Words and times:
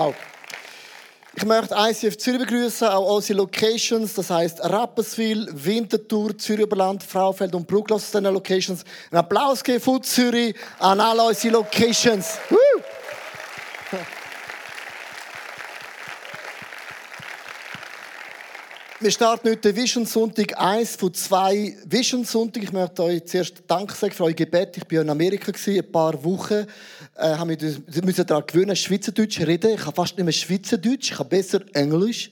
Wow. 0.00 0.14
Ich 1.36 1.44
möchte 1.44 1.74
ICF 1.74 2.16
Zürich 2.16 2.40
begrüßen, 2.40 2.88
auch 2.88 3.16
unsere 3.16 3.40
Locations, 3.40 4.14
das 4.14 4.30
heißt 4.30 4.60
Rapperswil, 4.62 5.46
Winterthur, 5.52 6.36
Zürich 6.38 6.64
Oberland, 6.64 7.02
Fraufeld 7.02 7.54
und 7.54 7.66
aus 7.92 8.06
diesen 8.06 8.24
Locations. 8.24 8.82
Ein 9.10 9.18
Applaus 9.18 9.62
geben 9.62 9.78
von 9.78 10.02
Zürich 10.02 10.54
an 10.78 11.00
alle 11.00 11.22
unsere 11.22 11.52
Locations. 11.52 12.38
Woo! 12.48 12.56
Wir 19.02 19.10
starten 19.10 19.48
heute 19.48 19.74
Vision 19.74 20.04
Sonntag, 20.04 20.60
eins 20.60 20.94
von 20.94 21.14
zwei 21.14 21.74
Vision 21.86 22.22
Sonntag. 22.22 22.62
Ich 22.64 22.70
möchte 22.70 23.02
euch 23.02 23.24
zuerst 23.24 23.62
Dank 23.66 23.90
sagen 23.92 24.12
für 24.12 24.24
euer 24.24 24.34
Gebet. 24.34 24.76
Ich 24.76 24.94
war 24.94 25.00
in 25.00 25.08
Amerika 25.08 25.52
ein 25.66 25.90
paar 25.90 26.22
Wochen. 26.22 26.66
Äh, 27.16 27.34
habe 27.34 27.46
mich 27.46 28.04
müssen 28.04 28.26
daran 28.26 28.44
gewöhnen, 28.46 28.76
Schweizerdeutsch 28.76 29.40
reden. 29.40 29.72
Ich 29.72 29.86
habe 29.86 29.96
fast 29.96 30.18
nicht 30.18 30.24
mehr 30.26 30.34
Schweizerdeutsch, 30.34 31.12
ich 31.12 31.18
habe 31.18 31.30
besser 31.30 31.62
Englisch. 31.72 32.30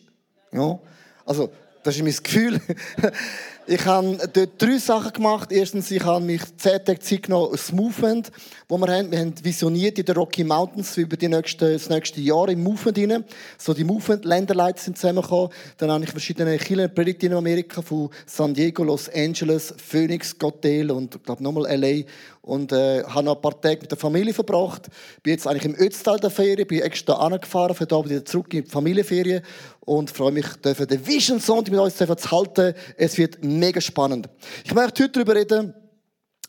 Ja. 0.52 0.78
Also, 1.24 1.50
das 1.82 1.96
ist 1.96 2.02
mein 2.02 2.14
Gefühl. 2.22 2.60
Ich 3.70 3.84
habe 3.84 4.16
dort 4.32 4.62
drei 4.62 4.78
Sachen 4.78 5.12
gemacht. 5.12 5.52
Erstens, 5.52 5.90
ich 5.90 6.02
habe 6.02 6.24
mich 6.24 6.40
zehn 6.56 6.82
Tage 6.82 7.00
Zeit 7.00 7.24
genommen, 7.24 7.50
das 7.52 7.70
Movement, 7.70 8.32
wo 8.66 8.78
wir 8.78 8.86
haben. 8.86 9.10
Wir 9.10 9.18
haben 9.18 9.34
visioniert 9.42 9.98
in 9.98 10.06
den 10.06 10.16
Rocky 10.16 10.42
Mountains 10.42 10.96
über 10.96 11.18
die 11.18 11.28
nächsten, 11.28 11.74
das 11.74 11.90
nächste 11.90 12.18
Jahr 12.22 12.48
im 12.48 12.62
Movement 12.62 12.96
rein. 12.96 13.24
So 13.58 13.74
die 13.74 13.84
Movement-Länderleiter 13.84 14.80
sind 14.80 14.96
zusammengekommen. 14.96 15.50
Dann 15.76 15.90
habe 15.90 16.02
ich 16.02 16.10
verschiedene 16.10 16.56
Kirchen 16.56 16.94
predigt 16.94 17.24
in 17.24 17.34
Amerika, 17.34 17.82
von 17.82 18.08
San 18.24 18.54
Diego, 18.54 18.84
Los 18.84 19.10
Angeles, 19.10 19.74
Phoenix, 19.76 20.38
Gotel 20.38 20.90
und, 20.90 21.16
ich 21.16 21.22
glaube, 21.22 21.42
nochmal 21.42 21.66
L.A 21.66 22.06
und 22.48 22.72
äh, 22.72 23.04
habe 23.04 23.26
noch 23.26 23.36
ein 23.36 23.42
paar 23.42 23.60
Tage 23.60 23.82
mit 23.82 23.90
der 23.90 23.98
Familie 23.98 24.32
verbracht. 24.32 24.88
Bin 25.22 25.34
jetzt 25.34 25.46
eigentlich 25.46 25.66
im 25.66 25.74
Ötztal 25.74 26.18
der 26.18 26.30
Ferien, 26.30 26.66
bin 26.66 26.80
extra 26.80 27.12
angefahren, 27.12 27.74
für 27.74 27.84
da 27.84 28.02
wieder 28.02 28.24
zurück 28.24 28.54
in 28.54 28.64
die 28.64 28.70
Familienferien 28.70 29.42
und 29.80 30.10
freue 30.10 30.32
mich, 30.32 30.46
den 30.64 31.06
Vision 31.06 31.40
Sonntag 31.40 31.72
mit 31.72 31.80
euch 31.80 31.94
zu 31.94 32.30
halten. 32.30 32.72
Es 32.96 33.18
wird 33.18 33.44
mega 33.44 33.82
spannend. 33.82 34.30
Ich 34.64 34.72
möchte 34.72 35.04
heute 35.04 35.12
darüber 35.12 35.34
reden, 35.34 35.74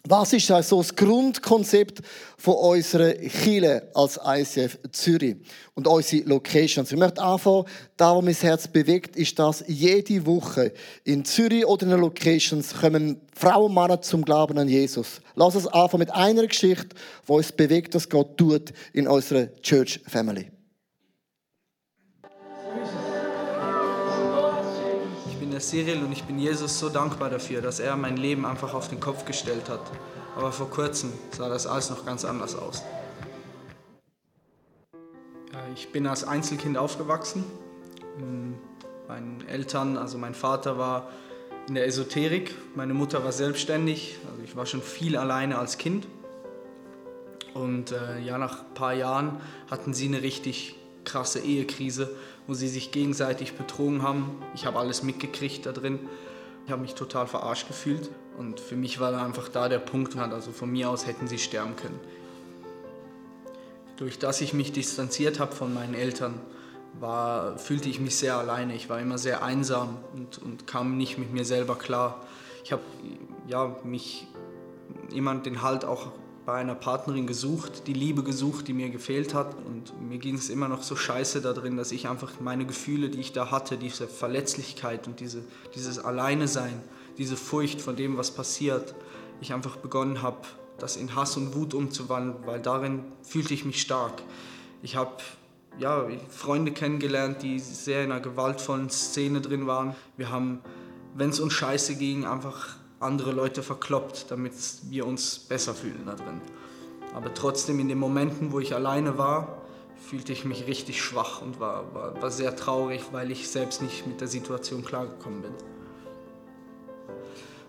was 0.08 0.32
ist 0.34 0.50
also 0.50 0.78
das 0.78 0.96
Grundkonzept 0.96 2.02
von 2.38 2.56
unserer 2.56 3.12
Kirche 3.14 3.90
als 3.94 4.20
ICF 4.26 4.80
Zürich 4.92 5.36
und 5.76 5.88
unsere 5.88 6.24
Locations? 6.24 6.92
Ich 6.92 6.98
möchte 6.98 7.22
anfangen, 7.22 7.66
da 7.98 8.16
wo 8.16 8.22
mein 8.22 8.34
Herz 8.34 8.68
bewegt, 8.68 9.18
ist, 9.18 9.38
dass 9.38 9.64
jede 9.68 10.26
Woche 10.26 10.72
in 11.04 11.26
Zürich 11.26 11.66
oder 11.66 11.84
in 11.84 11.90
den 11.90 12.00
Locations 12.00 12.74
kommen 12.74 13.20
Frauen 13.36 13.66
und 13.66 13.74
Männer 13.74 14.02
zum 14.02 14.24
Glauben 14.24 14.58
an 14.58 14.70
Jesus. 14.70 15.22
Lass 15.36 15.56
uns 15.56 15.68
anfangen 15.68 16.00
mit 16.00 16.12
einer 16.12 16.48
Geschichte, 16.48 16.96
wo 17.26 17.38
uns 17.38 17.52
bewegt, 17.52 17.94
was 17.94 18.10
Gott 18.10 18.38
tut 18.38 18.72
in 18.94 19.08
unserer 19.08 19.54
Church 19.62 20.00
Family. 20.08 20.50
Der 25.60 25.66
Cyril 25.66 26.04
und 26.06 26.14
ich 26.14 26.24
bin 26.24 26.40
Jesus 26.40 26.80
so 26.80 26.88
dankbar 26.88 27.30
dafür, 27.30 27.62
dass 27.62 27.82
er 27.82 27.98
mein 27.98 28.16
Leben 28.16 28.46
einfach 28.46 28.74
auf 28.74 28.88
den 28.88 29.02
Kopf 29.02 29.26
gestellt 29.26 29.68
hat. 29.68 29.82
Aber 30.38 30.54
vor 30.54 30.70
kurzem 30.70 31.12
sah 31.32 31.50
das 31.50 31.68
alles 31.68 31.90
noch 31.90 32.06
ganz 32.06 32.24
anders 32.24 32.56
aus. 32.56 32.82
Ich 35.76 35.92
bin 35.92 36.08
als 36.08 36.24
Einzelkind 36.24 36.78
aufgewachsen. 36.78 37.44
Meine 39.10 39.46
Eltern, 39.50 39.98
also 39.98 40.18
mein 40.18 40.34
Vater 40.34 40.78
war 40.78 41.10
in 41.68 41.76
der 41.76 41.86
Esoterik, 41.86 42.56
meine 42.76 42.94
Mutter 42.94 43.26
war 43.26 43.34
selbstständig, 43.34 44.18
also 44.32 44.42
ich 44.42 44.56
war 44.56 44.66
schon 44.66 44.82
viel 44.82 45.18
alleine 45.18 45.58
als 45.60 45.78
Kind. 45.78 46.08
Und 47.54 47.92
äh, 47.92 48.20
ja, 48.22 48.38
nach 48.38 48.60
ein 48.60 48.74
paar 48.76 48.94
Jahren 48.94 49.42
hatten 49.70 49.94
sie 49.94 50.08
eine 50.08 50.22
richtig 50.22 50.76
krasse 51.04 51.40
Ehekrise 51.40 52.16
wo 52.50 52.56
sie 52.56 52.68
sich 52.68 52.92
gegenseitig 52.92 53.54
betrogen 53.54 54.02
haben. 54.02 54.42
Ich 54.56 54.66
habe 54.66 54.80
alles 54.80 55.04
mitgekriegt 55.04 55.68
da 55.68 55.72
drin. 55.72 56.00
Ich 56.66 56.72
habe 56.72 56.82
mich 56.82 56.96
total 56.96 57.28
verarscht 57.28 57.68
gefühlt 57.68 58.10
und 58.40 58.60
für 58.60 58.76
mich 58.76 59.00
war 59.00 59.12
da 59.12 59.24
einfach 59.24 59.50
da 59.50 59.70
der 59.70 59.78
Punkt, 59.78 60.18
also 60.18 60.52
von 60.52 60.72
mir 60.72 60.90
aus 60.90 61.06
hätten 61.06 61.28
sie 61.28 61.38
sterben 61.38 61.76
können. 61.76 62.00
Durch 63.98 64.18
das 64.18 64.42
ich 64.42 64.54
mich 64.54 64.72
distanziert 64.72 65.40
habe 65.40 65.56
von 65.56 65.76
meinen 65.76 65.94
Eltern, 65.94 66.42
war, 67.00 67.60
fühlte 67.60 67.88
ich 67.88 68.00
mich 68.00 68.16
sehr 68.16 68.36
alleine. 68.38 68.74
Ich 68.74 68.90
war 68.90 69.00
immer 69.00 69.20
sehr 69.20 69.44
einsam 69.44 69.98
und, 70.14 70.40
und 70.40 70.66
kam 70.66 70.98
nicht 70.98 71.20
mit 71.20 71.32
mir 71.32 71.46
selber 71.46 71.76
klar. 71.76 72.26
Ich 72.64 72.72
habe 72.72 72.82
ja, 73.48 73.76
mich 73.84 74.26
immer 75.14 75.36
den 75.36 75.62
Halt 75.62 75.86
auch 75.86 76.08
bei 76.50 76.56
einer 76.56 76.74
Partnerin 76.74 77.28
gesucht, 77.28 77.86
die 77.86 77.94
Liebe 77.94 78.24
gesucht, 78.24 78.68
die 78.68 78.74
mir 78.74 78.90
gefehlt 78.90 79.36
hat. 79.36 79.56
Und 79.68 79.94
mir 80.10 80.18
ging 80.18 80.34
es 80.34 80.50
immer 80.50 80.68
noch 80.68 80.82
so 80.82 80.96
scheiße 80.96 81.42
da 81.42 81.54
drin, 81.54 81.78
dass 81.78 81.92
ich 81.92 82.08
einfach 82.08 82.40
meine 82.40 82.66
Gefühle, 82.66 83.10
die 83.10 83.20
ich 83.20 83.34
da 83.34 83.52
hatte, 83.52 83.78
diese 83.78 84.08
Verletzlichkeit 84.08 85.06
und 85.06 85.20
diese, 85.20 85.44
dieses 85.76 86.00
Alleine-Sein, 86.00 86.82
diese 87.20 87.38
Furcht 87.38 87.82
von 87.82 87.96
dem, 87.96 88.18
was 88.18 88.32
passiert, 88.32 88.96
ich 89.42 89.54
einfach 89.54 89.78
begonnen 89.78 90.24
habe, 90.24 90.40
das 90.80 90.96
in 90.96 91.14
Hass 91.16 91.38
und 91.38 91.54
Wut 91.54 91.76
umzuwandeln, 91.76 92.38
weil 92.48 92.60
darin 92.60 93.04
fühlte 93.22 93.54
ich 93.54 93.64
mich 93.64 93.80
stark. 93.80 94.24
Ich 94.82 94.96
habe 94.96 95.18
ja, 95.78 96.08
Freunde 96.32 96.72
kennengelernt, 96.72 97.44
die 97.44 97.60
sehr 97.60 98.04
in 98.04 98.12
einer 98.12 98.22
gewaltvollen 98.22 98.90
Szene 98.90 99.42
drin 99.42 99.68
waren. 99.68 99.96
Wir 100.18 100.32
haben, 100.32 100.62
wenn 101.14 101.30
es 101.30 101.40
uns 101.40 101.54
scheiße 101.54 101.96
ging, 101.98 102.26
einfach 102.26 102.79
andere 103.00 103.32
Leute 103.32 103.64
verkloppt, 103.64 104.26
damit 104.30 104.54
wir 104.90 105.08
uns 105.08 105.40
besser 105.40 105.74
fühlen 105.74 106.04
da 106.06 106.16
drin. 106.16 106.42
Aber 107.14 107.34
trotzdem 107.34 107.80
in 107.80 107.88
den 107.88 107.98
Momenten, 107.98 108.52
wo 108.52 108.60
ich 108.60 108.76
alleine 108.76 109.18
war, 109.18 109.62
fühlte 109.96 110.34
ich 110.34 110.46
mich 110.46 110.68
richtig 110.68 111.02
schwach 111.02 111.42
und 111.42 111.60
war, 111.60 111.94
war, 111.94 112.22
war 112.22 112.32
sehr 112.32 112.56
traurig, 112.56 113.02
weil 113.12 113.32
ich 113.32 113.50
selbst 113.50 113.82
nicht 113.82 114.06
mit 114.08 114.22
der 114.22 114.28
Situation 114.28 114.84
klargekommen 114.84 115.42
bin. 115.42 115.52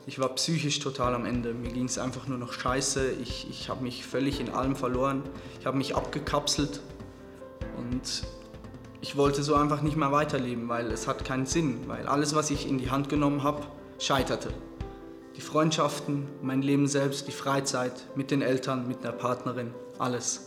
Ich 0.06 0.18
war 0.18 0.30
psychisch 0.30 0.80
total 0.80 1.14
am 1.14 1.24
Ende. 1.24 1.54
Mir 1.54 1.70
ging 1.70 1.84
es 1.84 1.98
einfach 1.98 2.26
nur 2.26 2.38
noch 2.38 2.52
scheiße. 2.52 3.12
Ich, 3.22 3.46
ich 3.48 3.68
habe 3.68 3.82
mich 3.82 4.04
völlig 4.04 4.40
in 4.40 4.50
allem 4.50 4.74
verloren. 4.74 5.22
Ich 5.60 5.66
habe 5.66 5.76
mich 5.76 5.94
abgekapselt 5.94 6.80
und 7.76 8.22
ich 9.00 9.16
wollte 9.16 9.42
so 9.42 9.54
einfach 9.54 9.82
nicht 9.82 9.96
mehr 9.96 10.10
weiterleben, 10.10 10.68
weil 10.68 10.90
es 10.90 11.06
hat 11.06 11.24
keinen 11.24 11.46
Sinn, 11.46 11.82
weil 11.86 12.06
alles, 12.06 12.34
was 12.34 12.50
ich 12.50 12.68
in 12.68 12.78
die 12.78 12.90
Hand 12.90 13.08
genommen 13.08 13.42
habe, 13.42 13.62
scheiterte 13.98 14.52
die 15.36 15.40
Freundschaften, 15.40 16.26
mein 16.42 16.62
Leben 16.62 16.86
selbst, 16.86 17.26
die 17.28 17.32
Freizeit 17.32 17.92
mit 18.14 18.30
den 18.30 18.42
Eltern, 18.42 18.88
mit 18.88 19.04
der 19.04 19.12
Partnerin, 19.12 19.72
alles. 19.98 20.46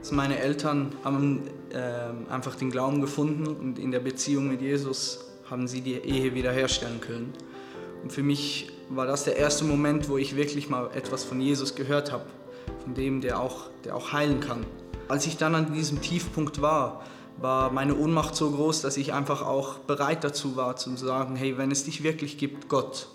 Also 0.00 0.14
meine 0.14 0.38
Eltern 0.38 0.92
haben 1.02 1.42
äh, 1.70 2.32
einfach 2.32 2.54
den 2.54 2.70
Glauben 2.70 3.00
gefunden 3.00 3.46
und 3.46 3.78
in 3.78 3.90
der 3.90 4.00
Beziehung 4.00 4.48
mit 4.48 4.60
Jesus 4.60 5.24
haben 5.50 5.66
sie 5.66 5.80
die 5.80 5.94
Ehe 5.94 6.34
wiederherstellen 6.34 7.00
können. 7.00 7.32
Und 8.02 8.12
für 8.12 8.22
mich 8.22 8.70
war 8.88 9.06
das 9.06 9.24
der 9.24 9.36
erste 9.36 9.64
Moment, 9.64 10.08
wo 10.08 10.16
ich 10.16 10.36
wirklich 10.36 10.68
mal 10.68 10.90
etwas 10.94 11.24
von 11.24 11.40
Jesus 11.40 11.74
gehört 11.74 12.12
habe, 12.12 12.26
von 12.84 12.94
dem, 12.94 13.20
der 13.20 13.40
auch, 13.40 13.68
der 13.84 13.96
auch 13.96 14.12
heilen 14.12 14.40
kann. 14.40 14.64
Als 15.08 15.26
ich 15.26 15.36
dann 15.36 15.54
an 15.54 15.72
diesem 15.72 16.00
Tiefpunkt 16.00 16.62
war, 16.62 17.02
war 17.38 17.70
meine 17.70 17.96
Ohnmacht 17.96 18.34
so 18.34 18.50
groß, 18.50 18.82
dass 18.82 18.96
ich 18.96 19.12
einfach 19.12 19.42
auch 19.42 19.78
bereit 19.78 20.24
dazu 20.24 20.56
war, 20.56 20.76
zu 20.76 20.96
sagen, 20.96 21.36
hey, 21.36 21.58
wenn 21.58 21.70
es 21.70 21.84
dich 21.84 22.02
wirklich 22.02 22.38
gibt, 22.38 22.68
Gott, 22.68 23.08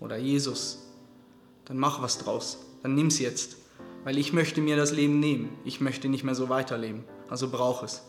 oder 0.00 0.16
Jesus, 0.16 0.86
dann 1.64 1.78
mach 1.78 2.02
was 2.02 2.18
draus, 2.18 2.58
dann 2.82 2.94
nimm's 2.94 3.18
jetzt, 3.18 3.56
weil 4.04 4.18
ich 4.18 4.32
möchte 4.32 4.60
mir 4.60 4.76
das 4.76 4.92
Leben 4.92 5.20
nehmen, 5.20 5.50
ich 5.64 5.80
möchte 5.80 6.08
nicht 6.08 6.24
mehr 6.24 6.34
so 6.34 6.48
weiterleben, 6.48 7.04
also 7.28 7.48
brauch 7.48 7.82
es. 7.82 8.02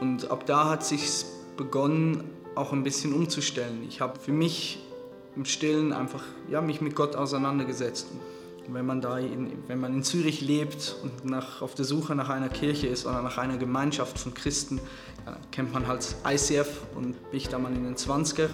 Und 0.00 0.30
ab 0.30 0.46
da 0.46 0.68
hat 0.68 0.84
sich 0.84 1.24
begonnen, 1.56 2.24
auch 2.54 2.72
ein 2.72 2.82
bisschen 2.82 3.14
umzustellen. 3.14 3.84
Ich 3.88 4.00
habe 4.00 4.18
für 4.18 4.32
mich 4.32 4.78
im 5.36 5.44
Stillen 5.44 5.92
einfach 5.92 6.22
ja, 6.50 6.60
mich 6.60 6.80
mit 6.80 6.94
Gott 6.94 7.16
auseinandergesetzt. 7.16 8.08
Und 8.66 8.74
wenn 8.74 8.86
man 8.86 9.00
da 9.00 9.18
in, 9.18 9.52
wenn 9.66 9.80
man 9.80 9.94
in 9.94 10.02
Zürich 10.02 10.40
lebt 10.40 10.96
und 11.02 11.24
nach, 11.24 11.62
auf 11.62 11.74
der 11.74 11.84
Suche 11.84 12.14
nach 12.14 12.28
einer 12.28 12.48
Kirche 12.48 12.86
ist 12.86 13.06
oder 13.06 13.22
nach 13.22 13.38
einer 13.38 13.56
Gemeinschaft 13.56 14.18
von 14.18 14.34
Christen, 14.34 14.80
kennt 15.50 15.72
man 15.72 15.86
halt 15.86 16.14
ICF 16.26 16.68
und 16.94 17.30
bin 17.30 17.38
ich 17.38 17.48
da 17.48 17.58
mal 17.58 17.72
in 17.72 17.84
den 17.84 17.96
20er 17.96 18.48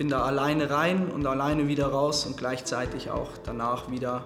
bin 0.00 0.08
da 0.08 0.22
alleine 0.22 0.70
rein 0.70 1.10
und 1.10 1.26
alleine 1.26 1.68
wieder 1.68 1.88
raus 1.88 2.24
und 2.24 2.38
gleichzeitig 2.38 3.10
auch 3.10 3.28
danach 3.44 3.90
wieder, 3.90 4.24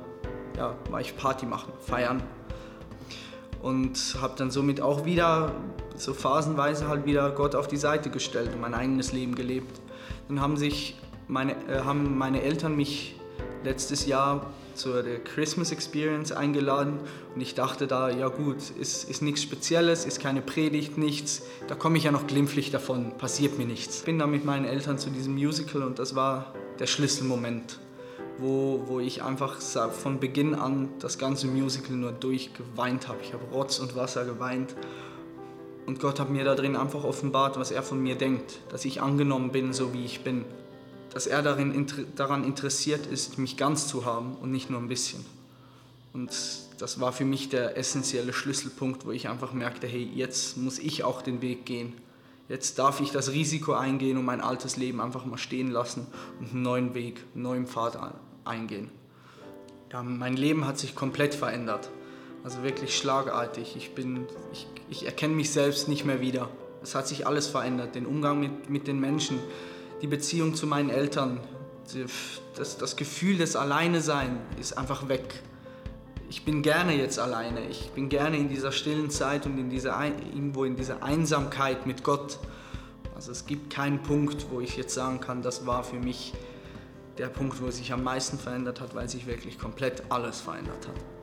ja, 0.56 0.76
war 0.88 1.00
ich 1.00 1.16
Party 1.16 1.46
machen, 1.46 1.72
feiern. 1.80 2.22
Und 3.60 4.16
habe 4.22 4.34
dann 4.36 4.52
somit 4.52 4.80
auch 4.80 5.04
wieder 5.04 5.50
so 5.96 6.14
phasenweise 6.14 6.86
halt 6.86 7.06
wieder 7.06 7.28
Gott 7.32 7.56
auf 7.56 7.66
die 7.66 7.76
Seite 7.76 8.08
gestellt 8.08 8.50
und 8.54 8.60
mein 8.60 8.72
eigenes 8.72 9.12
Leben 9.12 9.34
gelebt. 9.34 9.80
Dann 10.28 10.40
haben 10.40 10.56
sich 10.56 10.96
meine, 11.26 11.54
äh, 11.66 11.80
haben 11.82 12.16
meine 12.16 12.42
Eltern 12.42 12.76
mich 12.76 13.16
letztes 13.64 14.06
Jahr 14.06 14.52
zur 14.74 15.02
Christmas 15.02 15.72
Experience 15.72 16.32
eingeladen 16.32 16.98
und 17.34 17.40
ich 17.40 17.54
dachte 17.54 17.86
da, 17.86 18.10
ja 18.10 18.28
gut, 18.28 18.58
ist, 18.78 19.08
ist 19.08 19.22
nichts 19.22 19.42
Spezielles, 19.42 20.04
ist 20.04 20.20
keine 20.20 20.40
Predigt, 20.40 20.98
nichts, 20.98 21.42
da 21.68 21.74
komme 21.74 21.98
ich 21.98 22.04
ja 22.04 22.12
noch 22.12 22.26
glimpflich 22.26 22.70
davon, 22.70 23.16
passiert 23.18 23.58
mir 23.58 23.66
nichts. 23.66 23.98
Ich 23.98 24.04
bin 24.04 24.18
dann 24.18 24.30
mit 24.30 24.44
meinen 24.44 24.64
Eltern 24.64 24.98
zu 24.98 25.10
diesem 25.10 25.34
Musical 25.34 25.82
und 25.82 25.98
das 25.98 26.14
war 26.14 26.54
der 26.78 26.86
Schlüsselmoment, 26.86 27.78
wo, 28.38 28.82
wo 28.86 29.00
ich 29.00 29.22
einfach 29.22 29.60
von 29.60 30.20
Beginn 30.20 30.54
an 30.54 30.88
das 30.98 31.18
ganze 31.18 31.46
Musical 31.46 31.96
nur 31.96 32.12
durchgeweint 32.12 33.08
habe. 33.08 33.18
Ich 33.22 33.32
habe 33.32 33.44
Rotz 33.52 33.78
und 33.78 33.96
Wasser 33.96 34.24
geweint 34.24 34.74
Und 35.86 36.00
Gott 36.00 36.18
hat 36.18 36.30
mir 36.30 36.44
da 36.44 36.54
drin 36.54 36.76
einfach 36.76 37.04
offenbart, 37.04 37.58
was 37.58 37.70
er 37.70 37.82
von 37.82 38.02
mir 38.02 38.14
denkt, 38.14 38.60
dass 38.70 38.84
ich 38.84 39.02
angenommen 39.02 39.52
bin, 39.52 39.72
so 39.72 39.92
wie 39.92 40.04
ich 40.04 40.24
bin. 40.24 40.44
Dass 41.14 41.26
er 41.26 41.42
darin, 41.42 41.86
daran 42.16 42.44
interessiert 42.44 43.06
ist, 43.06 43.38
mich 43.38 43.56
ganz 43.56 43.86
zu 43.86 44.04
haben 44.04 44.34
und 44.34 44.50
nicht 44.50 44.68
nur 44.68 44.80
ein 44.80 44.88
bisschen. 44.88 45.24
Und 46.12 46.30
das 46.78 47.00
war 47.00 47.12
für 47.12 47.24
mich 47.24 47.48
der 47.48 47.76
essentielle 47.76 48.32
Schlüsselpunkt, 48.32 49.06
wo 49.06 49.12
ich 49.12 49.28
einfach 49.28 49.52
merkte, 49.52 49.86
hey, 49.86 50.08
jetzt 50.14 50.56
muss 50.56 50.78
ich 50.78 51.04
auch 51.04 51.22
den 51.22 51.40
Weg 51.40 51.64
gehen. 51.66 51.94
Jetzt 52.48 52.78
darf 52.78 53.00
ich 53.00 53.10
das 53.10 53.32
Risiko 53.32 53.72
eingehen 53.72 54.18
und 54.18 54.24
mein 54.24 54.40
altes 54.40 54.76
Leben 54.76 55.00
einfach 55.00 55.24
mal 55.24 55.38
stehen 55.38 55.70
lassen 55.70 56.06
und 56.40 56.50
einen 56.50 56.62
neuen 56.62 56.94
Weg, 56.94 57.24
einen 57.34 57.42
neuen 57.42 57.66
Pfad 57.66 57.98
eingehen. 58.44 58.90
Ja, 59.92 60.02
mein 60.02 60.36
Leben 60.36 60.66
hat 60.66 60.78
sich 60.78 60.94
komplett 60.94 61.34
verändert. 61.34 61.88
Also 62.42 62.62
wirklich 62.62 62.96
schlagartig. 62.96 63.74
Ich, 63.76 63.94
bin, 63.94 64.26
ich, 64.52 64.66
ich 64.90 65.06
erkenne 65.06 65.34
mich 65.34 65.50
selbst 65.50 65.88
nicht 65.88 66.04
mehr 66.04 66.20
wieder. 66.20 66.50
Es 66.82 66.94
hat 66.94 67.08
sich 67.08 67.26
alles 67.26 67.46
verändert. 67.46 67.94
Den 67.94 68.04
Umgang 68.04 68.40
mit, 68.40 68.68
mit 68.68 68.86
den 68.86 69.00
Menschen, 69.00 69.38
die 70.02 70.06
Beziehung 70.06 70.54
zu 70.54 70.66
meinen 70.66 70.90
Eltern, 70.90 71.40
das, 72.56 72.78
das 72.78 72.96
Gefühl 72.96 73.38
des 73.38 73.56
Alleinesein 73.56 74.38
ist 74.58 74.76
einfach 74.78 75.08
weg. 75.08 75.42
Ich 76.30 76.44
bin 76.44 76.62
gerne 76.62 76.96
jetzt 76.96 77.18
alleine. 77.18 77.66
Ich 77.68 77.90
bin 77.90 78.08
gerne 78.08 78.36
in 78.36 78.48
dieser 78.48 78.72
stillen 78.72 79.10
Zeit 79.10 79.46
und 79.46 79.58
in 79.58 79.70
dieser, 79.70 80.04
irgendwo 80.04 80.64
in 80.64 80.76
dieser 80.76 81.02
Einsamkeit 81.02 81.86
mit 81.86 82.02
Gott. 82.02 82.38
Also 83.14 83.30
es 83.30 83.46
gibt 83.46 83.72
keinen 83.72 84.02
Punkt, 84.02 84.46
wo 84.50 84.60
ich 84.60 84.76
jetzt 84.76 84.94
sagen 84.94 85.20
kann, 85.20 85.42
das 85.42 85.66
war 85.66 85.84
für 85.84 85.98
mich 85.98 86.32
der 87.18 87.28
Punkt, 87.28 87.60
wo 87.62 87.66
es 87.66 87.76
sich 87.76 87.92
am 87.92 88.02
meisten 88.02 88.38
verändert 88.38 88.80
hat, 88.80 88.94
weil 88.94 89.08
sich 89.08 89.26
wirklich 89.26 89.58
komplett 89.58 90.02
alles 90.08 90.40
verändert 90.40 90.88
hat. 90.88 91.13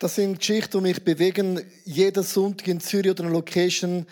Das 0.00 0.14
sind 0.14 0.38
Geschichten, 0.38 0.78
die 0.78 0.82
mich 0.82 1.04
bewegen. 1.04 1.60
Jeden 1.84 2.22
Sonntag 2.22 2.66
in 2.68 2.80
Zürich 2.80 3.10
oder 3.10 3.24
einer 3.24 3.34
Location 3.34 4.06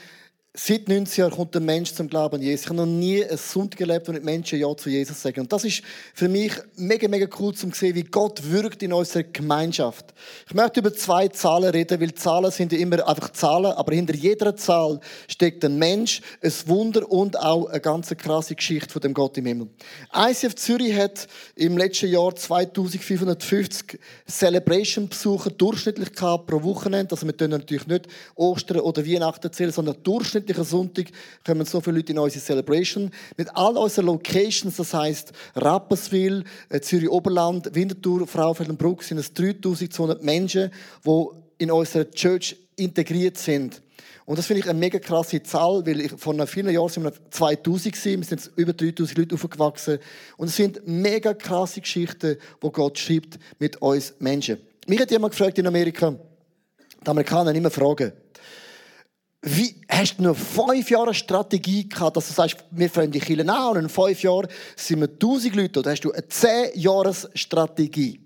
Seit 0.60 0.88
19 0.88 1.22
Jahren 1.22 1.30
kommt 1.36 1.54
der 1.54 1.60
Mensch 1.60 1.94
zum 1.94 2.08
Glauben 2.08 2.34
an 2.34 2.42
Jesus. 2.42 2.62
Ich 2.62 2.66
habe 2.66 2.78
noch 2.78 2.86
nie 2.86 3.24
einen 3.24 3.38
Sonntag 3.38 3.80
erlebt, 3.80 4.08
wo 4.08 4.12
nicht 4.12 4.24
Menschen 4.24 4.58
Ja 4.58 4.76
zu 4.76 4.90
Jesus 4.90 5.22
sagen. 5.22 5.42
Und 5.42 5.52
das 5.52 5.62
ist 5.64 5.82
für 6.12 6.28
mich 6.28 6.52
mega, 6.74 7.06
mega 7.06 7.28
cool, 7.38 7.54
um 7.62 7.72
zu 7.72 7.78
sehen, 7.78 7.94
wie 7.94 8.02
Gott 8.02 8.42
wirkt 8.50 8.82
in 8.82 8.92
unserer 8.92 9.22
Gemeinschaft. 9.22 10.12
Ich 10.48 10.54
möchte 10.54 10.80
über 10.80 10.92
zwei 10.92 11.28
Zahlen 11.28 11.70
reden, 11.70 12.00
weil 12.00 12.12
Zahlen 12.12 12.50
sind 12.50 12.72
ja 12.72 12.78
immer 12.78 13.06
einfach 13.06 13.30
Zahlen, 13.32 13.66
aber 13.66 13.94
hinter 13.94 14.16
jeder 14.16 14.56
Zahl 14.56 14.98
steckt 15.28 15.64
ein 15.64 15.78
Mensch, 15.78 16.22
ein 16.42 16.52
Wunder 16.66 17.08
und 17.08 17.38
auch 17.38 17.66
eine 17.66 17.80
ganz 17.80 18.08
krasse 18.16 18.56
Geschichte 18.56 18.90
von 18.90 19.00
dem 19.00 19.14
Gott 19.14 19.38
im 19.38 19.46
Himmel. 19.46 19.68
ICF 20.12 20.56
Zürich 20.56 20.96
hat 20.96 21.28
im 21.54 21.78
letzten 21.78 22.10
Jahr 22.10 22.34
2550 22.34 23.96
Celebration-Besucher 24.28 25.50
durchschnittlich 25.50 26.12
gehabt 26.12 26.48
pro 26.48 26.64
Wochenende. 26.64 27.12
Also 27.12 27.26
wir 27.26 27.32
können 27.32 27.52
natürlich 27.52 27.86
nicht 27.86 28.08
Ostern 28.34 28.80
oder 28.80 29.06
Weihnachten 29.06 29.52
zählen, 29.52 29.70
sondern 29.70 30.02
durchschnittlich 30.02 30.47
durchschnittlichen 30.48 30.64
Sonntag 30.64 31.06
kommen 31.44 31.64
so 31.66 31.80
viele 31.80 31.96
Leute 31.96 32.12
in 32.12 32.18
unsere 32.18 32.44
Celebration. 32.44 33.10
Mit 33.36 33.54
all 33.54 33.76
unseren 33.76 34.06
Locations, 34.06 34.76
das 34.76 34.94
heisst 34.94 35.32
Rapperswil, 35.54 36.44
äh, 36.68 36.80
Zürich 36.80 37.08
Oberland, 37.08 37.74
Winterthur, 37.74 38.26
Frauenfeldenbruck, 38.26 39.02
sind 39.02 39.18
es 39.18 39.32
3200 39.32 40.22
Menschen, 40.22 40.70
die 41.04 41.24
in 41.58 41.70
unserer 41.70 42.10
Church 42.10 42.56
integriert 42.76 43.38
sind. 43.38 43.82
Und 44.24 44.38
das 44.38 44.46
finde 44.46 44.60
ich 44.60 44.68
eine 44.68 44.78
mega 44.78 44.98
krasse 44.98 45.42
Zahl, 45.42 45.86
weil 45.86 46.02
ich, 46.02 46.12
vor 46.12 46.34
vielen 46.46 46.70
Jahren 46.70 46.88
sind 46.90 47.04
wir 47.04 47.12
2000 47.30 47.94
gewesen, 47.94 48.20
wir 48.20 48.26
sind 48.26 48.50
über 48.56 48.72
3000 48.74 49.18
Leute 49.18 49.34
aufgewachsen. 49.34 49.98
Und 50.36 50.48
es 50.48 50.56
sind 50.56 50.86
mega 50.86 51.32
krasse 51.32 51.80
Geschichten, 51.80 52.36
die 52.62 52.70
Gott 52.70 52.98
schreibt 52.98 53.38
mit 53.58 53.80
uns 53.80 54.14
Menschen. 54.18 54.58
Mich 54.86 55.00
hat 55.00 55.10
jemand 55.10 55.32
gefragt 55.32 55.58
in 55.58 55.66
Amerika, 55.66 56.14
die 57.02 57.08
Amerikaner 57.08 57.54
immer 57.54 57.70
fragen, 57.70 58.12
wie, 59.42 59.80
hast 59.88 60.18
du 60.18 60.24
nur 60.24 60.34
fünf 60.34 60.90
Jahre 60.90 61.14
Strategie 61.14 61.88
gehabt, 61.88 62.16
dass 62.16 62.26
du 62.26 62.34
sagst, 62.34 62.56
wir 62.70 62.90
fangen 62.90 63.12
die 63.12 63.20
Kirche 63.20 63.48
an 63.48 63.76
und 63.76 63.84
in 63.84 63.88
fünf 63.88 64.22
Jahren 64.22 64.48
sind 64.74 65.00
wir 65.00 65.18
tausend 65.18 65.54
Leute? 65.54 65.78
Oder 65.78 65.92
hast 65.92 66.00
du 66.00 66.12
eine 66.12 66.26
zehn 66.28 66.70
Jahres 66.74 67.28
Strategie? 67.34 68.20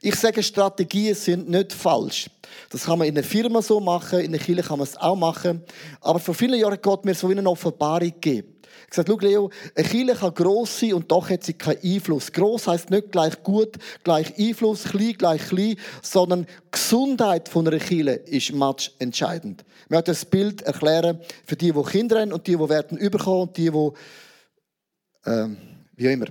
Ich 0.00 0.14
sage, 0.14 0.42
Strategien 0.42 1.14
sind 1.16 1.48
nicht 1.48 1.72
falsch. 1.72 2.30
Das 2.70 2.84
kann 2.84 3.00
man 3.00 3.08
in 3.08 3.16
einer 3.16 3.26
Firma 3.26 3.60
so 3.60 3.80
machen, 3.80 4.20
in 4.20 4.30
der 4.30 4.40
Kirche 4.40 4.62
kann 4.62 4.78
man 4.78 4.86
es 4.86 4.96
auch 4.96 5.16
machen. 5.16 5.64
Aber 6.00 6.20
vor 6.20 6.34
vielen 6.34 6.58
Jahren 6.58 6.74
hat 6.74 6.82
Gott 6.82 7.04
mir 7.04 7.14
so 7.14 7.28
eine 7.28 7.48
Offenbarung 7.48 8.12
gegeben 8.12 8.57
gesagt, 8.90 9.08
schau 9.08 9.18
Leo, 9.18 9.50
eine 9.74 9.88
Kirche 9.88 10.14
kann 10.14 10.34
gross 10.34 10.80
sein 10.80 10.94
und 10.94 11.10
doch 11.10 11.28
hat 11.28 11.44
sie 11.44 11.54
keinen 11.54 11.82
Einfluss. 11.82 12.32
Gross 12.32 12.66
heisst 12.66 12.90
nicht 12.90 13.12
gleich 13.12 13.42
gut, 13.42 13.76
gleich 14.04 14.38
Einfluss, 14.38 14.84
klein, 14.84 15.14
gleich 15.18 15.46
klein, 15.48 15.76
sondern 16.02 16.44
die 16.44 16.70
Gesundheit 16.70 17.48
von 17.48 17.66
einer 17.66 17.78
Kirche 17.78 18.12
ist 18.12 18.52
match 18.52 18.92
entscheidend. 18.98 19.64
Wir 19.88 19.96
werden 19.96 20.06
das 20.06 20.24
Bild 20.24 20.62
erklären 20.62 21.20
für 21.46 21.56
die, 21.56 21.72
die 21.72 21.82
Kinder 21.82 22.20
haben 22.20 22.32
und 22.32 22.46
die, 22.46 22.56
die 22.56 22.68
werden 22.68 22.98
überkommen 22.98 23.42
und 23.42 23.56
die, 23.56 23.70
die, 23.70 25.30
äh, 25.30 25.48
wie 25.96 26.12
immer. 26.12 26.26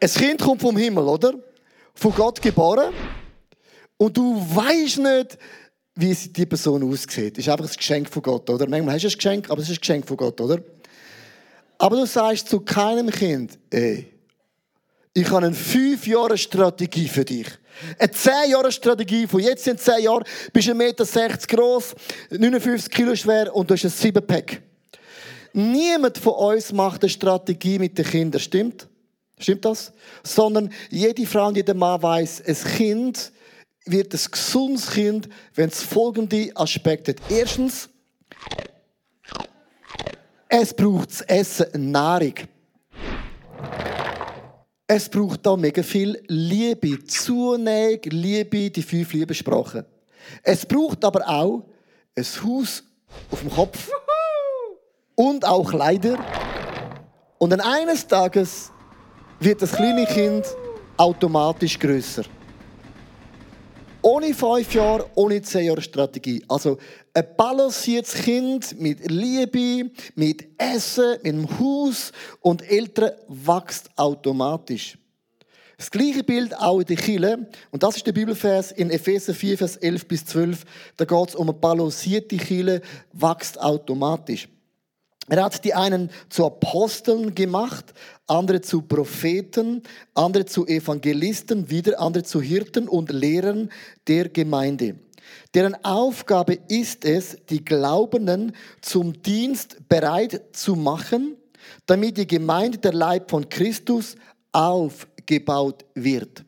Ein 0.00 0.08
Kind 0.08 0.40
kommt 0.40 0.60
vom 0.60 0.76
Himmel, 0.76 1.04
oder? 1.04 1.34
Von 1.94 2.12
Gott 2.14 2.42
geboren. 2.42 2.92
Und 3.96 4.16
du 4.16 4.34
weißt 4.34 4.98
nicht, 4.98 5.38
wie 5.94 6.14
die 6.14 6.46
Person 6.46 6.82
aussieht. 6.82 7.36
Das 7.36 7.46
ist 7.46 7.48
einfach 7.48 7.70
ein 7.70 7.76
Geschenk 7.76 8.08
von 8.08 8.22
Gott, 8.22 8.48
oder? 8.50 8.68
Manchmal 8.68 8.94
hast 8.94 9.04
du 9.04 9.08
ein 9.08 9.14
Geschenk, 9.14 9.50
aber 9.50 9.60
es 9.60 9.68
ist 9.68 9.76
ein 9.76 9.80
Geschenk 9.80 10.08
von 10.08 10.16
Gott, 10.16 10.40
oder? 10.40 10.58
Aber 11.78 11.96
du 11.96 12.06
sagst 12.06 12.48
zu 12.48 12.60
keinem 12.60 13.10
Kind, 13.10 13.58
ey, 13.70 14.08
ich 15.14 15.26
habe 15.30 15.46
eine 15.46 15.54
5 15.54 16.06
Jahre 16.06 16.38
Strategie 16.38 17.08
für 17.08 17.24
dich. 17.24 17.46
Eine 17.98 18.10
10 18.10 18.32
Jahre 18.50 18.72
Strategie. 18.72 19.26
Von 19.26 19.40
jetzt 19.40 19.66
in 19.66 19.76
10 19.76 20.04
Jahren 20.04 20.24
bist 20.52 20.68
du 20.68 20.72
1,60 20.72 20.74
Meter 20.74 21.46
groß, 21.48 21.94
59 22.30 22.90
Kilo 22.90 23.14
schwer 23.14 23.54
und 23.54 23.68
du 23.68 23.74
hast 23.74 23.84
ein 23.84 23.90
7-Pack. 23.90 24.62
Niemand 25.52 26.16
von 26.16 26.32
uns 26.32 26.72
macht 26.72 27.02
eine 27.02 27.10
Strategie 27.10 27.78
mit 27.78 27.98
den 27.98 28.06
Kindern, 28.06 28.40
stimmt? 28.40 28.88
Stimmt 29.38 29.64
das? 29.64 29.92
Sondern 30.22 30.72
jede 30.88 31.26
Frau 31.26 31.48
und 31.48 31.56
jeder 31.56 31.74
Mann 31.74 32.02
weiß, 32.02 32.42
ein 32.46 32.56
Kind 32.76 33.32
wird 33.84 34.14
ein 34.14 34.20
gesundes 34.30 34.90
Kind, 34.92 35.28
wenn 35.54 35.68
es 35.68 35.82
folgende 35.82 36.52
Aspekte 36.54 37.12
hat. 37.12 37.30
Erstens, 37.30 37.88
es 40.54 40.74
braucht 40.74 41.10
das 41.10 41.22
Essen 41.22 41.90
Nahrung. 41.90 42.34
Es 44.86 45.08
braucht 45.08 45.46
da 45.46 45.56
mega 45.56 45.82
viel 45.82 46.22
Liebe, 46.28 47.02
Zuneigung, 47.06 48.12
Liebe, 48.12 48.68
die 48.70 48.82
fünf 48.82 49.14
Liebessprachen. 49.14 49.86
Es 50.42 50.66
braucht 50.66 51.02
aber 51.06 51.26
auch 51.26 51.64
ein 52.14 52.24
Haus 52.44 52.84
auf 53.30 53.40
dem 53.40 53.50
Kopf 53.50 53.90
und 55.14 55.42
auch 55.46 55.70
Kleider. 55.70 56.18
Und 57.38 57.48
dann 57.48 57.60
eines 57.60 58.06
Tages 58.06 58.70
wird 59.40 59.62
das 59.62 59.72
kleine 59.72 60.04
Kind 60.04 60.44
automatisch 60.98 61.78
größer. 61.78 62.24
Ohne 64.04 64.34
fünf 64.34 64.74
Jahre, 64.74 65.08
ohne 65.14 65.40
zehn 65.42 65.66
Jahre 65.66 65.80
Strategie. 65.80 66.44
Also 66.48 66.76
ein 67.14 67.24
balanciertes 67.36 68.14
Kind 68.14 68.80
mit 68.80 69.08
Liebe, 69.08 69.90
mit 70.16 70.48
Essen, 70.58 71.18
mit 71.22 71.32
dem 71.32 71.58
Haus 71.60 72.10
und 72.40 72.68
Eltern 72.68 73.12
wächst 73.28 73.90
automatisch. 73.96 74.98
Das 75.76 75.88
gleiche 75.88 76.24
Bild 76.24 76.56
auch 76.58 76.80
in 76.80 76.86
der 76.86 76.96
Kille. 76.96 77.48
Und 77.70 77.84
das 77.84 77.96
ist 77.96 78.06
der 78.06 78.12
Bibelvers 78.12 78.72
in 78.72 78.90
Epheser 78.90 79.34
4, 79.34 79.58
Vers 79.58 79.76
11 79.76 80.06
bis 80.06 80.24
12. 80.26 80.64
Da 80.96 81.04
geht 81.04 81.28
es 81.28 81.34
um 81.36 81.48
eine 81.48 81.58
balancierte 81.58 82.36
Kille, 82.38 82.82
wächst 83.12 83.60
automatisch. 83.60 84.48
Er 85.32 85.44
hat 85.44 85.64
die 85.64 85.72
einen 85.72 86.10
zu 86.28 86.44
Aposteln 86.44 87.34
gemacht, 87.34 87.94
andere 88.26 88.60
zu 88.60 88.82
Propheten, 88.82 89.82
andere 90.12 90.44
zu 90.44 90.66
Evangelisten, 90.66 91.70
wieder 91.70 91.98
andere 92.00 92.22
zu 92.22 92.42
Hirten 92.42 92.86
und 92.86 93.10
Lehrern 93.10 93.70
der 94.06 94.28
Gemeinde. 94.28 94.96
Deren 95.54 95.74
Aufgabe 95.86 96.58
ist 96.68 97.06
es, 97.06 97.38
die 97.48 97.64
Glaubenden 97.64 98.52
zum 98.82 99.22
Dienst 99.22 99.78
bereit 99.88 100.38
zu 100.52 100.76
machen, 100.76 101.38
damit 101.86 102.18
die 102.18 102.26
Gemeinde 102.26 102.76
der 102.76 102.92
Leib 102.92 103.30
von 103.30 103.48
Christus 103.48 104.16
aufgebaut 104.52 105.86
wird. 105.94 106.44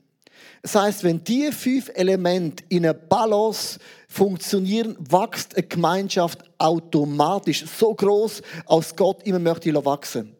Das 0.62 0.74
heißt, 0.74 1.04
wenn 1.04 1.22
die 1.22 1.52
fünf 1.52 1.90
Elemente 1.94 2.64
in 2.68 2.84
einer 2.84 2.94
Balance 2.94 3.78
funktionieren, 4.08 4.96
wächst 4.98 5.56
eine 5.56 5.66
Gemeinschaft 5.66 6.42
automatisch 6.58 7.64
so 7.66 7.94
groß, 7.94 8.42
als 8.66 8.96
Gott 8.96 9.22
immer 9.24 9.38
möchte 9.38 9.74
wachsen. 9.84 10.34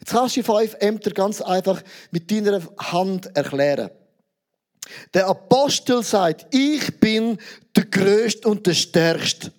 Jetzt 0.00 0.12
kannst 0.12 0.36
du 0.36 0.40
die 0.40 0.46
fünf 0.46 0.76
Ämter 0.80 1.10
ganz 1.10 1.40
einfach 1.40 1.82
mit 2.10 2.30
deiner 2.30 2.62
Hand 2.78 3.34
erklären. 3.36 3.90
Der 5.12 5.26
Apostel 5.26 6.02
sagt, 6.02 6.46
ich 6.54 6.98
bin 6.98 7.38
der 7.76 7.84
Größte 7.84 8.48
und 8.48 8.66
der 8.66 8.74
Stärkste. 8.74 9.52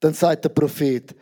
Dann 0.00 0.14
sagt 0.14 0.44
der 0.44 0.50
Prophet, 0.50 1.14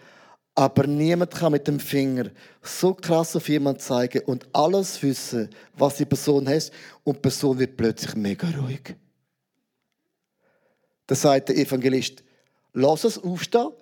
Aber 0.54 0.86
niemand 0.86 1.32
kann 1.32 1.52
mit 1.52 1.66
dem 1.66 1.80
Finger 1.80 2.30
so 2.62 2.94
krass 2.94 3.34
auf 3.34 3.48
jemanden 3.48 3.80
zeigen 3.80 4.22
und 4.26 4.46
alles 4.52 5.02
wissen, 5.02 5.50
was 5.76 5.96
die 5.96 6.04
Person 6.04 6.48
hat. 6.48 6.70
Und 7.02 7.16
die 7.16 7.20
Person 7.20 7.58
wird 7.58 7.76
plötzlich 7.76 8.14
mega 8.14 8.48
ruhig. 8.50 8.94
Da 11.06 11.14
sagt 11.14 11.48
der 11.48 11.56
Evangelist, 11.56 12.22
lass 12.72 13.04
es 13.04 13.18
aufstehen. 13.18 13.72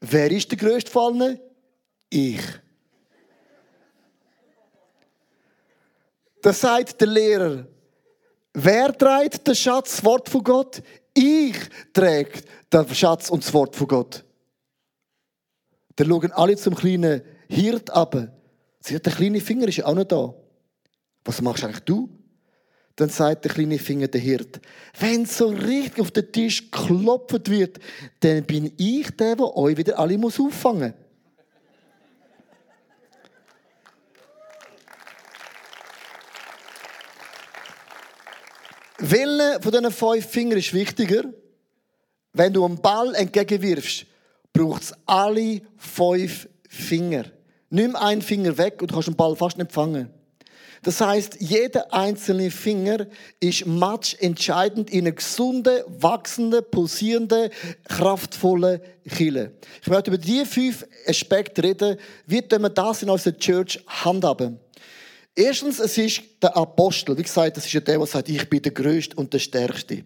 Wer 0.00 0.30
ist 0.30 0.50
der 0.50 0.58
größte 0.58 0.90
Fallene? 0.90 1.40
Ich. 2.10 2.42
Da 6.42 6.52
sagt 6.52 7.00
der 7.00 7.08
Lehrer, 7.08 7.66
wer 8.52 8.96
trägt 8.96 9.46
den 9.46 9.54
Schatz, 9.54 9.96
das 9.96 10.04
Wort 10.04 10.28
von 10.28 10.44
Gott? 10.44 10.82
Ich 11.14 11.56
träge 11.92 12.42
den 12.72 12.94
Schatz 12.94 13.30
und 13.30 13.42
das 13.42 13.52
Wort 13.52 13.74
von 13.74 13.88
Gott. 13.88 14.24
Dann 15.98 16.06
schauen 16.06 16.30
alle 16.30 16.56
zum 16.56 16.76
kleinen 16.76 17.22
Hirt 17.48 17.90
ab. 17.90 18.14
Sie 18.78 18.92
sagt, 18.92 19.06
der 19.06 19.12
kleine 19.12 19.40
Finger 19.40 19.66
ist 19.66 19.84
auch 19.84 19.96
noch 19.96 20.04
da. 20.04 20.32
Was 21.24 21.42
machst 21.42 21.64
eigentlich 21.64 21.80
du? 21.80 22.08
Dann 22.94 23.08
sagt 23.08 23.44
der 23.44 23.52
kleine 23.52 23.80
Finger 23.80 24.06
der 24.06 24.20
Hirt, 24.20 24.60
wenn 25.00 25.26
so 25.26 25.48
richtig 25.48 26.00
auf 26.00 26.12
den 26.12 26.30
Tisch 26.30 26.70
geklopft 26.70 27.50
wird, 27.50 27.80
dann 28.20 28.44
bin 28.44 28.72
ich 28.76 29.10
der, 29.16 29.34
der 29.34 29.56
euch 29.56 29.76
wieder 29.76 29.98
alle 29.98 30.16
muss 30.18 30.38
auffangen 30.38 30.94
muss. 30.96 31.08
Welcher 39.10 39.60
von 39.60 39.72
diesen 39.72 39.90
fünf 39.90 40.26
Fingern 40.26 40.58
ist 40.58 40.74
wichtiger? 40.74 41.24
Wenn 42.32 42.52
du 42.52 42.64
einen 42.64 42.80
Ball 42.80 43.16
entgegenwirfst, 43.16 44.06
braucht 44.58 44.82
es 44.82 44.94
alle 45.06 45.60
fünf 45.76 46.48
Finger. 46.68 47.26
Nimm 47.70 47.94
einen 47.94 48.22
Finger 48.22 48.58
weg 48.58 48.80
und 48.80 48.90
du 48.90 48.94
kannst 48.94 49.08
den 49.08 49.14
Ball 49.14 49.36
fast 49.36 49.56
nicht 49.56 49.72
fangen. 49.72 50.10
Das 50.82 51.00
heißt, 51.00 51.36
jeder 51.40 51.92
einzelne 51.92 52.50
Finger 52.50 53.06
ist 53.40 53.64
entscheidend 54.20 54.90
in 54.90 55.06
einer 55.06 55.12
gesunden, 55.12 55.82
wachsenden, 55.86 56.64
pulsierenden, 56.70 57.50
kraftvollen 57.84 58.80
Kille. 59.08 59.52
Ich 59.82 59.88
möchte 59.88 60.10
über 60.10 60.18
diese 60.18 60.46
fünf 60.46 60.86
Aspekte 61.06 61.62
reden. 61.62 61.96
Wie 62.26 62.42
tun 62.42 62.62
wir 62.62 62.70
das 62.70 63.02
in 63.02 63.10
unserer 63.10 63.36
Church 63.36 63.80
handhaben? 63.86 64.58
Erstens, 65.34 65.78
es 65.78 65.96
ist 65.98 66.22
der 66.42 66.56
Apostel. 66.56 67.16
Wie 67.16 67.22
gesagt, 67.22 67.56
das 67.56 67.66
ist 67.66 67.72
ja 67.72 67.80
der, 67.80 67.98
der 67.98 68.06
sagt, 68.06 68.28
ich 68.28 68.48
bin 68.48 68.62
der 68.62 68.72
Größte 68.72 69.16
und 69.16 69.32
der 69.32 69.38
Stärkste. 69.38 70.04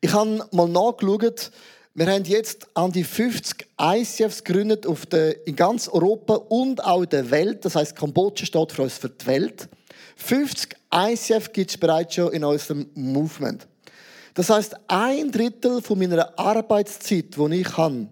Ich 0.00 0.12
habe 0.12 0.46
mal 0.52 0.68
nachgeschaut, 0.68 1.50
wir 1.98 2.12
haben 2.12 2.24
jetzt 2.24 2.68
an 2.74 2.92
die 2.92 3.04
50 3.04 3.68
ICFs 3.80 4.44
gegründet 4.44 4.86
auf 4.86 5.06
der, 5.06 5.46
in 5.46 5.56
ganz 5.56 5.88
Europa 5.88 6.34
und 6.34 6.84
auch 6.84 7.00
in 7.00 7.08
der 7.08 7.30
Welt. 7.30 7.64
Das 7.64 7.74
heißt, 7.74 7.96
Kambodscha 7.96 8.44
steht 8.44 8.72
für 8.72 8.82
uns 8.82 8.98
für 8.98 9.08
die 9.08 9.26
Welt. 9.26 9.66
50 10.16 10.76
ICF 10.94 11.52
gibt 11.54 11.70
es 11.70 11.78
bereits 11.78 12.14
schon 12.14 12.34
in 12.34 12.44
unserem 12.44 12.86
Movement. 12.94 13.66
Das 14.34 14.50
heißt, 14.50 14.76
ein 14.88 15.32
Drittel 15.32 15.80
von 15.80 15.98
meiner 15.98 16.38
Arbeitszeit, 16.38 17.34
die 17.34 17.60
ich 17.60 17.76
habe, 17.78 18.08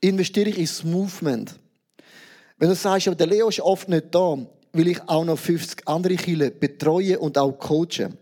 investiere 0.00 0.50
ich 0.50 0.58
ins 0.58 0.84
Movement. 0.84 1.56
Wenn 2.56 2.68
du 2.68 2.76
sagst, 2.76 3.08
aber 3.08 3.16
der 3.16 3.26
Leo 3.26 3.48
ist 3.48 3.58
oft 3.58 3.88
nicht 3.88 4.14
da, 4.14 4.38
will 4.72 4.86
ich 4.86 5.00
auch 5.08 5.24
noch 5.24 5.40
50 5.40 5.88
andere 5.88 6.14
Kinder 6.14 6.50
betreuen 6.50 7.16
und 7.16 7.36
auch 7.36 7.50
coachen. 7.50 8.16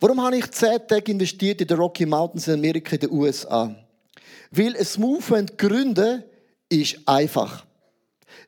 Warum 0.00 0.20
habe 0.24 0.38
ich 0.38 0.50
10 0.50 0.88
Tage 0.88 1.12
investiert 1.12 1.60
in 1.60 1.68
die 1.68 1.74
Rocky 1.74 2.04
Mountains 2.04 2.48
in 2.48 2.54
Amerika, 2.54 2.96
in 2.96 3.00
den 3.00 3.12
USA? 3.12 3.87
Weil 4.50 4.76
ein 4.76 4.86
Movement 4.98 5.58
gründen 5.58 6.24
ist 6.68 6.98
einfach. 7.06 7.66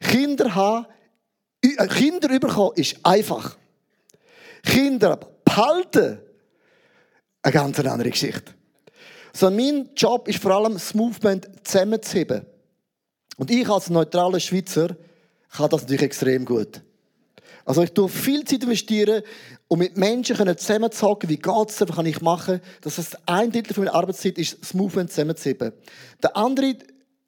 Kinder 0.00 0.54
haben, 0.54 0.86
äh, 1.62 1.86
Kinder 1.88 2.38
bekommen 2.38 2.72
ist 2.76 2.96
einfach. 3.02 3.56
Kinder 4.62 5.18
behalten, 5.44 6.20
eine 7.42 7.52
ganz 7.52 7.78
andere 7.80 8.10
Geschichte. 8.10 8.54
So, 9.32 9.50
mein 9.50 9.90
Job 9.96 10.28
ist 10.28 10.42
vor 10.42 10.52
allem, 10.52 10.74
das 10.74 10.94
Movement 10.94 11.48
zusammenzuheben. 11.64 12.44
Und 13.36 13.50
ich 13.50 13.68
als 13.68 13.88
neutraler 13.88 14.40
Schweizer 14.40 14.96
kann 15.50 15.70
das 15.70 15.82
natürlich 15.82 16.02
extrem 16.02 16.44
gut. 16.44 16.82
Also 17.70 17.84
ich 17.84 17.92
tue 17.92 18.08
viel 18.08 18.44
Zeit 18.44 18.64
investieren, 18.64 19.22
um 19.68 19.78
mit 19.78 19.96
Menschen 19.96 20.58
zusammenzuhaken, 20.58 21.28
wie 21.28 21.36
geht 21.36 21.68
es, 21.68 21.80
was 21.80 21.94
kann 21.94 22.04
ich 22.04 22.20
machen. 22.20 22.60
Das 22.80 22.98
heißt, 22.98 23.16
ein 23.26 23.52
Drittel 23.52 23.74
von 23.74 23.84
meiner 23.84 23.94
Arbeitszeit 23.94 24.38
ist 24.38 24.60
das 24.60 24.74
Movement 24.74 25.08
zusammenzuheben. 25.08 25.72
Der 26.20 26.36
andere 26.36 26.74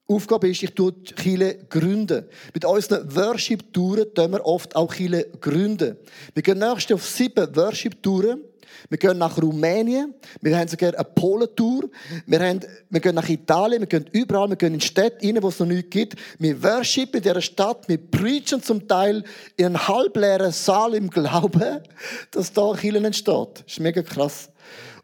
Aufgabe 0.08 0.48
ist, 0.48 0.64
ich 0.64 0.74
tue 0.74 1.00
Chile 1.04 1.58
gründen. 1.70 2.24
Mit 2.52 2.64
unseren 2.64 3.14
Worship-Touren 3.14 4.12
tun 4.12 4.32
wir 4.32 4.44
oft 4.44 4.74
auch 4.74 4.92
Chile 4.92 5.28
gründen. 5.40 5.96
Wir 6.34 6.42
gehen 6.42 6.58
nächstes 6.58 6.96
auf 6.96 7.06
sieben 7.06 7.54
Worship-Touren. 7.54 8.40
Wir 8.88 8.98
gehen 8.98 9.18
nach 9.18 9.40
Rumänien. 9.40 10.14
Wir 10.40 10.58
haben 10.58 10.68
sogar 10.68 10.94
eine 10.94 11.04
Polentour. 11.04 11.90
Wir, 12.26 12.40
haben, 12.40 12.60
wir 12.90 13.00
gehen 13.00 13.14
nach 13.14 13.28
Italien. 13.28 13.82
Wir 13.82 13.86
gehen 13.86 14.06
überall. 14.12 14.48
Wir 14.48 14.56
gehen 14.56 14.74
in 14.74 14.80
Städte 14.80 15.26
rein, 15.26 15.42
wo 15.42 15.48
es 15.48 15.58
noch 15.58 15.66
nichts 15.66 15.90
gibt. 15.90 16.16
Wir 16.38 16.62
worshipen 16.62 17.18
in 17.18 17.22
dieser 17.22 17.40
Stadt. 17.40 17.88
Wir 17.88 17.98
preachen 17.98 18.62
zum 18.62 18.86
Teil 18.86 19.24
in 19.56 19.66
einem 19.66 19.88
halbleeren 19.88 20.52
Saal 20.52 20.94
im 20.94 21.10
Glauben, 21.10 21.80
dass 22.30 22.52
da 22.52 22.72
Kirche 22.74 22.98
entsteht. 22.98 23.64
Das 23.64 23.72
ist 23.72 23.80
mega 23.80 24.02
krass. 24.02 24.50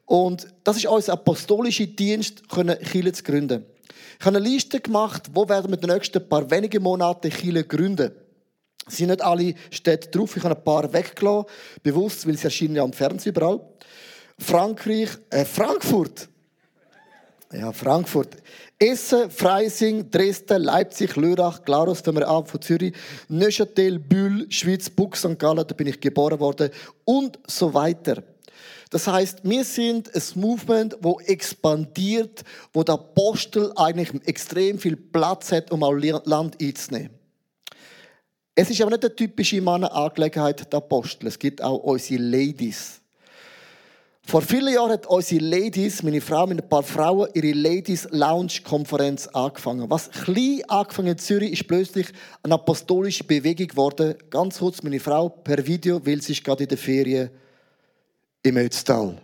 Und 0.06 0.46
das 0.64 0.76
ist 0.78 0.86
unser 0.86 1.12
apostolischer 1.14 1.86
Dienst, 1.86 2.42
Kirche 2.48 3.12
zu 3.12 3.22
gründen. 3.22 3.66
Ich 4.18 4.26
habe 4.26 4.36
eine 4.36 4.48
Liste 4.48 4.80
gemacht, 4.80 5.24
wo 5.32 5.48
werden 5.48 5.70
wir 5.70 5.74
in 5.74 5.80
den 5.80 5.94
nächsten 5.94 6.28
paar 6.28 6.50
wenigen 6.50 6.82
Monaten 6.82 7.30
Kirche 7.30 7.64
gründen. 7.64 8.10
Es 8.88 8.96
sind 8.96 9.08
nicht 9.08 9.22
alle 9.22 9.54
Städte 9.70 10.08
drauf. 10.08 10.36
Ich 10.36 10.42
habe 10.42 10.56
ein 10.56 10.64
paar 10.64 10.92
weggelassen, 10.92 11.46
bewusst, 11.82 12.26
weil 12.26 12.36
sie 12.36 12.44
erscheinen 12.44 12.76
ja 12.76 12.82
am 12.82 12.92
Fernsehen 12.92 13.34
überall. 13.34 13.60
Frankreich, 14.38 15.10
äh, 15.30 15.44
Frankfurt. 15.44 16.28
Ja, 17.52 17.72
Frankfurt. 17.72 18.36
Essen, 18.78 19.30
Freising, 19.30 20.10
Dresden, 20.10 20.62
Leipzig, 20.62 21.16
Lörrach, 21.16 21.64
Glarus, 21.64 22.02
wenn 22.04 22.14
wir 22.16 22.28
ab 22.28 22.48
von 22.48 22.60
Zürich, 22.60 22.94
Neuchâtel, 23.28 23.98
Bühl, 23.98 24.46
Schweiz, 24.50 24.88
Buch, 24.88 25.16
St. 25.16 25.38
Gallen, 25.38 25.64
da 25.66 25.74
bin 25.74 25.88
ich 25.88 26.00
geboren 26.00 26.38
worden 26.38 26.70
und 27.04 27.38
so 27.46 27.72
weiter. 27.74 28.22
Das 28.90 29.06
heißt, 29.06 29.40
wir 29.42 29.64
sind 29.64 30.14
ein 30.14 30.22
Movement, 30.36 30.96
wo 31.00 31.20
expandiert, 31.20 32.44
wo 32.72 32.82
der 32.82 32.94
Apostel 32.94 33.72
eigentlich 33.76 34.10
extrem 34.26 34.78
viel 34.78 34.96
Platz 34.96 35.52
hat, 35.52 35.70
um 35.70 35.82
auch 35.82 35.94
Land 35.94 36.62
einzunehmen. 36.62 37.17
Es 38.60 38.68
ist 38.68 38.80
aber 38.80 38.90
nicht 38.90 39.04
eine 39.04 39.14
typische 39.14 39.60
Mannenangelegenheit 39.60 40.72
der 40.72 40.78
Apostel. 40.78 41.28
Es 41.28 41.38
gibt 41.38 41.62
auch 41.62 41.76
unsere 41.76 42.20
Ladies. 42.20 43.00
Vor 44.26 44.42
vielen 44.42 44.74
Jahren 44.74 44.90
hat 44.90 45.06
unsere 45.06 45.44
Ladies, 45.44 46.02
meine 46.02 46.20
Frau 46.20 46.44
mit 46.44 46.60
ein 46.60 46.68
paar 46.68 46.82
Frauen, 46.82 47.28
ihre 47.34 47.52
Ladies 47.52 48.08
Lounge 48.10 48.54
Konferenz 48.64 49.28
angefangen. 49.28 49.88
Was 49.88 50.10
klein 50.10 50.62
angefangen 50.66 51.10
in 51.10 51.18
Zürich 51.18 51.52
ist 51.52 51.68
plötzlich 51.68 52.08
eine 52.42 52.54
apostolische 52.54 53.22
Bewegung 53.22 53.68
geworden. 53.68 54.16
Ganz 54.28 54.58
kurz 54.58 54.82
meine 54.82 54.98
Frau 54.98 55.28
per 55.28 55.64
Video, 55.64 56.04
weil 56.04 56.20
sie 56.20 56.32
ist 56.32 56.42
gerade 56.42 56.64
in 56.64 56.68
der 56.68 56.78
Ferien 56.78 57.30
im 58.42 58.56
Ötztal. 58.56 59.18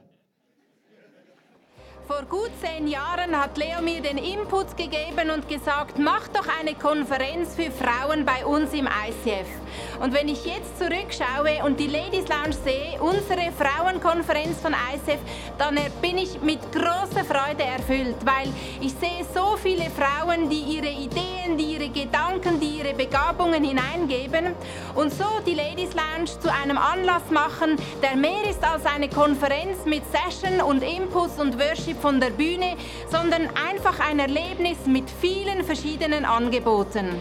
Vor 2.06 2.22
gut 2.28 2.50
zehn 2.60 2.86
Jahren 2.86 3.34
hat 3.34 3.56
Leo 3.56 3.80
mir 3.80 4.02
den 4.02 4.18
Input 4.18 4.76
gegeben 4.76 5.30
und 5.34 5.48
gesagt, 5.48 5.98
mach 5.98 6.28
doch 6.28 6.46
eine 6.60 6.74
Konferenz 6.74 7.54
für 7.54 7.70
Frauen 7.70 8.26
bei 8.26 8.44
uns 8.44 8.74
im 8.74 8.86
ICF. 8.86 9.63
Und 10.00 10.12
wenn 10.12 10.28
ich 10.28 10.44
jetzt 10.44 10.78
zurückschaue 10.78 11.64
und 11.64 11.78
die 11.78 11.86
Ladies 11.86 12.26
Lounge 12.28 12.56
sehe, 12.64 13.00
unsere 13.00 13.52
Frauenkonferenz 13.52 14.60
von 14.60 14.72
ICF, 14.72 15.20
dann 15.58 15.78
bin 16.02 16.18
ich 16.18 16.40
mit 16.42 16.60
großer 16.72 17.24
Freude 17.24 17.62
erfüllt, 17.62 18.16
weil 18.24 18.48
ich 18.80 18.92
sehe 18.92 19.24
so 19.34 19.56
viele 19.56 19.86
Frauen, 19.90 20.48
die 20.50 20.60
ihre 20.60 20.90
Ideen, 20.90 21.56
die 21.56 21.74
ihre 21.74 21.88
Gedanken, 21.88 22.60
die 22.60 22.78
ihre 22.78 22.94
Begabungen 22.94 23.62
hineingeben 23.62 24.54
und 24.94 25.12
so 25.12 25.24
die 25.46 25.54
Ladies 25.54 25.94
Lounge 25.94 26.38
zu 26.40 26.52
einem 26.52 26.78
Anlass 26.78 27.30
machen, 27.30 27.76
der 28.02 28.16
mehr 28.16 28.48
ist 28.48 28.62
als 28.64 28.84
eine 28.86 29.08
Konferenz 29.08 29.84
mit 29.84 30.02
Session 30.10 30.60
und 30.60 30.82
Inputs 30.82 31.38
und 31.38 31.58
Worship 31.58 32.00
von 32.00 32.20
der 32.20 32.30
Bühne, 32.30 32.76
sondern 33.10 33.48
einfach 33.68 34.00
ein 34.00 34.18
Erlebnis 34.18 34.78
mit 34.86 35.04
vielen 35.20 35.64
verschiedenen 35.64 36.24
Angeboten. 36.24 37.20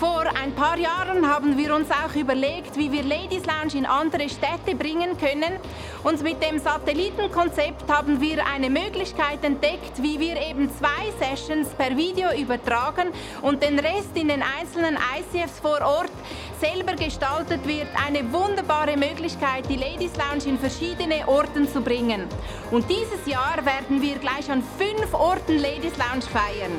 Vor 0.00 0.24
ein 0.34 0.54
paar 0.54 0.78
Jahren 0.78 1.28
haben 1.28 1.58
wir 1.58 1.74
uns 1.74 1.90
auch 1.90 2.16
überlegt, 2.16 2.74
wie 2.78 2.90
wir 2.90 3.02
Ladies 3.02 3.42
Lounge 3.44 3.74
in 3.74 3.84
andere 3.84 4.30
Städte 4.30 4.74
bringen 4.74 5.18
können. 5.18 5.58
Und 6.02 6.22
mit 6.22 6.42
dem 6.42 6.58
Satellitenkonzept 6.58 7.86
haben 7.86 8.18
wir 8.18 8.46
eine 8.46 8.70
Möglichkeit 8.70 9.44
entdeckt, 9.44 10.02
wie 10.02 10.18
wir 10.18 10.40
eben 10.40 10.70
zwei 10.70 11.12
Sessions 11.18 11.68
per 11.76 11.94
Video 11.98 12.32
übertragen 12.32 13.08
und 13.42 13.62
den 13.62 13.78
Rest 13.78 14.16
in 14.16 14.28
den 14.28 14.42
einzelnen 14.42 14.96
ICFs 15.18 15.60
vor 15.60 15.82
Ort 15.82 16.12
selber 16.58 16.94
gestaltet 16.94 17.68
wird. 17.68 17.88
Eine 18.06 18.32
wunderbare 18.32 18.96
Möglichkeit, 18.96 19.68
die 19.68 19.76
Ladies 19.76 20.12
Lounge 20.16 20.46
in 20.46 20.58
verschiedene 20.58 21.28
Orten 21.28 21.68
zu 21.68 21.82
bringen. 21.82 22.24
Und 22.70 22.88
dieses 22.88 23.26
Jahr 23.26 23.66
werden 23.66 24.00
wir 24.00 24.16
gleich 24.16 24.50
an 24.50 24.62
fünf 24.78 25.12
Orten 25.12 25.58
Ladies 25.58 25.98
Lounge 25.98 26.22
feiern. 26.22 26.72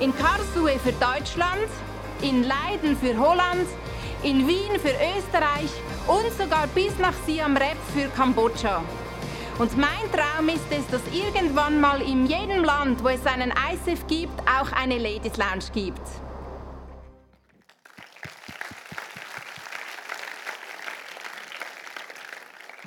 in 0.00 0.12
Karlsruhe 0.16 0.78
für 0.80 0.92
Deutschland, 0.92 1.68
in 2.24 2.42
Leiden 2.42 2.96
für 2.96 3.18
Holland, 3.18 3.68
in 4.22 4.48
Wien 4.48 4.80
für 4.80 4.94
Österreich 5.18 5.70
und 6.06 6.32
sogar 6.38 6.66
bis 6.68 6.98
nach 6.98 7.12
Siam 7.26 7.54
Reap 7.54 7.76
für 7.94 8.08
Kambodscha. 8.08 8.82
Und 9.58 9.76
mein 9.76 10.10
Traum 10.10 10.48
ist 10.48 10.64
es, 10.70 10.86
dass 10.88 11.02
irgendwann 11.12 11.80
mal 11.80 12.00
in 12.00 12.26
jedem 12.26 12.64
Land, 12.64 13.04
wo 13.04 13.08
es 13.08 13.24
einen 13.26 13.52
ISF 13.52 14.06
gibt, 14.06 14.40
auch 14.40 14.72
eine 14.72 14.98
Ladies 14.98 15.36
Lounge 15.36 15.66
gibt. 15.74 16.23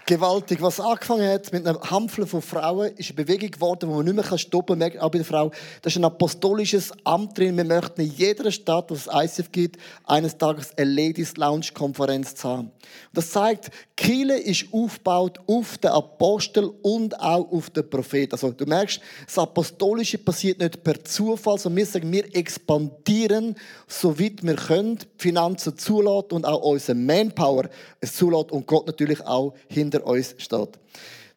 Gewaltig. 0.09 0.61
Was 0.61 0.79
angefangen 0.79 1.27
hat 1.29 1.51
mit 1.51 1.67
einem 1.67 1.81
Hampfel 1.81 2.25
von 2.25 2.41
Frauen, 2.41 2.93
ist 2.95 3.09
eine 3.09 3.25
Bewegung 3.25 3.51
geworden, 3.51 3.89
wo 3.89 3.95
man 3.95 4.05
nicht 4.05 4.15
mehr 4.15 4.37
stoppen 4.37 4.79
kann. 4.79 4.97
Auch 4.99 5.11
bei 5.11 5.17
der 5.17 5.25
Frau. 5.25 5.51
Das 5.81 5.91
ist 5.91 5.97
ein 5.97 6.05
apostolisches 6.05 6.93
Amt 7.03 7.37
drin. 7.37 7.57
Wir 7.57 7.65
möchten 7.65 7.99
in 7.99 8.13
jeder 8.13 8.49
Stadt, 8.49 8.89
wo 8.89 8.93
es 8.93 9.09
ICF 9.11 9.51
gibt, 9.51 9.75
eines 10.05 10.37
Tages 10.37 10.71
eine 10.77 10.89
Ladies 10.89 11.35
Lounge 11.35 11.67
Konferenz 11.73 12.41
haben. 12.41 12.71
Das 13.13 13.31
zeigt, 13.31 13.69
Kille 13.97 14.37
ist 14.37 14.67
aufgebaut 14.71 15.39
auf 15.45 15.77
den 15.79 15.91
Apostel 15.91 16.71
und 16.83 17.19
auch 17.19 17.51
auf 17.51 17.69
den 17.71 17.89
Prophet. 17.89 18.31
Also 18.31 18.51
du 18.51 18.65
merkst, 18.65 19.01
das 19.25 19.37
Apostolische 19.37 20.19
passiert 20.19 20.59
nicht 20.59 20.85
per 20.85 21.03
Zufall, 21.03 21.57
sondern 21.57 21.79
wir 21.79 21.85
sagen, 21.85 22.11
wir 22.13 22.33
expandieren, 22.33 23.55
so 23.87 24.17
weit 24.17 24.41
wir 24.41 24.55
können, 24.55 24.99
die 24.99 25.05
Finanzen 25.17 25.77
zulassen 25.77 26.31
und 26.31 26.45
auch 26.45 26.61
unsere 26.61 26.97
Manpower 26.97 27.69
zulassen 28.05 28.51
und 28.51 28.67
Gott 28.67 28.87
natürlich 28.87 29.25
auch 29.25 29.53
hinter 29.67 29.96
hinter 29.97 30.07
uns 30.07 30.35
steht. 30.37 30.69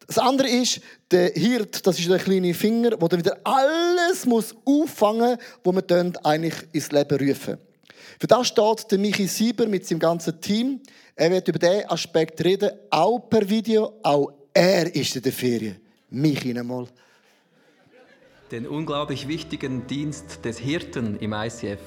Das 0.06 0.18
andere 0.18 0.48
ist, 0.48 0.80
der 1.10 1.30
Hirt, 1.34 1.86
das 1.86 1.98
ist 1.98 2.10
der 2.10 2.18
kleine 2.18 2.52
Finger, 2.52 2.90
der 2.90 3.18
wieder 3.18 3.38
alles 3.44 4.26
muss 4.26 4.54
auffangen 4.64 5.38
muss, 5.64 5.74
was 5.76 5.84
wir 5.88 6.26
eigentlich 6.26 6.54
ins 6.72 6.90
Leben 6.90 7.28
rufen. 7.28 7.58
Für 8.18 8.26
das 8.26 8.48
steht 8.48 8.90
der 8.90 8.98
Michi 8.98 9.26
Sieber 9.26 9.66
mit 9.66 9.86
seinem 9.86 10.00
ganzen 10.00 10.40
Team. 10.40 10.80
Er 11.14 11.30
wird 11.30 11.46
über 11.48 11.58
diesen 11.58 11.88
Aspekt 11.88 12.42
reden, 12.44 12.70
auch 12.90 13.18
per 13.18 13.48
Video. 13.48 14.00
Auch 14.02 14.32
er 14.52 14.94
ist 14.94 15.14
in 15.14 15.22
der 15.22 15.32
Ferien. 15.32 15.76
Michi 16.10 16.58
einmal. 16.58 16.88
Den 18.50 18.66
unglaublich 18.66 19.28
wichtigen 19.28 19.86
Dienst 19.86 20.44
des 20.44 20.58
Hirten 20.58 21.18
im 21.20 21.32
ICF 21.32 21.78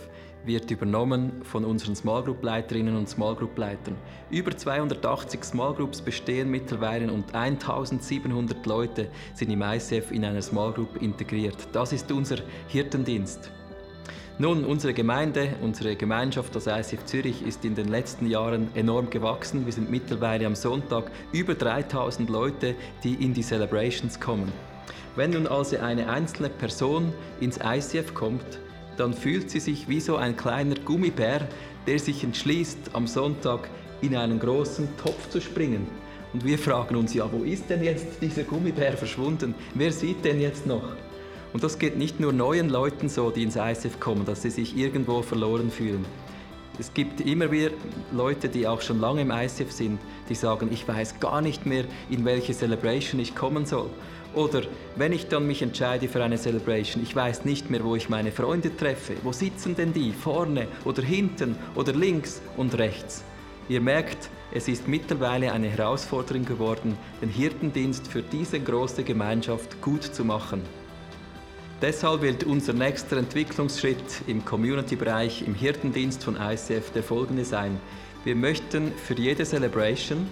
wird 0.46 0.70
übernommen 0.72 1.42
von 1.44 1.66
unseren 1.66 1.96
Small 1.96 2.24
Group 2.24 2.44
Leiterinnen 2.44 2.96
und 2.96 3.10
Small 3.10 3.36
Group 3.36 3.58
Leitern. 3.58 3.96
Über 4.30 4.56
280 4.56 5.44
Small 5.44 5.74
Groups 5.74 6.02
bestehen 6.02 6.50
mittlerweile 6.50 7.12
und 7.12 7.34
1700 7.34 8.66
Leute 8.66 9.10
sind 9.34 9.52
im 9.52 9.62
ICF 9.62 10.12
in 10.12 10.26
einer 10.26 10.42
Small 10.42 10.74
Group 10.74 11.02
integriert. 11.02 11.58
Das 11.72 11.94
ist 11.94 12.12
unser 12.12 12.38
Hirtendienst. 12.68 13.52
Nun, 14.40 14.66
unsere 14.66 14.96
Gemeinde, 14.96 15.56
unsere 15.62 15.96
Gemeinschaft, 15.96 16.56
das 16.56 16.66
ICF 16.66 17.06
Zürich, 17.06 17.46
ist 17.46 17.64
in 17.66 17.76
den 17.76 17.88
letzten 17.90 18.26
Jahren 18.26 18.68
enorm 18.74 19.12
gewachsen. 19.12 19.66
Wir 19.66 19.74
sind 19.74 19.92
mittlerweile 19.92 20.48
am 20.48 20.56
Sonntag 20.56 21.12
über 21.32 21.54
3000 21.54 22.32
Leute, 22.32 22.74
die 23.04 23.14
in 23.14 23.36
die 23.36 23.44
Celebrations 23.44 24.20
kommen. 24.20 24.52
Wenn 25.16 25.32
nun 25.32 25.46
also 25.46 25.78
eine 25.78 26.10
einzelne 26.10 26.50
Person 26.50 27.14
ins 27.40 27.60
ICF 27.64 28.16
kommt, 28.16 28.60
dann 28.98 29.14
fühlt 29.14 29.50
sie 29.50 29.60
sich 29.60 29.88
wie 29.88 30.00
so 30.00 30.16
ein 30.18 30.36
kleiner 30.38 30.76
Gummibär, 30.76 31.48
der 31.88 32.00
sich 32.00 32.24
entschließt, 32.24 32.92
am 32.94 33.08
Sonntag 33.08 33.70
in 34.02 34.16
einen 34.16 34.40
großen 34.40 34.88
Topf 34.98 35.30
zu 35.30 35.42
springen. 35.42 35.88
Und 36.34 36.44
wir 36.46 36.58
fragen 36.58 36.96
uns, 36.96 37.14
ja, 37.14 37.30
wo 37.32 37.44
ist 37.44 37.70
denn 37.70 37.84
jetzt 37.84 38.22
dieser 38.22 38.44
Gummibär 38.44 38.94
verschwunden? 38.94 39.54
Wer 39.76 39.92
sieht 39.92 40.26
denn 40.26 40.42
jetzt 40.42 40.66
noch? 40.66 40.96
Und 41.54 41.64
das 41.64 41.78
geht 41.78 41.98
nicht 41.98 42.20
nur 42.20 42.34
neuen 42.34 42.70
Leuten 42.70 43.08
so, 43.08 43.30
die 43.30 43.44
ins 43.44 43.56
ISF 43.56 44.00
kommen, 44.00 44.26
dass 44.26 44.42
sie 44.42 44.50
sich 44.50 44.76
irgendwo 44.76 45.22
verloren 45.22 45.70
fühlen. 45.70 46.04
Es 46.80 46.92
gibt 46.92 47.22
immer 47.22 47.52
wieder 47.52 47.70
Leute, 48.12 48.50
die 48.50 48.68
auch 48.68 48.82
schon 48.82 49.00
lange 49.00 49.22
im 49.22 49.30
ISF 49.30 49.72
sind, 49.72 50.00
die 50.28 50.34
sagen, 50.34 50.70
ich 50.72 50.88
weiß 50.88 51.20
gar 51.20 51.42
nicht 51.42 51.68
mehr, 51.68 51.86
in 52.10 52.26
welche 52.26 52.54
Celebration 52.54 53.22
ich 53.22 53.36
kommen 53.36 53.68
soll. 53.68 53.92
Oder 54.36 54.64
wenn 54.96 55.12
ich 55.12 55.28
dann 55.28 55.46
mich 55.46 55.62
entscheide 55.62 56.08
für 56.08 56.24
eine 56.24 56.38
Celebration, 56.38 57.04
ich 57.04 57.16
weiß 57.16 57.46
nicht 57.46 57.70
mehr, 57.70 57.84
wo 57.84 57.96
ich 57.96 58.10
meine 58.10 58.32
Freunde 58.32 58.76
treffe. 58.76 59.14
Wo 59.22 59.32
sitzen 59.32 59.76
denn 59.76 59.94
die? 59.94 60.12
Vorne 60.12 60.68
oder 60.86 61.04
hinten 61.04 61.56
oder 61.76 61.94
links 61.94 62.42
und 62.58 62.78
rechts? 62.78 63.24
Ihr 63.70 63.80
merkt, 63.80 64.30
es 64.52 64.68
ist 64.68 64.88
mittlerweile 64.88 65.52
eine 65.52 65.70
Herausforderung 65.70 66.46
geworden, 66.46 66.98
den 67.22 67.30
Hirtendienst 67.30 68.08
für 68.08 68.22
diese 68.22 68.60
große 68.60 69.04
Gemeinschaft 69.04 69.82
gut 69.82 70.04
zu 70.04 70.26
machen. 70.26 70.62
Deshalb 71.82 72.22
wird 72.22 72.44
unser 72.44 72.74
nächster 72.74 73.18
Entwicklungsschritt 73.18 74.24
im 74.28 74.44
Community-Bereich, 74.44 75.46
im 75.46 75.54
Hirtendienst 75.54 76.24
von 76.24 76.38
ICF 76.38 76.92
der 76.92 77.04
folgende 77.04 77.46
sein. 77.46 77.80
Wir 78.24 78.36
möchten 78.36 78.94
für 78.94 79.16
jede 79.16 79.44
Celebration 79.44 80.28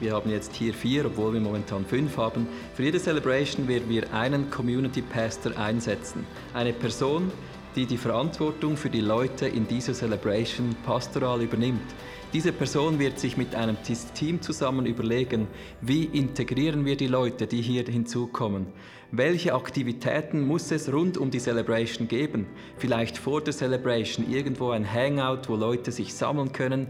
wir 0.00 0.14
haben 0.14 0.30
jetzt 0.30 0.54
hier 0.54 0.72
vier, 0.72 1.04
obwohl 1.06 1.34
wir 1.34 1.40
momentan 1.40 1.84
fünf 1.84 2.16
haben. 2.16 2.48
Für 2.74 2.82
jede 2.82 2.98
Celebration 2.98 3.68
werden 3.68 3.88
wir 3.88 4.10
einen 4.14 4.50
Community 4.50 5.02
Pastor 5.02 5.56
einsetzen. 5.58 6.26
Eine 6.54 6.72
Person, 6.72 7.30
die 7.76 7.84
die 7.84 7.98
Verantwortung 7.98 8.78
für 8.78 8.88
die 8.88 9.02
Leute 9.02 9.46
in 9.46 9.68
dieser 9.68 9.92
Celebration 9.92 10.74
pastoral 10.84 11.42
übernimmt. 11.42 11.94
Diese 12.32 12.52
Person 12.52 12.98
wird 12.98 13.18
sich 13.18 13.36
mit 13.36 13.54
einem 13.54 13.76
Team 14.14 14.40
zusammen 14.40 14.86
überlegen, 14.86 15.48
wie 15.80 16.04
integrieren 16.04 16.84
wir 16.84 16.96
die 16.96 17.08
Leute, 17.08 17.46
die 17.46 17.60
hier 17.60 17.84
hinzukommen. 17.84 18.66
Welche 19.10 19.54
Aktivitäten 19.54 20.46
muss 20.46 20.70
es 20.70 20.92
rund 20.92 21.18
um 21.18 21.32
die 21.32 21.40
Celebration 21.40 22.06
geben? 22.06 22.46
Vielleicht 22.76 23.18
vor 23.18 23.40
der 23.40 23.52
Celebration 23.52 24.30
irgendwo 24.30 24.70
ein 24.70 24.90
Hangout, 24.90 25.48
wo 25.48 25.56
Leute 25.56 25.90
sich 25.90 26.14
sammeln 26.14 26.52
können 26.52 26.86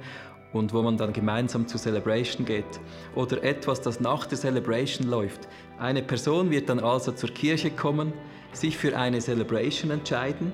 und 0.53 0.73
wo 0.73 0.83
man 0.83 0.97
dann 0.97 1.13
gemeinsam 1.13 1.67
zur 1.67 1.81
Celebration 1.81 2.45
geht. 2.45 2.81
Oder 3.15 3.43
etwas, 3.43 3.81
das 3.81 4.01
nach 4.01 4.27
der 4.27 4.39
Celebration 4.39 5.09
läuft. 5.09 5.49
Eine 5.79 6.03
Person 6.03 6.51
wird 6.51 6.69
dann 6.69 6.81
also 6.81 7.13
zur 7.13 7.31
Kirche 7.31 7.71
kommen, 7.71 8.13
sich 8.53 8.77
für 8.77 8.97
eine 8.97 9.21
Celebration 9.21 9.91
entscheiden 9.91 10.53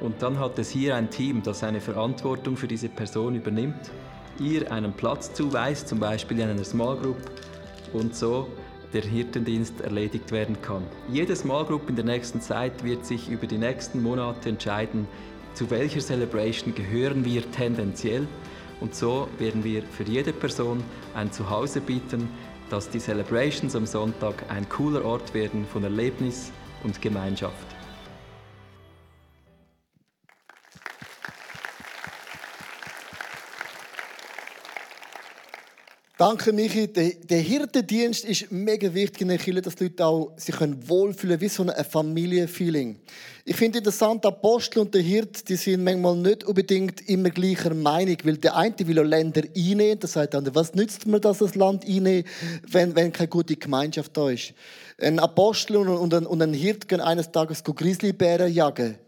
und 0.00 0.22
dann 0.22 0.38
hat 0.38 0.58
es 0.58 0.70
hier 0.70 0.96
ein 0.96 1.10
Team, 1.10 1.42
das 1.42 1.62
eine 1.62 1.80
Verantwortung 1.80 2.56
für 2.56 2.66
diese 2.66 2.88
Person 2.88 3.34
übernimmt, 3.34 3.90
ihr 4.40 4.72
einen 4.72 4.92
Platz 4.92 5.32
zuweist, 5.34 5.88
zum 5.88 6.00
Beispiel 6.00 6.40
in 6.40 6.48
einer 6.48 6.64
Small 6.64 6.96
Group 6.96 7.18
und 7.92 8.14
so 8.14 8.48
der 8.92 9.02
Hirtendienst 9.02 9.80
erledigt 9.82 10.32
werden 10.32 10.60
kann. 10.62 10.82
Jede 11.12 11.36
Small 11.36 11.64
Group 11.64 11.88
in 11.88 11.96
der 11.96 12.04
nächsten 12.04 12.40
Zeit 12.40 12.82
wird 12.82 13.04
sich 13.06 13.28
über 13.28 13.46
die 13.46 13.58
nächsten 13.58 14.02
Monate 14.02 14.48
entscheiden, 14.48 15.06
zu 15.54 15.70
welcher 15.70 16.00
Celebration 16.00 16.74
gehören 16.74 17.24
wir 17.24 17.48
tendenziell 17.52 18.26
und 18.80 18.94
so 18.94 19.28
werden 19.38 19.64
wir 19.64 19.82
für 19.82 20.04
jede 20.04 20.32
Person 20.32 20.82
ein 21.14 21.32
Zuhause 21.32 21.80
bieten, 21.80 22.28
dass 22.70 22.88
die 22.88 23.00
Celebrations 23.00 23.74
am 23.76 23.86
Sonntag 23.86 24.44
ein 24.48 24.68
cooler 24.68 25.04
Ort 25.04 25.34
werden 25.34 25.66
von 25.66 25.82
Erlebnis 25.84 26.52
und 26.84 27.00
Gemeinschaft. 27.02 27.79
Danke, 36.20 36.52
Michi. 36.52 36.86
Der, 36.86 37.14
der 37.14 37.38
Hirtendienst 37.38 38.26
ist 38.26 38.52
mega 38.52 38.92
wichtig 38.92 39.22
in 39.22 39.28
der 39.28 39.38
Kirche, 39.38 39.62
dass 39.62 39.74
die 39.74 39.84
Leute 39.84 40.04
auch 40.04 40.32
sich 40.36 40.54
wohlfühlen 40.60 41.40
wie 41.40 41.48
so 41.48 41.62
ein 41.62 41.72
Familienfeeling. 41.82 43.00
Ich 43.46 43.56
finde 43.56 43.78
interessant, 43.78 44.22
der 44.22 44.32
Apostel 44.32 44.80
und 44.80 44.94
der 44.94 45.00
Hirt, 45.00 45.48
die 45.48 45.56
sind 45.56 45.82
manchmal 45.82 46.16
nicht 46.16 46.44
unbedingt 46.44 47.08
immer 47.08 47.30
gleicher 47.30 47.72
Meinung, 47.72 48.18
weil 48.24 48.36
der 48.36 48.54
eine 48.54 48.74
will 48.80 48.98
auch 48.98 49.04
Länder 49.04 49.44
einnehmen, 49.56 49.98
der 49.98 50.10
sagt 50.10 50.34
dann, 50.34 50.54
was 50.54 50.74
nützt 50.74 51.06
mir 51.06 51.20
das, 51.20 51.38
das 51.38 51.54
Land 51.54 51.86
einnehmen, 51.86 52.24
wenn, 52.68 52.94
wenn 52.94 53.14
keine 53.14 53.28
gute 53.28 53.56
Gemeinschaft 53.56 54.14
da 54.14 54.28
ist. 54.28 54.52
Ein 55.00 55.20
Apostel 55.20 55.78
und 55.78 56.12
ein, 56.12 56.26
und 56.26 56.42
ein 56.42 56.52
Hirt 56.52 56.86
gehen 56.86 57.00
eines 57.00 57.32
Tages 57.32 57.64
Grizzlybären 57.64 58.52
jagen. 58.52 58.98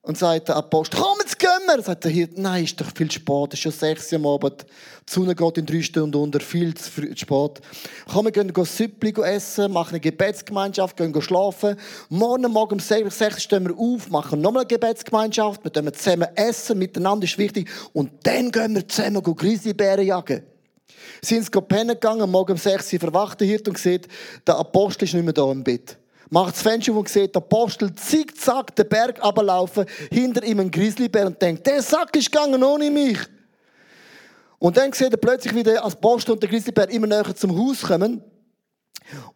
Und 0.00 0.16
sagt 0.16 0.48
der 0.48 0.56
Apostel, 0.56 1.00
komm, 1.00 1.18
jetzt 1.20 1.38
gehen 1.38 1.48
wir. 1.66 1.82
Sagt 1.82 2.04
der 2.04 2.10
Hirte, 2.12 2.40
nein, 2.40 2.64
ist 2.64 2.80
doch 2.80 2.86
viel 2.94 3.10
spät, 3.10 3.48
es 3.48 3.54
ist 3.54 3.62
schon 3.62 3.72
sechs 3.72 4.12
am 4.12 4.26
Abend. 4.26 4.64
Die 5.08 5.12
Sonne 5.12 5.34
geht 5.34 5.58
in 5.58 5.66
drei 5.66 5.82
Stunden 5.82 6.16
unter, 6.16 6.40
viel 6.40 6.72
zu 6.74 6.90
spät. 7.16 7.60
Komm, 8.10 8.24
wir 8.24 8.30
gehen 8.30 8.52
Süppli 8.64 9.12
essen, 9.22 9.72
machen 9.72 9.90
eine 9.90 10.00
Gebetsgemeinschaft, 10.00 10.96
gehen 10.96 11.20
schlafen. 11.20 11.76
Morgen 12.08 12.50
Morgen 12.52 12.74
um 12.74 13.10
sechs 13.10 13.42
stehen 13.42 13.66
wir 13.66 13.76
auf, 13.76 14.08
machen 14.08 14.40
nochmal 14.40 14.62
eine 14.62 14.68
Gebetsgemeinschaft, 14.68 15.64
wir 15.64 15.70
gehen 15.70 15.92
zusammen 15.92 16.28
essen, 16.36 16.78
miteinander 16.78 17.24
ist 17.24 17.36
wichtig. 17.36 17.68
Und 17.92 18.10
dann 18.22 18.52
gehen 18.52 18.76
wir 18.76 18.86
zusammen 18.86 19.22
Grizzlybären 19.22 20.06
jagen. 20.06 20.42
Sie 21.22 21.40
sind 21.40 21.68
pennen 21.68 21.88
gegangen, 21.88 22.30
morgen 22.30 22.52
um 22.52 22.58
sechs 22.58 22.92
Uhr 22.92 23.00
verwacht 23.00 23.40
der 23.40 23.48
Hirte 23.48 23.70
und 23.70 23.78
sieht, 23.78 24.06
der 24.46 24.56
Apostel 24.56 25.04
ist 25.04 25.14
nicht 25.14 25.24
mehr 25.24 25.32
da 25.32 25.50
im 25.50 25.64
Bett 25.64 25.98
macht 26.30 26.54
das 26.54 26.62
Fenster 26.62 26.92
auf 26.92 26.98
und 26.98 27.08
sieht 27.08 27.34
der 27.34 27.42
Apostel 27.42 27.94
zickzack 27.94 28.74
den 28.76 28.88
Berg 28.88 29.22
ablaufen, 29.22 29.86
hinter 30.10 30.42
ihm 30.44 30.60
ein 30.60 30.70
Grizzlybär 30.70 31.26
und 31.26 31.40
denkt, 31.40 31.66
der 31.66 31.82
Sack 31.82 32.14
ist 32.16 32.30
gegangen 32.30 32.62
ohne 32.62 32.90
mich. 32.90 33.18
Und 34.58 34.76
dann 34.76 34.92
sieht 34.92 35.12
er 35.12 35.18
plötzlich, 35.18 35.54
wie 35.54 35.62
der 35.62 35.84
Apostel 35.84 36.32
und 36.32 36.42
der 36.42 36.50
Grizzlybär 36.50 36.90
immer 36.90 37.06
näher 37.06 37.34
zum 37.34 37.56
Haus 37.56 37.82
kommen. 37.82 38.22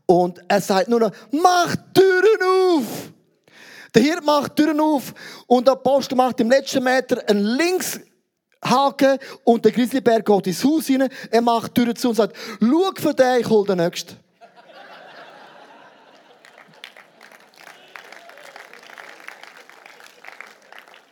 Und 0.06 0.40
er 0.48 0.60
sagt 0.60 0.88
nur 0.88 1.00
noch, 1.00 1.12
mach 1.30 1.76
Türen 1.94 2.42
auf! 2.78 3.12
Der 3.94 4.02
Hirt 4.02 4.24
macht 4.24 4.56
Türen 4.56 4.80
auf 4.80 5.14
und 5.46 5.66
der 5.66 5.74
Apostel 5.74 6.16
macht 6.16 6.40
im 6.40 6.50
letzten 6.50 6.82
Meter 6.82 7.22
einen 7.28 7.44
Linkshaken 7.44 9.18
und 9.44 9.64
der 9.64 9.72
Grizzlybär 9.72 10.22
geht 10.22 10.46
ins 10.46 10.64
Haus 10.64 10.88
rein. 10.88 11.08
Er 11.30 11.42
macht 11.42 11.74
Türen 11.74 11.94
zu 11.94 12.08
und 12.08 12.14
sagt, 12.14 12.36
schau 12.58 12.90
für 12.96 13.14
den, 13.14 13.40
ich 13.40 13.48
hol 13.48 13.66
den 13.66 13.78
Nächsten. 13.78 14.21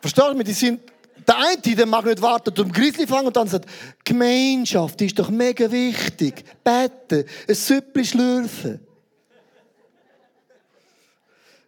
Verstehst 0.01 0.29
du? 0.29 0.43
Die 0.43 0.53
sind, 0.53 0.81
der 1.27 1.37
eine, 1.37 1.77
der 1.77 1.87
mag 1.87 2.05
nicht 2.05 2.23
warten 2.23 2.55
zum 2.55 2.73
Grizzly 2.73 3.07
fangen 3.07 3.29
und 3.29 3.37
dann 3.37 3.49
sagt, 3.49 3.69
Gemeinschaft 4.05 5.01
ist 5.03 5.19
doch 5.19 5.31
mega 5.31 5.71
wichtig. 5.71 6.45
Beten, 6.65 7.29
ein 7.49 7.55
Süppli 7.55 8.05
schlürfen. 8.05 8.81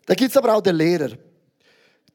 Da 0.07 0.15
gibt 0.15 0.31
es 0.31 0.37
aber 0.37 0.55
auch 0.55 0.63
den 0.63 0.77
Lehrer. 0.77 1.11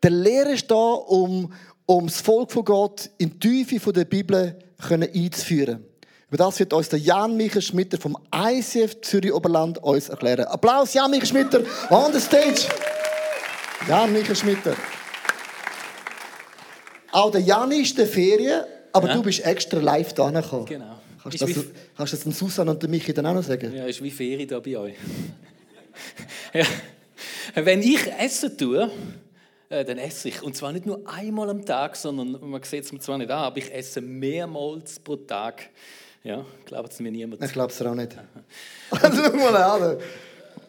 Der 0.03 0.11
Lehrer 0.11 0.51
ist 0.51 0.69
da, 0.69 0.75
um, 0.75 1.51
um 1.85 2.07
das 2.07 2.21
Volk 2.21 2.51
von 2.51 2.65
Gott 2.65 3.09
in 3.17 3.39
die 3.39 3.65
Tiefe 3.65 3.93
der 3.93 4.05
Bibel 4.05 4.57
einzuführen. 4.89 5.85
Über 6.27 6.37
das 6.37 6.59
wird 6.59 6.73
uns 6.73 6.89
der 6.89 6.99
Jan 6.99 7.37
Michael 7.37 7.61
Schmitter 7.61 7.97
vom 7.97 8.17
ICF 8.35 8.99
Zürich 9.01 9.31
Oberland 9.31 9.81
uns 9.81 10.09
erklären. 10.09 10.45
Applaus, 10.45 10.93
Jan 10.93 11.09
Michael 11.09 11.27
Schmitter, 11.27 11.61
on 11.89 12.11
the 12.11 12.19
stage. 12.19 12.67
Jan 13.87 14.11
Michael 14.11 14.35
Schmitter. 14.35 14.75
Auch 17.17 17.31
der 17.31 17.41
Jan 17.41 17.71
ist 17.71 17.91
in 17.91 17.95
der 17.95 18.05
Ferien, 18.05 18.61
aber 18.93 19.07
ja. 19.07 19.15
du 19.15 19.23
bist 19.23 19.43
extra 19.43 19.79
live 19.79 20.13
da 20.13 20.29
gekommen. 20.29 20.65
Genau. 20.65 20.99
Kannst 21.23 21.41
du 21.41 21.47
das, 21.47 21.65
kannst 21.97 22.13
das 22.13 22.19
dem 22.19 22.31
Susan 22.31 22.69
und 22.69 22.83
dem 22.83 22.91
Michi 22.91 23.11
dann 23.11 23.25
auch 23.25 23.33
noch 23.33 23.41
sagen? 23.41 23.75
Ja, 23.75 23.85
ist 23.85 24.03
wie 24.03 24.11
Ferien 24.11 24.47
da 24.47 24.59
bei 24.59 24.77
euch. 24.77 24.93
ja. 26.53 26.63
Wenn 27.55 27.81
ich 27.81 28.05
essen 28.19 28.55
tue, 28.55 28.91
äh, 29.67 29.83
dann 29.83 29.97
esse 29.97 30.29
ich. 30.29 30.43
Und 30.43 30.55
zwar 30.55 30.71
nicht 30.71 30.85
nur 30.85 31.01
einmal 31.09 31.49
am 31.49 31.65
Tag, 31.65 31.95
sondern 31.95 32.37
man 32.47 32.61
sieht 32.61 32.83
es 32.83 32.91
mir 32.91 32.99
zwar 32.99 33.17
nicht 33.17 33.31
an, 33.31 33.39
aber 33.45 33.57
ich 33.57 33.73
esse 33.73 33.99
mehrmals 33.99 34.99
pro 34.99 35.15
Tag. 35.15 35.71
Ja, 36.23 36.45
glaubt 36.65 36.93
es 36.93 36.99
mir 36.99 37.11
niemand. 37.11 37.43
Ich 37.43 37.51
glaube 37.51 37.73
es 37.73 37.81
auch 37.81 37.95
nicht. 37.95 38.15
Schau 38.91 39.51
mal 39.51 39.55
an. 39.55 39.97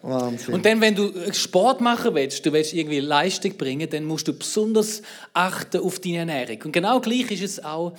Wahnsinn. 0.09 0.55
Und 0.55 0.65
dann, 0.65 0.81
wenn 0.81 0.95
du 0.95 1.13
Sport 1.33 1.81
machen 1.81 2.15
willst, 2.15 2.45
du 2.45 2.53
willst 2.53 2.75
irgendwie 2.75 3.01
Leistung 3.01 3.57
bringen, 3.57 3.89
dann 3.89 4.05
musst 4.05 4.29
du 4.29 4.33
besonders 4.33 5.03
achten 5.33 5.81
auf 5.81 6.01
deine 6.01 6.19
Ernährung. 6.19 6.63
Und 6.65 6.73
genau 6.73 7.01
gleich 7.01 7.31
ist 7.31 7.43
es 7.43 7.65
auch 7.65 7.95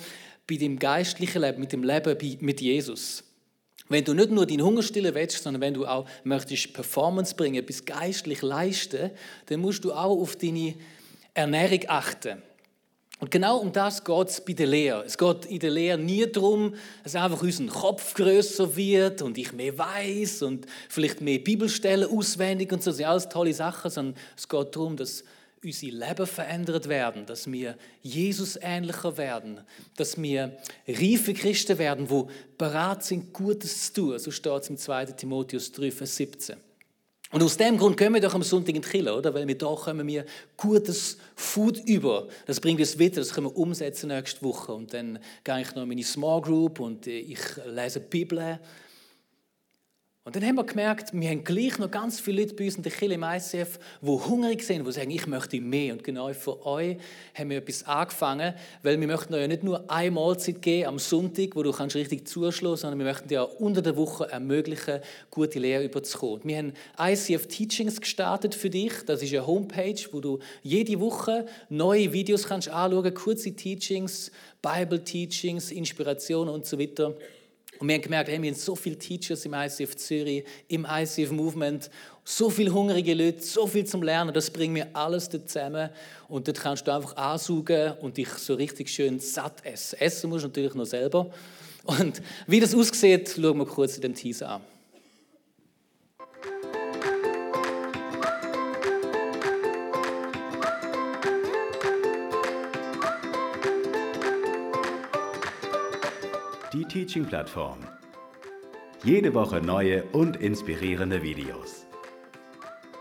bei 0.46 0.56
dem 0.56 0.78
geistlichen 0.78 1.42
Leben, 1.42 1.60
mit 1.60 1.72
dem 1.72 1.84
Leben 1.84 2.16
mit 2.40 2.60
Jesus. 2.60 3.24
Wenn 3.88 4.04
du 4.04 4.14
nicht 4.14 4.30
nur 4.30 4.46
deinen 4.46 4.62
Hunger 4.62 4.82
stillen 4.82 5.14
willst, 5.14 5.42
sondern 5.42 5.60
wenn 5.60 5.74
du 5.74 5.84
auch 5.84 6.06
möchtest 6.22 6.72
Performance 6.72 7.34
bringen, 7.34 7.56
etwas 7.56 7.84
geistlich 7.84 8.40
leisten, 8.42 9.10
dann 9.46 9.60
musst 9.60 9.84
du 9.84 9.92
auch 9.92 10.20
auf 10.20 10.36
deine 10.36 10.74
Ernährung 11.34 11.80
achten. 11.88 12.42
Und 13.20 13.30
genau 13.30 13.58
um 13.58 13.70
das 13.70 14.02
geht 14.02 14.28
es 14.28 14.40
bei 14.40 14.54
der 14.54 14.66
Lehre. 14.66 15.04
Es 15.04 15.18
geht 15.18 15.44
in 15.44 15.58
der 15.58 15.70
Lehre 15.70 15.98
nie 15.98 16.26
darum, 16.26 16.74
dass 17.04 17.14
einfach 17.14 17.42
unser 17.42 17.66
Kopf 17.66 18.14
größer 18.14 18.74
wird 18.74 19.20
und 19.20 19.36
ich 19.36 19.52
mehr 19.52 19.76
weiß 19.76 20.42
und 20.42 20.66
vielleicht 20.88 21.20
mehr 21.20 21.38
Bibelstellen 21.38 22.08
auswendig 22.08 22.72
und 22.72 22.82
so. 22.82 22.90
Das 22.90 22.96
sind 22.96 23.06
alles 23.06 23.28
tolle 23.28 23.52
Sachen, 23.52 23.90
sondern 23.90 24.16
es 24.36 24.48
geht 24.48 24.74
darum, 24.74 24.96
dass 24.96 25.22
unsere 25.62 25.96
Leben 25.96 26.26
verändert 26.26 26.88
werden, 26.88 27.26
dass 27.26 27.50
wir 27.50 27.76
Jesus 28.02 28.58
ähnlicher 28.62 29.18
werden, 29.18 29.60
dass 29.96 30.20
wir 30.20 30.56
reife 30.88 31.34
Christen 31.34 31.76
werden, 31.76 32.08
wo 32.08 32.30
bereit 32.56 33.04
sind, 33.04 33.34
Gutes 33.34 33.92
zu 33.92 34.00
tun. 34.00 34.18
So 34.18 34.30
steht 34.30 34.62
es 34.62 34.70
im 34.70 34.78
2. 34.78 35.04
Timotheus 35.06 35.70
3, 35.72 35.90
Vers 35.90 36.16
17. 36.16 36.69
Und 37.32 37.44
aus 37.44 37.56
dem 37.56 37.78
Grund 37.78 37.96
können 37.96 38.14
wir 38.14 38.20
doch 38.20 38.34
am 38.34 38.42
Sonntag 38.42 38.74
in 38.74 38.82
die 38.82 38.88
Kirche, 38.88 39.14
oder? 39.14 39.32
Weil 39.32 39.46
wir 39.46 39.56
da 39.56 39.72
kommen 39.74 40.06
wir 40.06 40.24
gutes 40.56 41.16
Food 41.36 41.78
über. 41.86 42.26
Das 42.46 42.60
bringt 42.60 42.80
uns 42.80 42.98
weiter, 42.98 43.16
das 43.16 43.32
können 43.32 43.46
wir 43.46 43.56
umsetzen 43.56 44.08
nächste 44.08 44.42
Woche. 44.42 44.72
Und 44.72 44.92
dann 44.92 45.18
gehe 45.44 45.60
ich 45.60 45.74
noch 45.74 45.82
in 45.82 45.88
meine 45.88 46.02
Small 46.02 46.40
Group 46.40 46.80
und 46.80 47.06
ich 47.06 47.38
lese 47.66 48.00
die 48.00 48.06
Bibel. 48.06 48.58
Und 50.22 50.36
dann 50.36 50.44
haben 50.44 50.56
wir 50.56 50.64
gemerkt, 50.64 51.14
wir 51.14 51.30
haben 51.30 51.44
gleich 51.44 51.78
noch 51.78 51.90
ganz 51.90 52.20
viele 52.20 52.42
Leute 52.42 52.54
bei 52.54 52.66
uns 52.66 52.76
in 52.76 52.82
der 52.82 52.92
Kirche 52.92 53.14
im 53.14 53.22
ICF, 53.22 53.78
die 54.02 54.06
hungrig 54.06 54.62
sind, 54.62 54.86
die 54.86 54.92
sagen, 54.92 55.10
ich 55.10 55.26
möchte 55.26 55.58
mehr. 55.62 55.94
Und 55.94 56.04
genau 56.04 56.30
für 56.34 56.66
euch 56.66 56.98
haben 57.34 57.48
wir 57.48 57.56
etwas 57.56 57.84
angefangen, 57.84 58.52
weil 58.82 59.00
wir 59.00 59.06
möchten 59.06 59.32
euch 59.32 59.40
ja 59.40 59.48
nicht 59.48 59.62
nur 59.62 59.90
eine 59.90 60.10
Mahlzeit 60.10 60.60
geben 60.60 60.88
am 60.88 60.98
Sonntag, 60.98 61.56
wo 61.56 61.62
du 61.62 61.72
kannst 61.72 61.96
richtig 61.96 62.28
zuschlagen 62.28 62.76
sondern 62.76 62.98
wir 62.98 63.06
möchten 63.06 63.28
dir 63.28 63.44
auch 63.44 63.54
unter 63.60 63.80
der 63.80 63.96
Woche 63.96 64.30
ermöglichen, 64.30 65.00
gute 65.30 65.58
Lehre 65.58 65.84
überzukommen. 65.84 66.42
Wir 66.44 66.58
haben 66.58 66.72
ICF 66.98 67.46
Teachings 67.46 67.98
gestartet 67.98 68.54
für 68.54 68.68
dich. 68.68 68.92
Das 69.06 69.22
ist 69.22 69.32
eine 69.32 69.46
Homepage, 69.46 70.02
wo 70.12 70.20
du 70.20 70.38
jede 70.62 71.00
Woche 71.00 71.46
neue 71.70 72.12
Videos 72.12 72.46
kannst 72.46 72.68
anschauen, 72.68 73.14
kurze 73.14 73.56
Teachings, 73.56 74.30
Bible 74.60 75.02
Teachings, 75.02 75.70
Inspiration 75.70 76.50
und 76.50 76.66
so 76.66 76.78
weiter. 76.78 77.16
Und 77.80 77.88
wir 77.88 77.94
haben 77.94 78.02
gemerkt, 78.02 78.28
hey, 78.28 78.40
wir 78.40 78.50
haben 78.50 78.58
so 78.58 78.76
viele 78.76 78.98
Teachers 78.98 79.46
im 79.46 79.54
ICF 79.54 79.96
Zürich, 79.96 80.44
im 80.68 80.86
ICF 80.88 81.30
Movement, 81.30 81.90
so 82.22 82.50
viele 82.50 82.72
hungrige 82.72 83.14
Leute, 83.14 83.42
so 83.42 83.66
viel 83.66 83.86
zum 83.86 84.02
Lernen, 84.02 84.34
das 84.34 84.50
bringen 84.50 84.74
wir 84.74 84.88
alles 84.92 85.30
zusammen. 85.30 85.88
Und 86.28 86.46
dort 86.46 86.60
kannst 86.60 86.86
du 86.86 86.94
einfach 86.94 87.16
ansaugen 87.16 87.94
und 88.02 88.18
dich 88.18 88.28
so 88.28 88.52
richtig 88.52 88.90
schön 88.90 89.18
satt 89.18 89.64
essen. 89.64 89.98
Essen 89.98 90.28
musst 90.28 90.44
du 90.44 90.48
natürlich 90.48 90.74
noch 90.74 90.84
selber. 90.84 91.30
Und 91.84 92.20
wie 92.46 92.60
das 92.60 92.74
aussieht, 92.74 93.34
schauen 93.34 93.56
wir 93.56 93.66
kurz 93.66 93.96
in 93.96 94.02
dem 94.02 94.14
Teaser 94.14 94.50
an. 94.50 94.60
Die 106.72 106.84
Teaching-Plattform. 106.84 107.78
Jede 109.02 109.34
Woche 109.34 109.60
neue 109.60 110.04
und 110.12 110.36
inspirierende 110.36 111.20
Videos. 111.20 111.84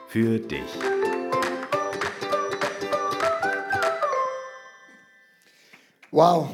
Für 0.07 0.39
dich. 0.39 0.63
Wow. 6.09 6.49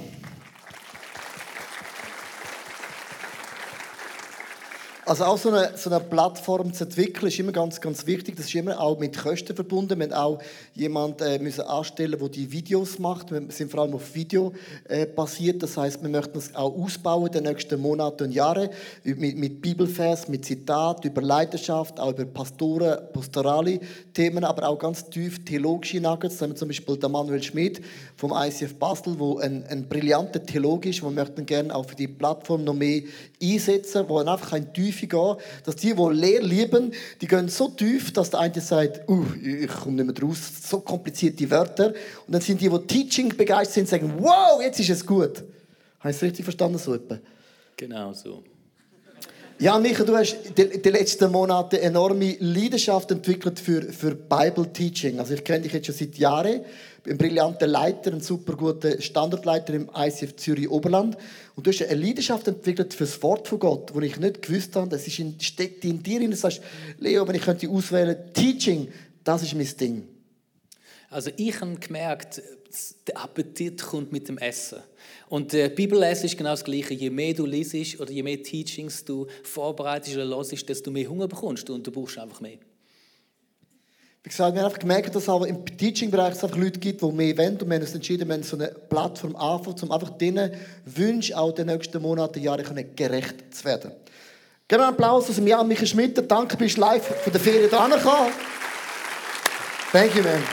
Also 5.07 5.25
auch 5.25 5.37
so 5.37 5.49
eine, 5.49 5.77
so 5.77 5.91
eine 5.91 5.99
Plattform 5.99 6.73
zu 6.73 6.85
entwickeln, 6.85 7.27
ist 7.27 7.37
immer 7.37 7.51
ganz, 7.51 7.79
ganz 7.79 8.07
wichtig. 8.07 8.37
Das 8.37 8.47
ist 8.47 8.55
immer 8.55 8.79
auch 8.79 8.97
mit 8.97 9.15
Kosten 9.15 9.55
verbunden. 9.55 9.89
Wir 9.91 9.97
müssen 9.97 10.13
auch 10.13 10.39
jemanden 10.73 11.21
äh, 11.21 11.37
müssen 11.37 11.61
anstellen, 11.61 12.17
der 12.19 12.27
die 12.27 12.51
Videos 12.51 12.97
macht. 12.97 13.29
Wir 13.31 13.43
sind 13.49 13.69
vor 13.69 13.81
allem 13.81 13.93
auf 13.93 14.15
Video 14.15 14.51
äh, 14.89 15.05
basiert. 15.05 15.61
Das 15.61 15.77
heißt, 15.77 16.01
wir 16.01 16.09
möchten 16.09 16.39
es 16.39 16.55
auch 16.55 16.75
ausbauen 16.75 17.27
in 17.27 17.33
den 17.33 17.43
nächsten 17.43 17.79
Monaten 17.79 18.23
und 18.23 18.31
Jahren 18.31 18.69
mit, 19.03 19.37
mit 19.37 19.61
Bibelvers, 19.61 20.27
mit 20.27 20.43
Zitat, 20.43 21.05
über 21.05 21.21
Leidenschaft, 21.21 21.99
auch 21.99 22.09
über 22.09 22.25
Pastoren, 22.25 22.97
pastorale 23.13 23.79
Themen, 24.11 24.43
aber 24.43 24.67
auch 24.67 24.79
ganz 24.79 25.07
tief 25.07 25.45
theologische 25.45 26.01
Nuggets. 26.01 26.37
Da 26.37 26.45
haben 26.45 26.53
wir 26.53 26.55
zum 26.55 26.69
Beispiel 26.69 26.97
der 26.97 27.09
Manuel 27.09 27.43
Schmidt 27.43 27.79
vom 28.17 28.33
ICF 28.35 28.73
Basel, 28.79 29.15
der 29.15 29.43
ein, 29.45 29.65
ein 29.69 29.87
brillanter 29.87 30.43
Theologe 30.43 30.89
ist. 30.89 31.03
Wir 31.03 31.11
möchten 31.11 31.45
gerne 31.45 31.75
auch 31.75 31.85
für 31.85 31.95
die 31.95 32.07
Plattform 32.07 32.63
noch 32.63 32.73
mehr 32.73 33.03
einsetzen, 33.53 34.05
wo 34.07 34.19
einfach 34.19 34.53
ein 34.53 34.73
tief 34.73 34.95
Tiefe 34.95 35.07
gehen, 35.07 35.35
dass 35.63 35.75
die, 35.75 35.93
die 35.93 36.13
Lehr 36.13 36.41
lieben, 36.41 36.91
die 37.21 37.27
gehen 37.27 37.49
so 37.49 37.69
tief, 37.69 38.13
dass 38.13 38.29
der 38.29 38.39
eine 38.41 38.61
sagt, 38.61 39.07
uh, 39.09 39.25
ich 39.43 39.67
komme 39.67 40.03
nicht 40.03 40.19
mehr 40.19 40.29
raus, 40.29 40.39
so 40.63 40.79
komplizierte 40.79 41.49
Wörter. 41.49 41.89
Und 42.25 42.33
dann 42.33 42.41
sind 42.41 42.61
die, 42.61 42.69
die 42.69 42.87
Teaching 42.87 43.35
begeistert 43.35 43.73
sind, 43.73 43.89
sagen, 43.89 44.13
wow, 44.17 44.61
jetzt 44.61 44.79
ist 44.79 44.89
es 44.89 45.05
gut. 45.05 45.43
Habe 45.99 46.11
ich 46.11 46.15
es 46.15 46.21
richtig 46.21 46.45
verstanden 46.45 46.77
so 46.77 46.93
etwa? 46.93 47.19
Genau 47.77 48.13
so. 48.13 48.43
Ja, 49.57 49.79
Micha, 49.79 50.03
du 50.03 50.17
hast 50.17 50.35
in 50.57 50.81
den 50.81 50.93
letzten 50.93 51.31
Monaten 51.31 51.77
enorme 51.77 52.35
Leidenschaft 52.39 53.09
entwickelt 53.11 53.57
für, 53.57 53.81
für 53.83 54.13
Bible 54.13 54.71
Teaching. 54.71 55.17
Also 55.17 55.33
ich 55.33 55.45
kenne 55.45 55.61
dich 55.61 55.71
jetzt 55.71 55.85
schon 55.85 55.95
seit 55.95 56.17
Jahren 56.17 56.59
ein 57.07 57.17
brillanter 57.17 57.67
Leiter, 57.67 58.11
ein 58.11 58.21
super 58.21 58.55
guter 58.55 59.01
Standortleiter 59.01 59.73
im 59.73 59.89
ICF 59.95 60.35
Zürich 60.35 60.69
Oberland. 60.69 61.17
Und 61.55 61.65
du 61.65 61.71
hast 61.71 61.81
eine 61.81 62.01
Leidenschaft 62.01 62.47
entwickelt 62.47 62.93
für 62.93 63.05
das 63.05 63.21
Wort 63.21 63.47
von 63.47 63.59
Gott, 63.59 63.93
wo 63.93 64.01
ich 64.01 64.17
nicht 64.17 64.41
gewusst 64.41 64.75
habe, 64.75 64.89
das 64.89 65.07
ist 65.07 65.19
in, 65.19 65.39
steckt 65.39 65.85
in 65.85 66.01
dir. 66.01 66.21
Und 66.21 66.31
du 66.31 66.35
sagst, 66.35 66.61
Leo, 66.99 67.27
wenn 67.27 67.35
ich 67.35 67.43
könnte 67.43 67.69
auswählen, 67.69 68.17
Teaching, 68.33 68.87
das 69.23 69.43
ist 69.43 69.55
mein 69.55 69.69
Ding. 69.79 70.07
Also 71.09 71.31
ich 71.37 71.59
habe 71.61 71.75
gemerkt, 71.75 72.41
der 73.07 73.17
Appetit 73.17 73.81
kommt 73.81 74.11
mit 74.11 74.27
dem 74.27 74.37
Essen. 74.37 74.79
Und 75.29 75.53
der 75.53 75.69
Bibellesen 75.69 76.25
ist 76.25 76.37
genau 76.37 76.51
das 76.51 76.63
Gleiche. 76.63 76.93
Je 76.93 77.09
mehr 77.09 77.33
du 77.33 77.45
liest 77.45 77.99
oder 77.99 78.11
je 78.11 78.23
mehr 78.23 78.41
Teachings 78.41 79.05
du 79.05 79.27
vorbereitest 79.43 80.17
oder 80.17 80.35
hörst, 80.35 80.67
desto 80.67 80.91
mehr 80.91 81.07
Hunger 81.07 81.27
bekommst 81.27 81.69
du 81.69 81.73
und 81.73 81.85
du 81.85 81.91
brauchst 81.91 82.17
einfach 82.17 82.41
mehr. 82.41 82.57
Wie 84.25 84.29
gesagt, 84.29 84.55
wir 84.55 84.61
haben 84.61 84.69
einfach 84.69 84.79
gemerkt, 84.79 85.13
dass 85.13 85.21
es 85.21 85.29
auch 85.29 85.43
im 85.43 85.63
Teaching-Bereich 85.63 86.41
einfach 86.41 86.57
Leute 86.57 86.79
gibt, 86.79 86.99
die 86.99 87.11
mehr 87.11 87.37
wollen. 87.37 87.57
Und 87.57 87.69
wir 87.69 87.75
haben 87.75 87.83
uns 87.83 87.93
entschieden, 87.93 88.27
wir 88.27 88.33
haben 88.33 88.41
so 88.41 88.57
eine 88.57 88.69
Plattform 88.69 89.35
anfangen, 89.35 89.77
um 89.83 89.91
einfach 89.91 90.17
diesen 90.17 90.49
Wünschen 90.83 91.35
auch 91.35 91.51
den 91.51 91.67
nächsten 91.67 92.01
Monaten, 92.01 92.41
Jahren 92.41 92.95
gerecht 92.95 93.53
zu 93.53 93.63
werden. 93.65 93.91
Geben 94.67 94.81
wir 94.81 94.87
einen 94.87 94.95
Applaus 94.95 95.29
aus 95.29 95.35
dem 95.35 95.45
Jan 95.45 95.67
Michael 95.67 95.85
Schmitter. 95.85 96.23
Danke, 96.23 96.57
bist 96.57 96.75
live 96.77 97.05
von 97.05 97.31
der 97.31 97.39
Ferien 97.39 97.69
hierher 97.69 97.97
gekommen. 97.97 98.31
Thank 99.91 100.15
you, 100.15 100.23
man. 100.23 100.43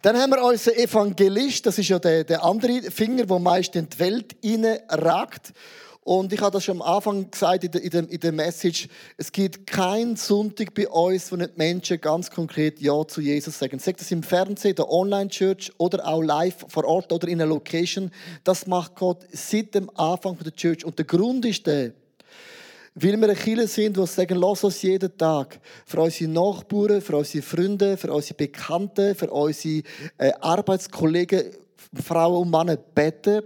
Dann 0.00 0.16
haben 0.16 0.30
wir 0.30 0.42
unseren 0.42 0.76
Evangelist, 0.76 1.66
das 1.66 1.76
ist 1.76 1.90
ja 1.90 1.98
der, 1.98 2.24
der 2.24 2.42
andere 2.42 2.90
Finger, 2.90 3.26
der 3.26 3.38
meist 3.38 3.76
in 3.76 3.86
die 3.86 3.98
Welt 3.98 4.34
ragt. 4.88 5.52
Und 6.04 6.32
ich 6.32 6.40
habe 6.40 6.50
das 6.50 6.64
schon 6.64 6.80
am 6.80 6.82
Anfang 6.82 7.30
gesagt 7.30 7.62
in 7.62 7.70
der, 7.70 7.82
in, 7.82 7.90
der, 7.90 8.10
in 8.10 8.18
der 8.18 8.32
Message. 8.32 8.88
Es 9.16 9.30
gibt 9.30 9.68
keinen 9.68 10.16
Sonntag 10.16 10.74
bei 10.74 10.88
uns, 10.88 11.30
wo 11.30 11.36
nicht 11.36 11.56
Menschen 11.56 12.00
ganz 12.00 12.28
konkret 12.28 12.80
Ja 12.80 13.06
zu 13.06 13.20
Jesus 13.20 13.56
sagen. 13.56 13.78
Sagt 13.78 14.00
das 14.00 14.10
im 14.10 14.24
Fernsehen, 14.24 14.74
der 14.74 14.90
Online-Church 14.90 15.70
oder 15.78 16.06
auch 16.08 16.20
live 16.20 16.64
vor 16.66 16.84
Ort 16.86 17.12
oder 17.12 17.28
in 17.28 17.40
einer 17.40 17.48
Location. 17.48 18.10
Das 18.42 18.66
macht 18.66 18.96
Gott 18.96 19.24
seit 19.30 19.76
dem 19.76 19.88
Anfang 19.96 20.36
der 20.38 20.52
Church. 20.52 20.84
Und 20.84 20.98
der 20.98 21.06
Grund 21.06 21.44
ist 21.44 21.68
der, 21.68 21.92
weil 22.94 23.18
wir 23.18 23.28
eine 23.28 23.36
Kirche 23.36 23.68
sind, 23.68 23.96
die 23.96 24.06
sagen, 24.06 24.38
lass 24.38 24.64
uns 24.64 24.82
jeden 24.82 25.16
Tag 25.16 25.60
für 25.86 26.00
unsere 26.00 26.30
Nachbarn, 26.30 27.00
für 27.00 27.16
unsere 27.16 27.42
Freunde, 27.42 27.96
für 27.96 28.12
unsere 28.12 28.34
Bekannten, 28.34 29.14
für 29.14 29.30
unsere 29.30 29.82
äh, 30.18 30.32
Arbeitskollegen, 30.40 31.44
Frauen 32.02 32.42
und 32.42 32.50
Männer 32.50 32.76
beten, 32.76 33.42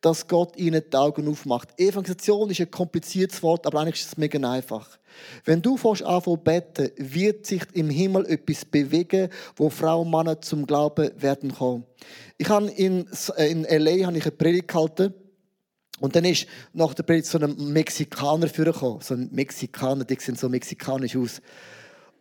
dass 0.00 0.26
Gott 0.26 0.56
ihnen 0.56 0.82
die 0.90 0.96
Augen 0.96 1.28
aufmacht. 1.28 1.68
Evangelisation 1.78 2.50
ist 2.50 2.60
ein 2.60 2.70
kompliziertes 2.70 3.42
Wort, 3.42 3.66
aber 3.66 3.80
eigentlich 3.80 4.00
ist 4.00 4.08
es 4.08 4.16
mega 4.16 4.38
einfach. 4.50 4.98
Wenn 5.44 5.60
du 5.62 5.76
fährst 5.76 6.04
zu 6.24 6.36
beten, 6.36 6.90
wird 6.96 7.46
sich 7.46 7.62
im 7.72 7.90
Himmel 7.90 8.26
etwas 8.26 8.64
bewegen, 8.64 9.28
wo 9.56 9.68
Frauen 9.70 10.06
und 10.06 10.10
Männer 10.10 10.40
zum 10.40 10.66
Glauben 10.66 11.10
werden 11.20 11.52
kommen. 11.52 11.84
Ich 12.38 12.48
habe 12.48 12.70
in, 12.70 13.06
in 13.36 13.64
L.A. 13.64 14.06
habe 14.06 14.16
ich 14.16 14.24
eine 14.24 14.32
Predigt 14.32 14.68
gehalten 14.68 15.14
und 16.00 16.16
dann 16.16 16.24
ist 16.24 16.46
nach 16.72 16.94
der 16.94 17.02
Predigt 17.02 17.26
so 17.26 17.38
ein 17.38 17.72
Mexikaner 17.72 18.48
vorgekommen. 18.48 19.00
So 19.02 19.14
ein 19.14 19.28
Mexikaner, 19.32 20.04
die 20.04 20.16
sehen 20.18 20.36
so 20.36 20.48
mexikanisch 20.48 21.16
aus. 21.16 21.42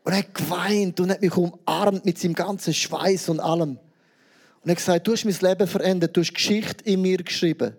Und 0.04 0.12
er 0.14 0.20
hat 0.20 0.34
geweint 0.34 1.00
und 1.00 1.12
hat 1.12 1.22
mich 1.22 1.36
umarmt 1.36 2.06
mit 2.06 2.18
seinem 2.18 2.34
ganzen 2.34 2.74
Schweiß 2.74 3.30
und 3.30 3.40
allem. 3.40 3.80
Und 4.62 4.70
er 4.70 4.72
hat 4.72 4.78
gesagt, 4.78 5.08
du 5.08 5.14
hast 5.14 5.26
mein 5.26 5.36
Leben 5.40 5.68
verändert, 5.68 6.16
du 6.16 6.22
hast 6.22 6.34
Geschichte 6.34 6.84
in 6.84 7.02
mir 7.02 7.18
geschrieben. 7.18 7.76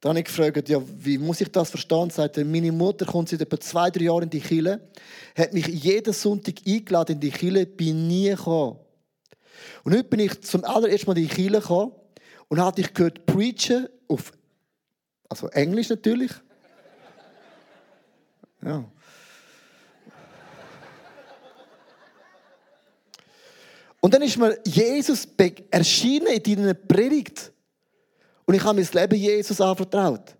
Dann 0.00 0.10
habe 0.10 0.18
ich 0.20 0.26
gefragt, 0.26 0.68
ja, 0.68 0.80
wie 0.98 1.16
muss 1.18 1.40
ich 1.40 1.50
das 1.50 1.70
verstehen? 1.70 2.10
Sagt 2.10 2.36
er, 2.36 2.44
meine 2.44 2.70
Mutter 2.70 3.06
kommt 3.06 3.30
seit 3.30 3.40
etwa 3.40 3.58
zwei, 3.58 3.90
drei 3.90 4.04
Jahren 4.04 4.24
in 4.24 4.30
die 4.30 4.40
Kille, 4.40 4.80
hat 5.34 5.54
mich 5.54 5.66
jeden 5.66 6.12
Sonntag 6.12 6.56
eingeladen 6.66 7.14
in 7.14 7.20
die 7.20 7.30
Kille, 7.30 7.64
bin 7.66 8.06
nie 8.06 8.28
gekommen. 8.28 8.78
Und 9.82 9.94
heute 9.94 10.04
bin 10.04 10.20
ich 10.20 10.40
zum 10.42 10.64
allerersten 10.64 11.06
Mal 11.06 11.16
in 11.16 11.26
die 11.26 11.34
Kille 11.34 11.60
gekommen 11.60 11.92
und 12.48 12.60
hatte 12.60 12.82
ich 12.82 12.92
gehört 12.92 13.24
preachen 13.26 13.88
auf 14.06 14.32
also 15.28 15.48
Englisch 15.48 15.88
natürlich. 15.88 16.30
Ja. 18.62 18.84
Und 24.04 24.12
dann 24.12 24.20
ist 24.20 24.36
mir 24.36 24.58
Jesus 24.66 25.26
erschienen 25.70 26.26
in 26.26 26.56
deiner 26.56 26.74
Predigt. 26.74 27.50
Und 28.44 28.54
ich 28.54 28.62
habe 28.62 28.78
mein 28.78 28.88
Leben 28.92 29.18
Jesus 29.18 29.62
anvertraut. 29.62 30.36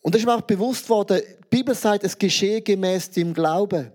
Und 0.00 0.14
das 0.14 0.22
ist 0.22 0.26
mir 0.26 0.34
auch 0.34 0.40
bewusst 0.40 0.88
worden, 0.88 1.20
die 1.20 1.56
Bibel 1.58 1.74
sagt, 1.74 2.02
es 2.04 2.16
geschehe 2.16 2.62
gemäß 2.62 3.10
dem 3.10 3.34
Glauben. 3.34 3.92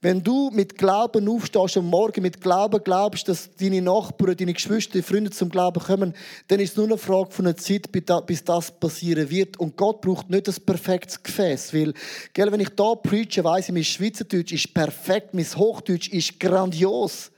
Wenn 0.00 0.20
du 0.20 0.50
mit 0.50 0.76
Glauben 0.76 1.28
aufstehst 1.28 1.76
und 1.76 1.86
morgen 1.86 2.22
mit 2.22 2.40
Glauben 2.40 2.82
glaubst, 2.82 3.28
dass 3.28 3.54
deine 3.54 3.80
Nachbarn, 3.82 4.36
deine 4.36 4.52
Geschwister, 4.52 5.00
Freunde 5.04 5.30
zum 5.30 5.48
Glauben 5.48 5.80
kommen, 5.80 6.12
dann 6.48 6.58
ist 6.58 6.70
es 6.70 6.76
nur 6.76 6.86
eine 6.86 6.98
Frage 6.98 7.30
von 7.30 7.46
einer 7.46 7.56
Zeit, 7.56 7.92
bis 8.26 8.42
das 8.42 8.72
passieren 8.72 9.30
wird. 9.30 9.60
Und 9.60 9.76
Gott 9.76 10.00
braucht 10.00 10.28
nicht 10.28 10.48
das 10.48 10.58
perfektes 10.58 11.22
Gefäß. 11.22 11.72
Weil, 11.72 11.94
gell, 12.32 12.50
wenn 12.50 12.58
ich 12.58 12.70
da 12.70 12.96
preache, 12.96 13.44
weiss 13.44 13.68
ich, 13.68 13.74
mein 13.74 13.84
Schweizerdeutsch 13.84 14.52
ist 14.52 14.74
perfekt, 14.74 15.34
mein 15.34 15.46
Hochdeutsch 15.46 16.08
ist 16.08 16.40
grandios. 16.40 17.30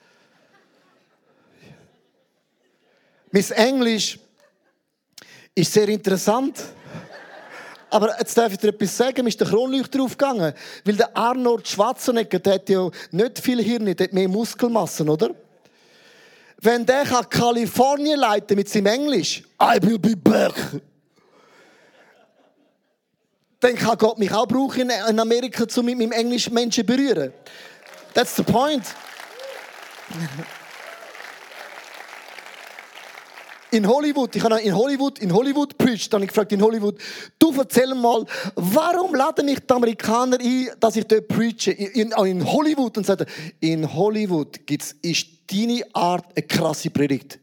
Mein 3.37 3.51
Englisch 3.51 4.19
ist 5.55 5.71
sehr 5.71 5.87
interessant. 5.91 6.59
Aber 7.91 8.19
jetzt 8.19 8.39
darf 8.39 8.51
ich 8.51 8.59
dir 8.59 8.69
etwas 8.69 8.97
sagen, 8.97 9.25
mir 9.25 9.29
ist 9.29 9.39
der 9.39 9.47
Kronleuchter 9.47 10.03
aufgegangen. 10.03 10.55
Weil 10.87 10.97
der 10.97 11.15
Arnold 11.15 11.69
Schwarzenegger, 11.69 12.39
der 12.39 12.55
hat 12.55 12.69
ja 12.71 12.89
nicht 13.11 13.39
viel 13.39 13.63
Hirn, 13.63 13.95
der 13.95 14.07
hat 14.07 14.15
mehr 14.15 14.27
Muskelmassen, 14.27 15.11
oder? 15.11 15.35
Wenn 16.63 16.87
der 16.87 17.05
kann 17.05 17.29
Kalifornien 17.29 18.19
leiten 18.19 18.57
mit 18.57 18.71
seinem 18.71 18.87
Englisch, 18.87 19.43
I 19.63 19.83
will 19.83 19.99
be 19.99 20.17
back. 20.17 20.55
Dann 23.61 23.75
kann 23.75 23.99
Gott 23.99 24.19
mich 24.19 24.33
auch 24.33 24.49
brauchen 24.49 24.89
in 24.89 25.21
Amerika, 25.21 25.67
um 25.77 25.85
mit 25.85 25.99
meinem 25.99 26.13
Englisch 26.13 26.49
Menschen 26.49 26.87
berühren. 26.87 27.35
That's 28.15 28.35
the 28.35 28.43
point 28.43 28.87
in 33.71 33.87
Hollywood, 33.87 34.35
ich 34.37 34.43
habe 34.43 34.61
in 34.61 34.75
Hollywood, 34.75 35.19
in 35.19 35.33
Hollywood 35.33 35.77
preached, 35.77 36.13
dann 36.13 36.23
ich 36.23 36.29
gefragt 36.29 36.53
in 36.53 36.63
Hollywood, 36.63 36.99
du 37.39 37.53
erzähl 37.59 37.95
mal, 37.95 38.25
warum 38.55 39.15
laden 39.15 39.47
mich 39.47 39.61
die 39.61 39.75
Amerikaner 39.75 40.39
ein, 40.41 40.69
dass 40.79 40.97
ich 40.97 41.07
dort 41.07 41.29
preache? 41.29 41.73
In, 41.73 42.13
in 42.13 42.53
Hollywood. 42.53 42.97
Und 42.97 43.07
sagt 43.07 43.27
in 43.61 43.93
Hollywood 43.93 44.67
gibt's, 44.67 44.95
ist 45.03 45.27
deine 45.51 45.83
Art 45.93 46.27
eine 46.37 46.47
krasse 46.47 46.91
Predigt. 46.91 47.39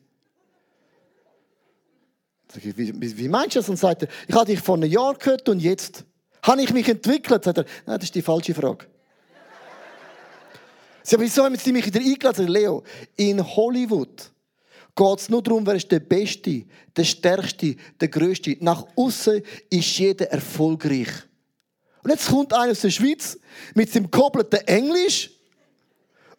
Wie, 2.55 2.77
wie, 2.77 3.17
wie 3.17 3.27
meinst 3.27 3.55
du 3.55 3.59
das? 3.59 3.69
Und 3.69 3.77
sagt 3.77 4.03
er, 4.03 4.07
ich 4.27 4.36
habe 4.36 4.45
dich 4.45 4.59
vor 4.59 4.75
einem 4.75 4.89
Jahr 4.89 5.15
gehört 5.15 5.49
und 5.49 5.59
jetzt 5.59 6.05
habe 6.43 6.62
ich 6.62 6.71
mich 6.71 6.88
entwickelt. 6.88 7.43
Sagt 7.43 7.57
er, 7.57 7.65
nein, 7.86 7.97
das 7.97 8.05
ist 8.05 8.15
die 8.15 8.21
falsche 8.21 8.53
Frage. 8.53 8.86
Sie 11.01 11.15
haben 11.15 11.23
wieso 11.23 11.43
haben 11.43 11.55
sie 11.57 11.71
mich 11.73 11.86
wieder 11.86 11.99
eingeladen? 11.99 12.47
Leo, 12.47 12.83
in 13.17 13.43
Hollywood 13.43 14.31
geht 14.95 15.19
es 15.19 15.29
nur 15.29 15.41
darum, 15.41 15.65
wer 15.65 15.75
ist 15.75 15.91
der 15.91 15.99
Beste, 15.99 16.65
der 16.95 17.03
Stärkste, 17.03 17.75
der 17.99 18.08
Größte. 18.08 18.58
Nach 18.60 18.86
außen 18.95 19.41
ist 19.69 19.97
jeder 19.97 20.29
erfolgreich. 20.32 21.10
Und 22.03 22.12
jetzt 22.12 22.29
kommt 22.29 22.53
einer 22.53 22.71
aus 22.71 22.82
der 22.82 22.89
Schweiz 22.89 23.38
mit 23.73 23.91
seinem 23.91 24.12
koppelten 24.12 24.60
Englisch 24.67 25.32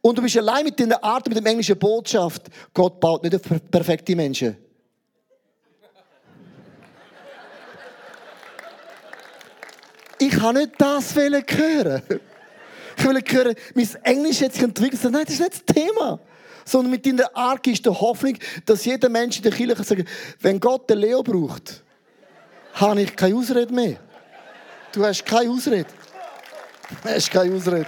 und 0.01 0.19
du 0.19 0.23
bist 0.23 0.37
allein 0.37 0.65
mit 0.65 0.79
deiner 0.79 1.03
Art, 1.03 1.27
mit 1.27 1.39
der 1.39 1.51
englischen 1.51 1.79
Botschaft. 1.79 2.43
Gott 2.75 3.01
baut 3.01 3.23
nicht 3.23 3.35
auf 3.35 3.43
perfekte 3.71 4.15
Menschen. 4.15 4.57
Ich 10.19 10.31
kann 10.31 10.55
nicht 10.55 10.73
das 10.79 11.15
hören. 11.15 12.03
Ich 12.97 13.05
will 13.05 13.23
hören, 13.27 13.55
mein 13.75 13.89
Englisch 14.03 14.43
hat 14.43 14.53
sich 14.53 14.63
entwickelt. 14.63 15.03
Nein, 15.05 15.25
das 15.25 15.35
ist 15.35 15.41
nicht 15.41 15.67
das 15.67 15.75
Thema 15.75 16.21
sondern 16.65 16.91
mit 16.91 17.07
deiner 17.07 17.35
Arg 17.37 17.67
ist 17.67 17.85
der 17.85 17.99
Hoffnung, 18.01 18.37
dass 18.67 18.85
jeder 18.85 19.09
Mensch 19.09 19.39
in 19.39 19.43
der 19.43 19.53
Kirche 19.53 19.83
sagen, 19.83 20.07
wenn 20.41 20.61
Gott 20.61 20.89
den 20.89 20.99
Leo 20.99 21.23
braucht, 21.23 21.83
habe 22.75 23.03
ich 23.03 23.15
keine 23.15 23.37
Ausrede 23.37 23.73
mehr. 23.73 23.97
Du 24.93 25.05
hast 25.05 25.25
keine 25.25 25.51
Ausrede. 25.51 25.87
Du 27.03 27.09
hast 27.09 27.31
keine 27.31 27.55
Ausrede. 27.55 27.87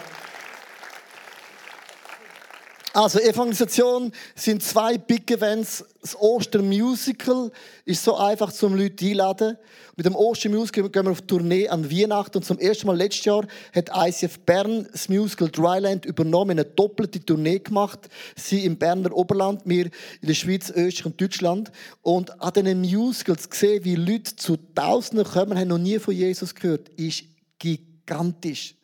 Also 2.96 3.20
Evangelisation 3.20 4.10
sind 4.34 4.62
zwei 4.62 4.96
Big 4.96 5.30
Events. 5.30 5.84
Das 6.00 6.18
Ostermusical 6.18 7.52
ist 7.84 8.02
so 8.02 8.16
einfach 8.16 8.50
zum 8.50 8.74
Leute 8.74 9.04
einladen. 9.04 9.58
Mit 9.96 10.06
dem 10.06 10.16
Ostermusical 10.16 10.88
gehen 10.88 11.04
wir 11.04 11.10
auf 11.10 11.20
Tournee 11.20 11.68
an 11.68 11.90
Weihnachten 11.90 12.38
und 12.38 12.44
zum 12.44 12.58
ersten 12.58 12.86
Mal 12.86 12.96
letztes 12.96 13.26
Jahr 13.26 13.46
hat 13.74 13.90
ICF 13.94 14.38
Bern 14.46 14.88
das 14.90 15.10
Musical 15.10 15.50
Dryland 15.50 16.06
übernommen, 16.06 16.52
eine 16.52 16.64
doppelte 16.64 17.22
Tournee 17.22 17.58
gemacht. 17.58 18.08
Sie 18.34 18.64
im 18.64 18.78
Berner 18.78 19.14
Oberland, 19.14 19.60
wir 19.66 19.84
in 20.22 20.28
der 20.28 20.32
Schweiz, 20.32 20.70
Österreich 20.70 21.04
und 21.04 21.20
Deutschland. 21.20 21.70
Und 22.00 22.40
an 22.40 22.54
diesen 22.54 22.80
Musicals 22.80 23.50
gesehen, 23.50 23.84
wie 23.84 23.96
Leute 23.96 24.36
zu 24.36 24.56
Tausenden 24.74 25.26
kommen, 25.26 25.58
haben 25.58 25.68
noch 25.68 25.76
nie 25.76 25.98
von 25.98 26.14
Jesus 26.14 26.54
gehört, 26.54 26.88
ist 26.96 27.24
gigantisch. 27.58 28.74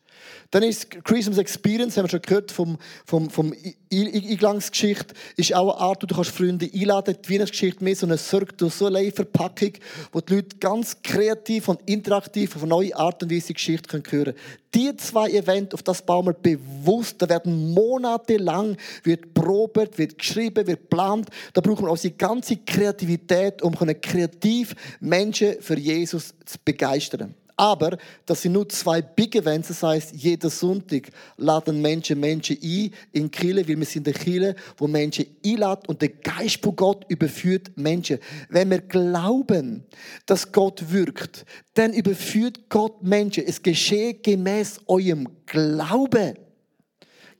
Dann 0.51 0.63
ist 0.63 0.89
Christmas 1.03 1.37
Experience, 1.37 1.97
haben 1.97 2.05
wir 2.05 2.09
schon 2.09 2.21
gehört 2.21 2.51
vom, 2.51 2.77
vom, 3.05 3.29
vom 3.29 3.53
Eingangsgeschichte, 3.91 5.13
ist 5.35 5.53
auch 5.55 5.75
eine 5.75 5.81
Art, 5.81 6.03
wo 6.03 6.07
du 6.07 6.15
kannst 6.15 6.31
Freunde 6.31 6.69
einladen 6.73 7.17
Die 7.25 7.33
Weihnachtsgeschichte 7.33 7.83
mehr 7.83 7.95
so 7.95 8.05
eine 8.05 8.17
Cirque 8.17 8.53
du 8.57 8.69
Soleil-Verpackung, 8.69 9.73
wo 10.11 10.21
die 10.21 10.35
Leute 10.35 10.57
ganz 10.57 11.01
kreativ 11.01 11.67
und 11.67 11.81
interaktiv 11.87 12.55
auf 12.55 12.63
eine 12.63 12.69
neue 12.69 12.95
Art 12.95 13.23
und 13.23 13.31
Weise 13.31 13.53
Geschichte 13.53 13.91
hören 13.91 14.03
können. 14.03 14.33
Die 14.73 14.95
zwei 14.97 15.29
Events, 15.29 15.73
auf 15.75 15.83
das 15.83 16.01
bauen 16.01 16.25
wir 16.25 16.33
bewusst. 16.33 17.21
Da 17.21 17.29
werden 17.29 17.73
monatelang 17.73 18.77
wird 19.03 19.33
probiert, 19.33 19.97
wird 19.97 20.17
geschrieben, 20.17 20.65
wird 20.65 20.89
geplant. 20.89 21.29
Da 21.53 21.61
brauchen 21.61 21.85
wir 21.85 21.91
unsere 21.91 22.13
ganze 22.15 22.57
Kreativität, 22.57 23.61
um 23.61 23.75
kreativ 23.75 24.75
Menschen 24.99 25.61
für 25.61 25.77
Jesus 25.77 26.33
zu 26.45 26.57
begeistern. 26.63 27.35
Aber 27.63 27.97
das 28.25 28.41
sind 28.41 28.51
nur 28.51 28.67
zwei 28.67 29.01
Big 29.01 29.37
Events. 29.37 29.69
Das 29.69 29.83
heißt, 29.83 30.13
jeden 30.15 30.49
Sonntag 30.49 31.07
laden 31.37 31.81
Menschen 31.81 32.19
Menschen 32.19 32.57
ein 32.61 32.91
in 33.13 33.31
Kille, 33.31 33.65
weil 33.65 33.79
wir 33.79 33.85
sind 33.85 34.05
in 34.05 34.13
Kille, 34.13 34.55
wo 34.75 34.85
Menschen 34.85 35.27
einladen 35.45 35.83
und 35.87 36.01
der 36.01 36.09
Geist 36.09 36.61
von 36.61 36.75
Gott 36.75 37.05
überführt 37.07 37.71
Menschen. 37.77 38.19
Wenn 38.49 38.69
wir 38.69 38.81
glauben, 38.81 39.85
dass 40.25 40.51
Gott 40.51 40.91
wirkt, 40.91 41.45
dann 41.75 41.93
überführt 41.93 42.67
Gott 42.67 43.01
Menschen. 43.01 43.45
Es 43.47 43.63
geschehe 43.63 44.15
gemäß 44.15 44.81
eurem 44.87 45.29
Glauben. 45.45 46.33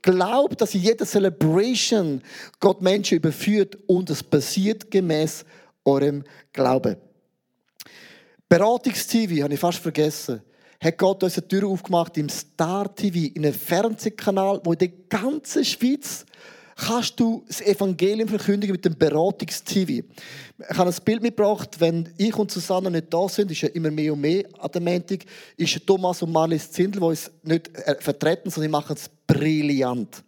glaube, 0.00 0.56
dass 0.56 0.74
in 0.74 0.80
jeder 0.80 1.04
Celebration 1.04 2.22
Gott 2.60 2.80
Menschen 2.80 3.18
überführt 3.18 3.76
und 3.86 4.08
es 4.08 4.22
passiert 4.22 4.90
gemäß 4.90 5.44
eurem 5.84 6.24
Glauben. 6.54 6.96
Beratungs-TV, 8.48 9.42
habe 9.42 9.54
ich 9.54 9.60
fast 9.60 9.78
vergessen, 9.78 10.42
hat 10.80 10.98
Gott 10.98 11.22
uns 11.22 11.38
eine 11.38 11.48
Tür 11.48 11.66
aufgemacht 11.66 12.16
im 12.18 12.28
Star 12.28 12.94
TV, 12.94 13.34
in 13.34 13.44
einem 13.44 13.54
Fernsehkanal, 13.54 14.60
wo 14.64 14.72
in 14.72 14.78
der 14.78 14.92
ganzen 15.08 15.64
Schweiz 15.64 16.26
kannst 16.76 17.18
du 17.20 17.44
das 17.46 17.60
Evangelium 17.60 18.28
verkündigen 18.28 18.72
mit 18.72 18.84
dem 18.84 18.96
Beratungs-TV. 18.96 20.06
Ich 20.58 20.78
habe 20.78 20.90
ein 20.90 20.96
Bild 21.04 21.22
mitgebracht, 21.22 21.76
wenn 21.78 22.12
ich 22.16 22.36
und 22.36 22.50
Susanne 22.50 22.90
nicht 22.90 23.12
da 23.12 23.28
sind, 23.28 23.50
ist 23.50 23.62
ja 23.62 23.68
immer 23.68 23.90
mehr 23.90 24.12
und 24.12 24.20
mehr 24.20 24.44
an 24.58 24.70
der 24.72 24.82
Montag, 24.82 25.24
ist 25.56 25.86
Thomas 25.86 26.22
und 26.22 26.32
Marlies 26.32 26.70
Zindel, 26.70 27.00
die 27.00 27.06
uns 27.06 27.30
nicht 27.42 27.76
äh, 27.76 27.96
vertreten, 28.00 28.50
sondern 28.50 28.70
die 28.70 28.72
machen 28.72 28.96
es 28.96 29.08
brillant. 29.26 30.22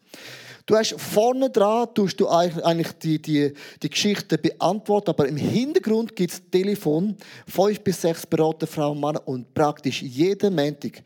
Du 0.66 0.74
hast 0.74 1.00
vorne 1.00 1.48
dran, 1.48 1.86
tust 1.94 2.18
du 2.18 2.28
eigentlich 2.28 2.92
die, 2.98 3.22
die, 3.22 3.52
die 3.80 3.88
Geschichte 3.88 4.36
beantworten, 4.36 5.10
aber 5.10 5.28
im 5.28 5.36
Hintergrund 5.36 6.16
gibt 6.16 6.32
es 6.32 6.42
Telefon, 6.50 7.16
fünf 7.46 7.80
bis 7.82 8.02
sechs 8.02 8.26
beratete 8.26 8.66
Frauen 8.66 8.96
und 8.96 9.00
Männer 9.00 9.28
und 9.28 9.54
praktisch 9.54 10.02
jeden 10.02 10.56
Montag 10.56 11.04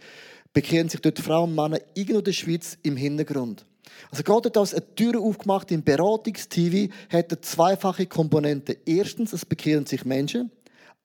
bekehren 0.54 0.88
sich 0.88 1.00
dort 1.00 1.18
Frauen 1.18 1.50
und 1.50 1.56
Männer 1.56 1.78
irgendwo 1.92 2.20
in 2.20 2.24
der 2.24 2.32
Schweiz 2.32 2.78
im 2.82 2.96
Hintergrund. 2.96 3.66
Also 4.10 4.22
Gott 4.22 4.46
hat 4.46 4.56
uns 4.56 4.72
eine 4.72 4.94
Tür 4.94 5.20
aufgemacht 5.20 5.70
im 5.72 5.82
Beratungstv, 5.82 6.88
hat 7.12 7.30
eine 7.30 7.40
zweifache 7.42 8.06
Komponente. 8.06 8.78
Erstens, 8.86 9.34
es 9.34 9.44
bekehren 9.44 9.84
sich 9.84 10.06
Menschen, 10.06 10.50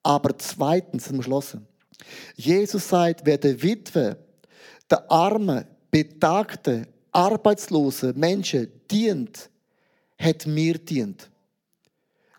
aber 0.02 0.38
zweitens, 0.38 1.04
das 1.04 1.14
muss 1.14 1.26
schlossen. 1.26 1.68
Jesus 2.38 2.88
sagt, 2.88 3.22
wer 3.26 3.38
der 3.38 3.62
Witwe, 3.62 4.18
der 4.90 5.12
Arme, 5.12 5.68
Betagte, 5.92 6.88
Arbeitslose 7.16 8.14
Menschen 8.14 8.68
dient, 8.92 9.50
hat 10.18 10.46
mir 10.46 10.78
dient. 10.78 11.30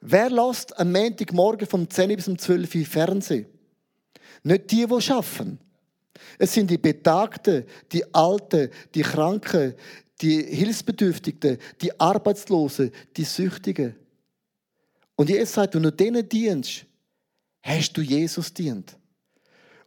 Wer 0.00 0.30
lässt 0.30 0.78
am 0.78 0.92
Montagmorgen 0.92 1.66
vom 1.66 1.88
10 1.88 2.14
bis 2.14 2.28
um 2.28 2.38
12 2.38 2.74
Uhr 2.74 2.84
Fernsehen? 2.84 3.46
Nicht 4.42 4.70
die, 4.70 4.86
die 4.86 5.10
arbeiten. 5.12 5.58
Es 6.38 6.52
sind 6.52 6.70
die 6.70 6.78
Betagten, 6.78 7.64
die 7.90 8.04
Alten, 8.14 8.70
die 8.94 9.02
Kranken, 9.02 9.74
die 10.20 10.42
Hilfsbedürftigen, 10.42 11.58
die 11.80 11.98
Arbeitslosen, 11.98 12.92
die 13.16 13.24
Süchtigen. 13.24 13.96
Und 15.14 15.30
Jesus 15.30 15.54
sagt, 15.54 15.74
wenn 15.74 15.82
du 15.82 15.92
denen 15.92 16.28
dienst, 16.28 16.84
hast 17.62 17.92
du 17.94 18.02
Jesus 18.02 18.52
dient. 18.52 18.96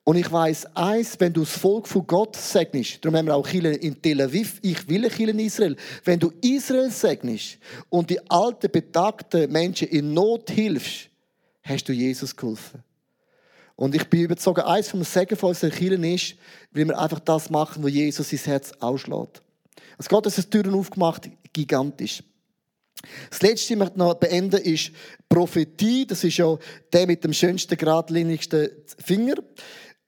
Und 0.09 0.15
ich 0.15 0.31
weiß 0.31 0.75
eins, 0.75 1.19
wenn 1.19 1.33
du 1.33 1.41
das 1.41 1.55
Volk 1.55 1.87
von 1.87 2.07
Gott 2.07 2.35
segnest, 2.35 3.05
darum 3.05 3.15
haben 3.15 3.27
wir 3.27 3.35
auch 3.35 3.47
Kirchen 3.47 3.75
in 3.75 4.01
Tel 4.01 4.19
Aviv, 4.21 4.57
ich 4.63 4.89
will 4.89 5.07
Kirche 5.07 5.29
in 5.29 5.37
Israel. 5.37 5.75
Wenn 6.03 6.19
du 6.19 6.33
Israel 6.41 6.89
segnest 6.89 7.59
und 7.89 8.09
die 8.09 8.19
alten, 8.27 8.71
betagten 8.71 9.51
Menschen 9.51 9.87
in 9.89 10.15
Not 10.15 10.49
hilfst, 10.49 11.09
hast 11.61 11.87
du 11.87 11.93
Jesus 11.93 12.35
geholfen. 12.35 12.83
Und 13.75 13.93
ich 13.93 14.03
bin 14.09 14.21
überzeugt, 14.21 14.61
eins 14.61 14.89
vom 14.89 15.03
Segen 15.03 15.37
von 15.37 15.49
unserer 15.49 15.69
Kirche 15.69 16.07
ist, 16.07 16.35
weil 16.71 16.87
wir 16.87 16.97
einfach 16.97 17.19
das 17.19 17.51
machen, 17.51 17.83
wo 17.83 17.87
Jesus 17.87 18.31
sein 18.31 18.39
Herz 18.45 18.71
ausschlägt. 18.79 19.43
Also 19.95 20.09
Gott 20.09 20.25
hat 20.25 20.35
uns 20.35 20.49
Türen 20.49 20.73
aufgemacht, 20.73 21.29
gigantisch. 21.53 22.23
Das 23.29 23.41
letzte, 23.41 23.79
was 23.79 23.89
ich 23.89 23.95
noch 23.95 24.15
beenden 24.15 24.59
ist 24.59 24.91
Prophetie. 25.29 26.05
Das 26.05 26.23
ist 26.23 26.37
ja 26.37 26.57
der 26.91 27.07
mit 27.07 27.23
dem 27.23 27.31
schönsten, 27.31 27.77
geradlinigsten 27.77 28.69
Finger. 28.97 29.35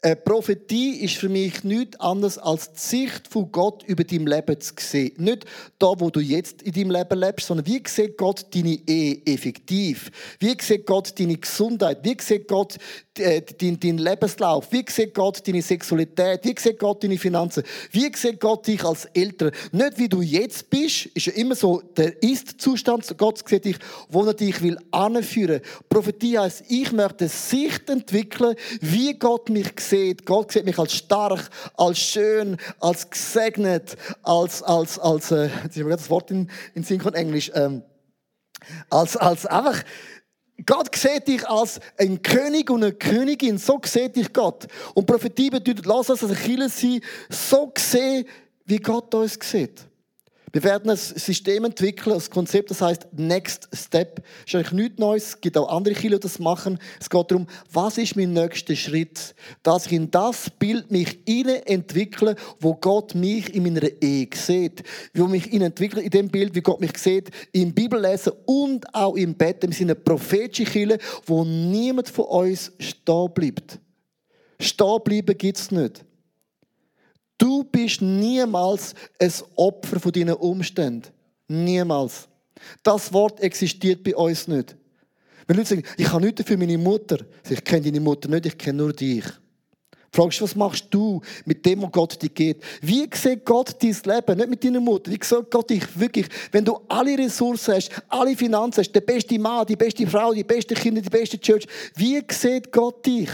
Eine 0.03 0.15
Prophetie 0.15 0.95
ist 1.01 1.17
für 1.17 1.29
mich 1.29 1.63
nichts 1.63 1.99
anderes 1.99 2.39
als 2.39 2.73
die 2.73 2.79
Sicht 2.79 3.27
von 3.27 3.51
Gott 3.51 3.83
über 3.83 4.03
dein 4.03 4.25
Leben 4.25 4.59
zu 4.59 4.73
sehen. 4.79 5.13
Nicht 5.17 5.45
da, 5.77 5.93
wo 5.99 6.09
du 6.09 6.19
jetzt 6.19 6.63
in 6.63 6.71
deinem 6.71 6.89
Leben 6.89 7.19
lebst, 7.19 7.45
sondern 7.45 7.67
wie 7.67 7.83
sieht 7.85 8.17
Gott 8.17 8.47
deine 8.51 8.79
Ehe 8.87 9.21
effektiv? 9.27 10.09
Wie 10.39 10.57
sieht 10.59 10.87
Gott 10.87 11.13
deine 11.19 11.37
Gesundheit? 11.37 11.99
Wie 12.01 12.17
sieht 12.19 12.47
Gott 12.47 12.79
äh, 13.19 13.43
deinen 13.43 13.79
dein 13.79 13.99
Lebenslauf? 13.99 14.71
Wie 14.71 14.83
sieht 14.89 15.13
Gott 15.13 15.47
deine 15.47 15.61
Sexualität? 15.61 16.39
Wie 16.45 16.55
sieht 16.57 16.79
Gott 16.79 17.03
deine 17.03 17.19
Finanzen? 17.19 17.61
Wie 17.91 18.11
sieht 18.15 18.39
Gott 18.39 18.65
dich 18.65 18.83
als 18.83 19.05
Eltern? 19.05 19.51
Nicht 19.71 19.99
wie 19.99 20.09
du 20.09 20.23
jetzt 20.23 20.67
bist, 20.71 21.05
ist 21.13 21.27
ja 21.27 21.33
immer 21.33 21.53
so 21.53 21.79
der 21.95 22.23
Ist-Zustand. 22.23 23.15
Gott 23.19 23.47
sieht 23.47 23.65
dich, 23.65 23.77
wo 24.09 24.25
er 24.25 24.33
dich 24.33 24.63
will 24.63 24.79
anführen. 24.89 25.61
Prophetie 25.89 26.39
heißt, 26.39 26.63
ich 26.69 26.91
möchte 26.91 27.27
Sicht 27.27 27.87
entwickeln, 27.87 28.55
wie 28.79 29.13
Gott 29.13 29.47
mich 29.49 29.67
sieht 29.79 29.90
sieht. 29.91 30.25
Gott 30.25 30.51
sieht 30.51 30.65
mich 30.65 30.79
als 30.79 30.93
stark, 30.93 31.49
als 31.77 31.99
schön, 31.99 32.57
als 32.79 33.09
gesegnet, 33.09 33.95
als, 34.23 34.63
als, 34.63 34.97
als, 34.97 35.31
äh, 35.31 35.49
jetzt 35.63 35.77
habe 35.77 35.89
das 35.89 36.09
Wort 36.09 36.31
in, 36.31 36.49
in 36.73 36.83
Sinn 36.83 37.01
von 37.01 37.13
Englisch, 37.13 37.51
ähm, 37.53 37.83
als, 38.89 39.17
als 39.17 39.45
einfach, 39.45 39.83
Gott 40.65 40.95
sieht 40.95 41.27
dich 41.27 41.47
als 41.47 41.79
ein 41.97 42.21
König 42.21 42.69
und 42.69 42.83
eine 42.83 42.93
Königin. 42.93 43.57
So 43.57 43.79
sieht 43.83 44.15
dich 44.15 44.31
Gott. 44.31 44.67
Und 44.93 45.07
Prophetie 45.07 45.49
bedeutet, 45.49 45.85
lass 45.85 46.09
uns 46.09 46.23
als 46.23 46.31
Achilles 46.33 46.79
sein, 46.79 47.01
so 47.29 47.71
sehen, 47.77 48.25
wie 48.65 48.77
Gott 48.77 49.13
uns 49.15 49.37
sieht. 49.41 49.81
Wir 50.53 50.63
werden 50.63 50.89
ein 50.89 50.97
System 50.97 51.63
entwickeln, 51.63 52.13
ein 52.13 52.29
Konzept, 52.29 52.71
das 52.71 52.81
heißt 52.81 53.07
Next 53.13 53.69
Step. 53.73 54.15
Das 54.17 54.25
ist 54.47 54.55
eigentlich 54.55 54.71
nichts 54.71 54.99
Neues. 54.99 55.27
Es 55.27 55.41
gibt 55.41 55.57
auch 55.57 55.69
andere 55.69 55.95
Kinder, 55.95 56.17
die 56.17 56.23
das 56.23 56.39
machen. 56.39 56.77
Es 56.99 57.09
geht 57.09 57.31
darum, 57.31 57.47
was 57.71 57.97
ist 57.97 58.17
mein 58.17 58.33
nächster 58.33 58.75
Schritt? 58.75 59.33
Dass 59.63 59.85
ich 59.85 59.93
in 59.93 60.11
das 60.11 60.49
Bild 60.49 60.91
mich 60.91 61.19
entwickle, 61.25 62.35
wo 62.59 62.73
Gott 62.75 63.15
mich 63.15 63.53
in 63.55 63.63
meiner 63.63 63.87
Ehe 64.01 64.27
sieht. 64.33 64.83
Wo 65.13 65.27
mich 65.27 65.53
entwickle 65.53 66.01
in 66.01 66.09
dem 66.09 66.27
Bild, 66.27 66.53
wie 66.53 66.61
Gott 66.61 66.81
mich 66.81 66.97
sieht, 66.97 67.29
im 67.53 67.73
Bibellesen 67.73 68.33
und 68.45 68.93
auch 68.93 69.15
im 69.15 69.35
Bett. 69.35 69.61
Wir 69.61 69.71
sind 69.71 69.89
eine 69.89 69.95
prophetische 69.95 70.69
Kirche, 70.69 70.97
wo 71.25 71.45
niemand 71.45 72.09
von 72.09 72.25
uns 72.25 72.73
stehen 72.77 73.33
bleibt. 73.33 73.79
Stehen 74.59 74.99
bleiben 75.03 75.37
gibt 75.37 75.57
es 75.57 75.71
nicht. 75.71 76.03
Du 77.41 77.63
bist 77.63 78.03
niemals 78.03 78.93
ein 79.17 79.33
Opfer 79.55 79.99
von 79.99 80.11
deinen 80.11 80.35
Umständen. 80.35 81.07
Niemals. 81.47 82.27
Das 82.83 83.11
Wort 83.11 83.39
existiert 83.39 84.03
bei 84.03 84.15
uns 84.15 84.47
nicht. 84.47 84.75
Wenn 85.47 85.57
Leute 85.57 85.69
sagen, 85.69 85.83
ich 85.97 86.11
habe 86.11 86.23
nichts 86.23 86.43
für 86.45 86.55
meine 86.55 86.77
Mutter, 86.77 87.17
ich 87.49 87.63
kenne 87.63 87.81
deine 87.81 87.99
Mutter 87.99 88.29
nicht, 88.29 88.45
ich 88.45 88.55
kenne 88.55 88.77
nur 88.77 88.93
dich. 88.93 89.25
Fragst 90.13 90.39
du, 90.39 90.43
was 90.43 90.55
machst 90.55 90.85
du 90.91 91.19
mit 91.45 91.65
dem, 91.65 91.81
was 91.81 91.91
Gott 91.91 92.21
dir 92.21 92.29
gibt? 92.29 92.63
Wie 92.79 93.09
sieht 93.11 93.43
Gott 93.43 93.75
dein 93.81 93.89
Leben? 93.89 94.37
Nicht 94.37 94.49
mit 94.49 94.63
deiner 94.63 94.79
Mutter. 94.79 95.09
Wie 95.09 95.19
sieht 95.19 95.49
Gott 95.49 95.71
dich 95.71 95.99
wirklich? 95.99 96.27
Wenn 96.51 96.63
du 96.63 96.79
alle 96.89 97.17
Ressourcen 97.17 97.73
hast, 97.73 97.89
alle 98.07 98.37
Finanzen 98.37 98.81
hast, 98.81 98.91
der 98.91 99.01
beste 99.01 99.39
Mann, 99.39 99.65
die 99.65 99.75
beste 99.75 100.05
Frau, 100.05 100.31
die 100.31 100.43
beste 100.43 100.75
Kinder, 100.75 101.01
die 101.01 101.09
beste 101.09 101.39
Church. 101.39 101.65
Wie 101.95 102.21
sieht 102.29 102.71
Gott 102.71 103.03
dich? 103.03 103.31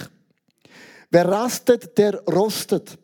Wer 1.11 1.27
rastet, 1.27 1.97
der 1.97 2.23
rostet. 2.23 2.97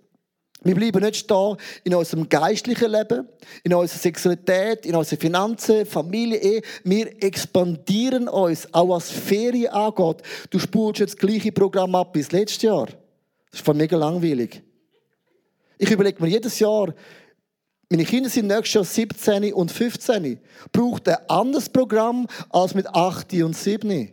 Wir 0.63 0.75
bleiben 0.75 1.03
nicht 1.03 1.17
stehen 1.17 1.57
in 1.83 1.93
unserem 1.93 2.29
geistlichen 2.29 2.89
Leben, 2.89 3.27
in 3.63 3.73
unserer 3.73 3.99
Sexualität, 3.99 4.85
in 4.85 4.95
unseren 4.95 5.19
Finanzen, 5.19 5.85
Familie, 5.85 6.37
Ehe. 6.37 6.61
Wir 6.85 7.21
expandieren 7.21 8.29
uns, 8.29 8.73
auch 8.73 8.89
was 8.89 9.11
Ferien 9.11 9.73
angeht. 9.73 10.23
Du 10.49 10.59
spulst 10.59 11.01
jetzt 11.01 11.15
das 11.15 11.19
gleiche 11.19 11.51
Programm 11.51 11.95
ab 11.95 12.15
wie 12.15 12.21
das 12.21 12.31
letzte 12.31 12.67
Jahr. 12.67 12.85
Das 12.85 13.59
ist 13.59 13.65
voll 13.65 13.75
mega 13.75 13.97
langweilig. 13.97 14.63
Ich 15.77 15.91
überlege 15.91 16.21
mir 16.23 16.29
jedes 16.29 16.59
Jahr, 16.59 16.93
meine 17.89 18.05
Kinder 18.05 18.29
sind 18.29 18.47
nächstes 18.47 18.73
Jahr 18.73 18.83
17 18.85 19.53
und 19.53 19.71
15. 19.71 20.39
Braucht 20.71 21.07
ein 21.09 21.17
anderes 21.27 21.69
Programm 21.69 22.25
als 22.49 22.73
mit 22.73 22.87
8 22.87 23.33
und 23.33 23.55
7. 23.55 24.11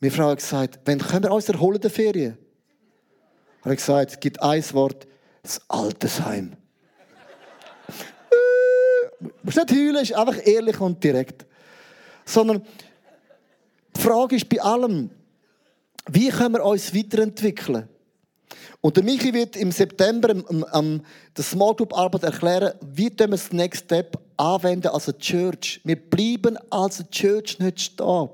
Meine 0.00 0.10
Frau 0.10 0.30
hat 0.30 0.38
gesagt, 0.38 0.80
wenn 0.84 0.98
können 0.98 1.24
wir 1.24 1.32
uns 1.32 1.48
erholen 1.48 1.80
der 1.80 1.90
Ferien? 1.90 2.36
Habe 3.66 3.74
ich 3.74 3.80
gesagt, 3.80 4.12
es 4.12 4.20
gibt 4.20 4.40
ein 4.40 4.62
Wort, 4.74 5.08
das 5.42 5.60
Altersheim. 5.66 6.52
Du 9.18 9.28
musst 9.42 9.56
nicht 9.56 9.72
heulen, 9.72 9.96
ist 9.96 10.14
einfach 10.14 10.46
ehrlich 10.46 10.80
und 10.80 11.02
direkt. 11.02 11.44
Sondern 12.24 12.64
die 13.96 14.00
Frage 14.00 14.36
ist 14.36 14.48
bei 14.48 14.62
allem, 14.62 15.10
wie 16.08 16.28
können 16.28 16.54
wir 16.54 16.64
uns 16.64 16.94
weiterentwickeln? 16.94 17.88
Und 18.82 18.96
der 18.98 19.02
Michi 19.02 19.34
wird 19.34 19.56
im 19.56 19.72
September 19.72 20.30
am, 20.30 20.62
am, 20.62 21.02
der 21.36 21.42
Small 21.42 21.74
Group 21.74 21.92
Arbeit 21.92 22.22
erklären, 22.22 22.72
wie 22.82 23.10
wir 23.18 23.26
das 23.26 23.50
Next 23.50 23.86
Step 23.86 24.16
anwenden 24.36 24.88
als 24.88 25.12
Church. 25.18 25.80
Wir 25.82 25.96
bleiben 25.96 26.56
als 26.70 27.00
eine 27.00 27.10
Church 27.10 27.58
nicht 27.58 27.80
stehen. 27.80 28.28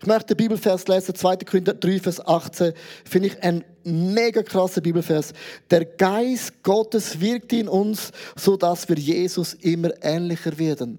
Ich 0.00 0.06
möchte 0.06 0.34
den 0.34 0.38
Bibelvers 0.38 0.88
lesen, 0.88 1.14
2. 1.14 1.36
Korinther 1.36 1.74
3, 1.74 2.00
Vers 2.00 2.26
18. 2.26 2.72
Finde 3.04 3.28
ich 3.28 3.42
ein 3.44 3.64
mega 3.84 4.42
krasser 4.42 4.80
Bibelvers. 4.80 5.32
Der 5.70 5.84
Geist 5.84 6.62
Gottes 6.62 7.20
wirkt 7.20 7.52
in 7.52 7.68
uns, 7.68 8.12
so 8.36 8.56
dass 8.56 8.88
wir 8.88 8.96
Jesus 8.96 9.54
immer 9.54 9.90
ähnlicher 10.02 10.58
werden. 10.58 10.98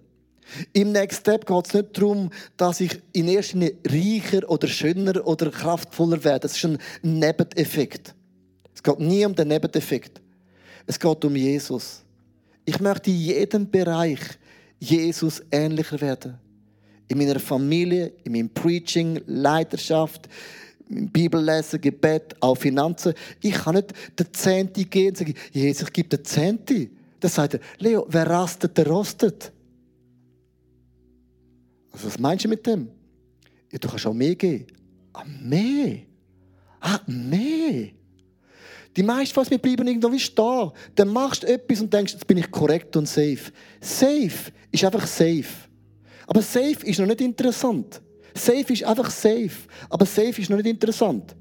Im 0.74 0.92
Next 0.92 1.22
Step 1.22 1.46
geht 1.46 1.68
es 1.68 1.74
nicht 1.74 1.98
darum, 1.98 2.30
dass 2.58 2.80
ich 2.80 3.02
in 3.14 3.28
erster 3.28 3.58
Linie 3.58 3.76
reicher 3.88 4.50
oder 4.50 4.68
schöner 4.68 5.26
oder 5.26 5.50
kraftvoller 5.50 6.24
werde. 6.24 6.42
Das 6.42 6.58
ist 6.58 6.66
ein 6.66 6.78
Nebeneffekt. 7.02 8.14
Es 8.74 8.84
geht 8.84 9.00
nie 9.00 9.26
um 9.26 9.36
den 9.36 9.48
Nebeneffekt. 9.48 10.22
Es 10.86 11.00
geht 11.00 11.26
um 11.26 11.36
Jesus. 11.36 12.04
Ich 12.66 12.80
möchte 12.80 13.10
in 13.10 13.18
jedem 13.18 13.70
Bereich 13.70 14.20
Jesus 14.80 15.42
ähnlicher 15.52 16.00
werden. 16.02 16.36
In 17.08 17.18
meiner 17.18 17.40
Familie, 17.40 18.14
in 18.24 18.34
meinem 18.34 18.50
Preaching, 18.50 19.22
Leidenschaft, 19.26 20.28
im 20.28 20.73
Bibellesen, 20.94 21.82
Gebet, 21.82 22.36
auch 22.40 22.56
Finanzen. 22.56 23.14
Ich 23.42 23.54
kann 23.54 23.76
nicht 23.76 23.94
den 24.18 24.34
Zehnte 24.34 24.86
gehen 24.86 25.10
und 25.10 25.18
sagen, 25.18 25.34
Jesus, 25.52 25.88
ich 25.88 25.94
gebe 25.94 26.10
den 26.10 26.26
Zehnte. 26.26 26.90
Dann 27.20 27.32
sagt 27.32 27.56
er, 27.56 27.60
Leo, 27.80 28.06
wer 28.10 28.28
rastet, 28.28 28.78
der 28.78 28.88
rostet. 28.88 29.52
Also 31.92 32.08
was 32.08 32.20
meinst 32.20 32.46
du 32.46 32.50
mit 32.50 32.66
dem? 32.66 32.90
Ja, 33.72 33.80
du 33.80 33.88
kannst 33.88 34.06
auch 34.06 34.14
mehr 34.14 34.36
geben. 34.36 34.68
Ah, 35.14 35.24
mehr? 35.26 36.00
Ah, 36.80 37.00
mehr? 37.08 37.90
Die 38.96 39.04
meisten 39.04 39.34
von 39.34 39.42
uns, 39.42 39.52
wir 39.52 39.58
bleiben 39.58 39.88
irgendwo 39.88 40.12
wie 40.12 40.20
stehen. 40.20 40.72
Dann 40.96 41.08
machst 41.08 41.44
du 41.44 41.48
etwas 41.48 41.82
und 41.82 41.94
denkst, 41.94 42.14
jetzt 42.14 42.28
bin 42.28 42.38
ich 42.38 42.52
korrekt 42.52 42.96
und 42.96 43.08
safe. 43.08 43.52
Safe 43.80 44.52
ist 44.72 44.84
einfach 44.84 45.08
safe. 45.08 45.70
Aber 46.28 46.42
safe 46.42 46.86
ist 46.86 47.00
noch 47.00 47.08
nicht 47.08 47.22
interessant. 47.22 48.02
Safe 48.36 48.74
ist 48.74 48.84
einfach 48.84 49.10
safe. 49.10 49.68
Aber 49.90 50.06
safe 50.06 50.42
ist 50.42 50.50
noch 50.50 50.58
nicht 50.58 50.68
interessant. 50.68 51.36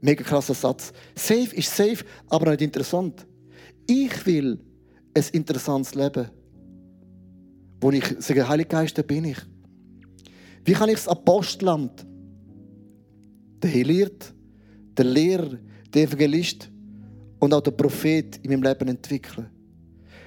Mega 0.00 0.24
krasser 0.24 0.54
Satz. 0.54 0.92
Safe 1.14 1.54
ist 1.54 1.74
safe, 1.74 2.04
aber 2.28 2.46
noch 2.46 2.52
nicht 2.52 2.62
interessant. 2.62 3.26
Ich 3.86 4.26
will 4.26 4.58
ein 5.14 5.24
interessantes 5.32 5.94
Leben. 5.94 6.30
Wo 7.80 7.90
ich 7.90 8.04
sage, 8.18 8.46
Heiliger 8.48 8.68
Geist, 8.68 8.96
da 8.98 9.02
bin 9.02 9.24
ich. 9.24 9.38
Wie 10.64 10.72
kann 10.72 10.88
ich 10.88 10.96
das 10.96 11.08
Apostelamt, 11.08 12.06
der 13.62 13.70
Heliert, 13.70 14.32
der 14.96 15.04
Lehrer, 15.06 15.58
der 15.92 16.02
Evangelist 16.02 16.70
und 17.38 17.54
auch 17.54 17.62
der 17.62 17.70
Prophet 17.70 18.36
in 18.42 18.50
meinem 18.50 18.62
Leben 18.62 18.88
entwickeln? 18.88 19.48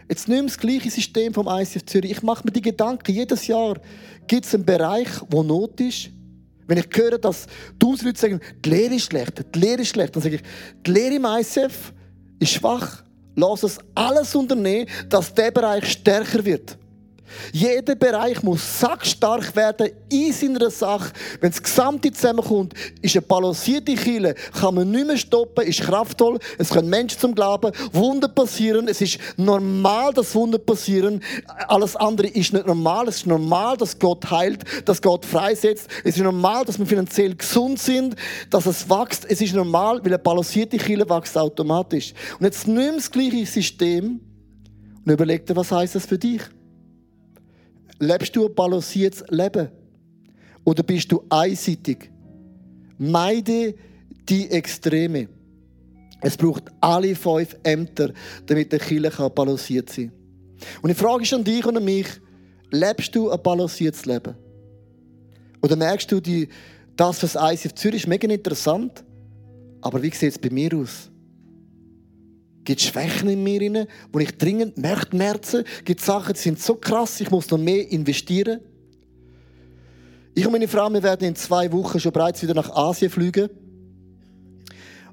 Jetzt 0.09 0.27
nimm 0.27 0.47
das 0.47 0.57
gleiche 0.57 0.89
System 0.89 1.33
vom 1.33 1.47
ICF 1.47 1.85
Zürich. 1.85 2.11
Ich 2.11 2.23
mache 2.23 2.43
mir 2.45 2.51
die 2.51 2.61
Gedanken, 2.61 3.11
jedes 3.11 3.47
Jahr 3.47 3.79
gibt 4.27 4.45
es 4.45 4.53
einen 4.53 4.65
Bereich, 4.65 5.07
wo 5.29 5.43
Not 5.43 5.79
ist. 5.79 6.09
Wenn 6.67 6.77
ich 6.77 6.87
höre, 6.93 7.17
dass 7.17 7.47
tausend 7.79 8.03
Leute 8.03 8.19
sagen, 8.19 8.39
die 8.63 8.69
Lehre 8.69 8.95
ist 8.95 9.05
schlecht, 9.05 9.43
die 9.53 9.59
Lehre 9.59 9.81
ist 9.81 9.89
schlecht, 9.89 10.15
dann 10.15 10.23
sage 10.23 10.35
ich, 10.35 10.41
die 10.85 10.91
Lehre 10.91 11.15
im 11.15 11.25
ICF 11.25 11.93
ist 12.39 12.53
schwach. 12.53 13.03
Lass 13.35 13.63
es 13.63 13.79
alles 13.95 14.35
unternehmen, 14.35 14.87
dass 15.09 15.33
der 15.33 15.51
Bereich 15.51 15.91
stärker 15.91 16.45
wird. 16.45 16.77
Jeder 17.51 17.95
Bereich 17.95 18.41
muss 18.43 18.79
sackstark 18.79 19.55
werden 19.55 19.89
in 20.09 20.33
seiner 20.33 20.69
Sache. 20.69 21.11
Wenn 21.39 21.51
das 21.51 21.61
Gesamte 21.61 22.11
zusammenkommt, 22.11 22.73
ist 23.01 23.15
eine 23.15 23.21
balancierte 23.21 23.95
Kille, 23.95 24.35
kann 24.59 24.75
man 24.75 24.89
nicht 24.91 25.07
mehr 25.07 25.17
stoppen, 25.17 25.65
ist 25.65 25.81
kraftvoll, 25.81 26.39
es 26.57 26.69
können 26.69 26.89
Menschen 26.89 27.19
zum 27.19 27.35
Glauben, 27.35 27.71
Wunder 27.91 28.27
passieren, 28.27 28.87
es 28.87 29.01
ist 29.01 29.19
normal, 29.37 30.13
dass 30.13 30.33
Wunder 30.35 30.57
passieren. 30.57 31.21
Alles 31.67 31.95
andere 31.95 32.27
ist 32.27 32.53
nicht 32.53 32.65
normal. 32.65 33.07
Es 33.07 33.17
ist 33.17 33.27
normal, 33.27 33.77
dass 33.77 33.97
Gott 33.97 34.29
heilt, 34.29 34.63
dass 34.85 35.01
Gott 35.01 35.25
freisetzt. 35.25 35.87
Es 36.03 36.15
ist 36.15 36.23
normal, 36.23 36.65
dass 36.65 36.79
wir 36.79 36.85
finanziell 36.85 37.35
gesund 37.35 37.79
sind, 37.79 38.15
dass 38.49 38.65
es 38.65 38.89
wächst. 38.89 39.25
Es 39.29 39.41
ist 39.41 39.53
normal, 39.53 39.99
weil 39.99 40.07
eine 40.07 40.19
balancierte 40.19 40.77
Kille 40.77 41.09
wächst 41.09 41.37
automatisch. 41.37 42.13
Und 42.39 42.45
jetzt 42.45 42.67
nimm 42.67 42.95
das 42.95 43.09
gleiche 43.09 43.45
System 43.45 44.19
und 45.05 45.11
überleg 45.11 45.45
dir, 45.45 45.55
was 45.55 45.71
heißt 45.71 45.95
das 45.95 46.05
für 46.05 46.17
dich? 46.17 46.41
Lebst 47.99 48.35
du 48.35 48.47
ein 48.47 48.55
balanciertes 48.55 49.23
Leben? 49.29 49.69
Oder 50.63 50.83
bist 50.83 51.11
du 51.11 51.23
einseitig? 51.29 52.09
Meide 52.97 53.75
die 54.29 54.49
Extreme. 54.49 55.27
Es 56.21 56.37
braucht 56.37 56.63
alle 56.79 57.15
fünf 57.15 57.55
Ämter, 57.63 58.13
damit 58.45 58.71
der 58.71 58.79
Kirche 58.79 59.29
balanciert 59.29 59.89
sein 59.89 60.07
kann. 60.07 60.81
Und 60.81 60.89
die 60.89 60.95
Frage 60.95 61.23
ist 61.23 61.33
an 61.33 61.43
dich 61.43 61.65
und 61.65 61.75
an 61.75 61.83
mich, 61.83 62.07
lebst 62.71 63.13
du 63.13 63.29
ein 63.29 63.41
balanciertes 63.41 64.05
Leben? 64.05 64.35
Oder 65.61 65.75
merkst 65.75 66.11
du, 66.11 66.19
die, 66.19 66.47
das, 66.95 67.21
was 67.23 67.35
ICF 67.35 67.73
Zürich 67.75 68.03
ist, 68.03 68.07
mega 68.07 68.27
interessant, 68.27 69.03
aber 69.81 70.01
wie 70.01 70.11
sieht 70.11 70.31
es 70.31 70.39
bei 70.39 70.49
mir 70.49 70.73
aus? 70.75 71.09
Gibt 72.63 72.81
Schwächen 72.81 73.29
in 73.29 73.43
mir, 73.43 73.61
rein, 73.61 73.87
wo 74.11 74.19
ich 74.19 74.37
dringend 74.37 74.77
möchte 74.77 75.15
merzen? 75.15 75.63
Gibt 75.83 76.01
Sachen, 76.01 76.33
die 76.33 76.39
sind 76.39 76.59
so 76.59 76.75
krass, 76.75 77.19
ich 77.19 77.29
muss 77.29 77.49
noch 77.49 77.57
mehr 77.57 77.91
investieren? 77.91 78.61
Ich 80.35 80.45
und 80.45 80.51
meine 80.51 80.67
Frau, 80.67 80.89
wir 80.89 81.03
werden 81.03 81.27
in 81.27 81.35
zwei 81.35 81.71
Wochen 81.71 81.99
schon 81.99 82.11
bereits 82.11 82.41
wieder 82.41 82.53
nach 82.53 82.69
Asien 82.71 83.11
fliegen. 83.11 83.49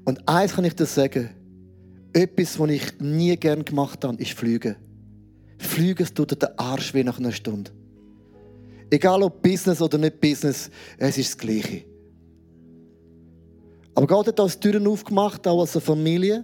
Und 0.03 0.27
eins 0.27 0.53
kann 0.53 0.65
ich 0.65 0.75
dir 0.75 0.85
sagen. 0.85 1.29
Etwas, 2.13 2.59
was 2.59 2.69
ich 2.69 2.99
nie 2.99 3.37
gern 3.37 3.63
gemacht 3.63 4.03
habe, 4.03 4.21
ist 4.21 4.33
Fliegen. 4.33 4.75
Fliegen 5.57 6.07
tut 6.13 6.31
dir 6.31 6.35
den 6.35 6.59
Arsch 6.59 6.93
wie 6.93 7.03
nach 7.03 7.19
einer 7.19 7.31
Stunde. 7.31 7.71
Egal 8.89 9.23
ob 9.23 9.41
Business 9.41 9.81
oder 9.81 9.97
nicht 9.97 10.19
Business, 10.19 10.69
es 10.97 11.17
ist 11.17 11.29
das 11.29 11.37
Gleiche. 11.37 11.85
Aber 13.95 14.07
Gott 14.07 14.27
hat 14.27 14.39
uns 14.39 14.59
Türen 14.59 14.87
aufgemacht, 14.87 15.47
auch 15.47 15.61
als 15.61 15.75
eine 15.75 15.81
Familie. 15.81 16.43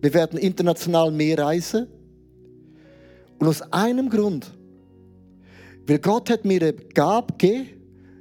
Wir 0.00 0.14
werden 0.14 0.38
international 0.38 1.10
mehr 1.10 1.38
reisen. 1.38 1.86
Und 3.38 3.48
aus 3.48 3.62
einem 3.72 4.08
Grund. 4.08 4.50
Weil 5.86 5.98
Gott 5.98 6.30
hat 6.30 6.44
mir 6.44 6.60
eine 6.60 6.72
Gabe 6.72 7.34
gegeben, 7.36 7.68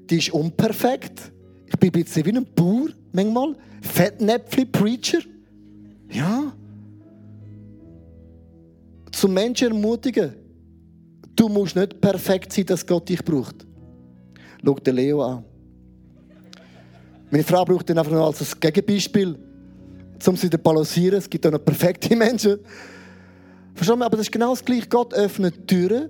die 0.09 0.17
ist 0.17 0.33
unperfekt. 0.33 1.31
Ich 1.67 1.77
bin 1.77 1.89
ein 1.89 2.03
bisschen 2.03 2.25
wie 2.25 2.35
ein 2.35 2.45
Bauer, 2.55 2.87
manchmal. 3.11 3.55
Fettnäpfli-Preacher. 3.81 5.19
Ja. 6.11 6.53
Zum 9.11 9.33
Menschen 9.33 9.69
ermutigen. 9.69 10.33
Du 11.35 11.47
musst 11.47 11.75
nicht 11.75 12.01
perfekt 12.01 12.51
sein, 12.51 12.65
dass 12.65 12.85
Gott 12.85 13.07
dich 13.07 13.23
braucht. 13.23 13.65
Schau 14.63 14.73
den 14.75 14.95
Leo 14.95 15.21
an. 15.21 15.43
Meine 17.31 17.43
Frau 17.43 17.63
braucht 17.63 17.89
ihn 17.89 17.97
einfach 17.97 18.11
nur 18.11 18.25
als 18.25 18.59
Gegenbeispiel 18.59 19.37
um 20.27 20.35
sie 20.35 20.49
zu 20.49 20.57
balancieren. 20.57 21.17
Es 21.17 21.29
gibt 21.29 21.45
auch 21.45 21.51
noch 21.51 21.63
perfekte 21.63 22.15
Menschen. 22.15 22.59
Verstehen 23.73 23.99
wir? 23.99 24.05
Aber 24.05 24.17
das 24.17 24.27
ist 24.27 24.31
genau 24.31 24.51
das 24.51 24.63
Gleiche. 24.63 24.87
Gott 24.87 25.13
öffnet 25.13 25.67
Türen. 25.67 26.09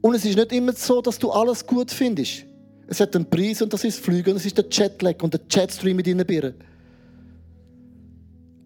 Und 0.00 0.14
es 0.14 0.24
ist 0.24 0.36
nicht 0.36 0.52
immer 0.52 0.72
so, 0.72 1.00
dass 1.00 1.18
du 1.18 1.30
alles 1.30 1.66
gut 1.66 1.90
findest. 1.90 2.44
Es 2.86 3.00
hat 3.00 3.16
einen 3.16 3.28
Preis 3.28 3.62
und 3.62 3.72
das 3.72 3.84
ist 3.84 4.00
Fliegen 4.00 4.30
und 4.30 4.36
das 4.36 4.44
ist 4.44 4.58
der 4.58 4.66
Jetlag 4.70 5.22
und 5.22 5.32
der 5.32 5.40
Jetstream 5.50 5.96
mit 5.96 6.06
deinen 6.06 6.26
Birnen. 6.26 6.54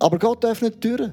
Aber 0.01 0.18
Gott 0.18 0.45
öffnet 0.45 0.81
Türen. 0.81 1.12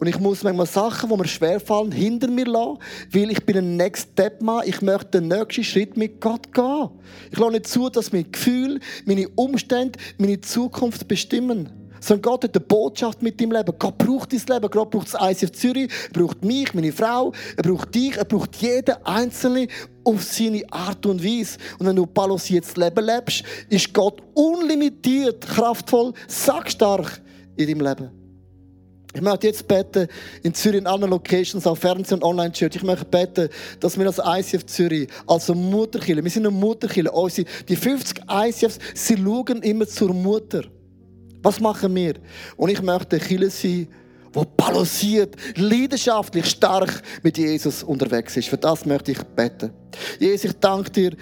Und 0.00 0.08
ich 0.08 0.18
muss 0.18 0.42
manchmal 0.42 0.66
Sachen, 0.66 1.08
die 1.08 1.16
mir 1.16 1.26
schwerfallen, 1.26 1.92
hinter 1.92 2.28
mir 2.28 2.44
lassen, 2.44 2.78
weil 3.12 3.30
ich 3.30 3.44
bin 3.46 3.56
ein 3.56 3.76
Next 3.76 4.10
Step 4.12 4.42
Mann. 4.42 4.64
Ich 4.66 4.82
möchte 4.82 5.20
den 5.20 5.28
nächsten 5.28 5.64
Schritt 5.64 5.96
mit 5.96 6.20
Gott 6.20 6.52
gehen. 6.52 6.90
Ich 7.30 7.38
lasse 7.38 7.52
nicht 7.52 7.66
zu, 7.66 7.88
dass 7.88 8.12
mein 8.12 8.30
Gefühl, 8.30 8.80
meine 9.06 9.28
Umstände, 9.30 9.98
meine 10.18 10.40
Zukunft 10.40 11.08
bestimmen 11.08 11.70
sondern 12.04 12.22
Gott 12.22 12.44
hat 12.44 12.56
eine 12.56 12.64
Botschaft 12.64 13.22
mit 13.22 13.40
deinem 13.40 13.52
Leben. 13.52 13.72
Gott 13.78 13.98
braucht 13.98 14.32
dein 14.32 14.40
Leben. 14.46 14.70
Gott 14.70 14.90
braucht 14.90 15.12
das 15.12 15.20
ICF 15.20 15.52
Zürich, 15.52 15.90
er 16.12 16.20
braucht 16.20 16.44
mich, 16.44 16.74
meine 16.74 16.92
Frau, 16.92 17.32
er 17.56 17.62
braucht 17.62 17.94
dich, 17.94 18.16
er 18.16 18.24
braucht 18.24 18.56
jeden 18.56 18.94
Einzelnen 19.04 19.68
auf 20.04 20.22
seine 20.22 20.62
Art 20.70 21.06
und 21.06 21.24
Weise. 21.24 21.58
Und 21.78 21.86
wenn 21.86 21.96
du 21.96 22.06
balanciertes 22.06 22.76
Leben 22.76 23.04
lebst, 23.04 23.42
ist 23.70 23.92
Gott 23.94 24.22
unlimitiert, 24.34 25.46
kraftvoll, 25.46 26.12
sackstark 26.28 27.22
in 27.56 27.66
deinem 27.66 27.80
Leben. 27.80 28.10
Ich 29.14 29.20
möchte 29.20 29.46
jetzt 29.46 29.66
beten, 29.68 30.08
in 30.42 30.52
Zürich, 30.52 30.80
in 30.80 30.88
anderen 30.88 31.12
Locations, 31.12 31.64
auch 31.68 31.76
Fernsehen 31.76 32.16
und 32.16 32.24
Online-Church, 32.24 32.74
ich 32.74 32.82
möchte 32.82 33.04
beten, 33.04 33.48
dass 33.78 33.96
wir 33.96 34.06
als 34.06 34.18
ICF 34.18 34.66
Zürich, 34.66 35.08
also 35.28 35.54
Mutterkille, 35.54 36.22
wir 36.22 36.30
sind 36.30 36.44
eine 36.46 36.54
Mutterkille, 36.54 37.12
die 37.68 37.76
50 37.76 38.24
ICFs, 38.28 38.80
sie 38.92 39.16
schauen 39.16 39.62
immer 39.62 39.86
zur 39.86 40.12
Mutter. 40.12 40.64
Was 41.44 41.60
machen 41.60 41.94
wir? 41.94 42.14
Und 42.56 42.70
ich 42.70 42.80
möchte 42.80 43.18
Kille 43.18 43.50
sein, 43.50 43.86
wo 44.32 44.44
balanciert, 44.44 45.36
leidenschaftlich, 45.56 46.46
stark 46.46 47.02
mit 47.22 47.36
Jesus 47.36 47.82
unterwegs 47.82 48.36
ist. 48.36 48.48
Für 48.48 48.56
das 48.56 48.86
möchte 48.86 49.12
ich 49.12 49.22
beten. 49.22 49.70
Jesus, 50.18 50.50
ich 50.50 50.58
danke 50.58 50.90
dir, 50.90 51.16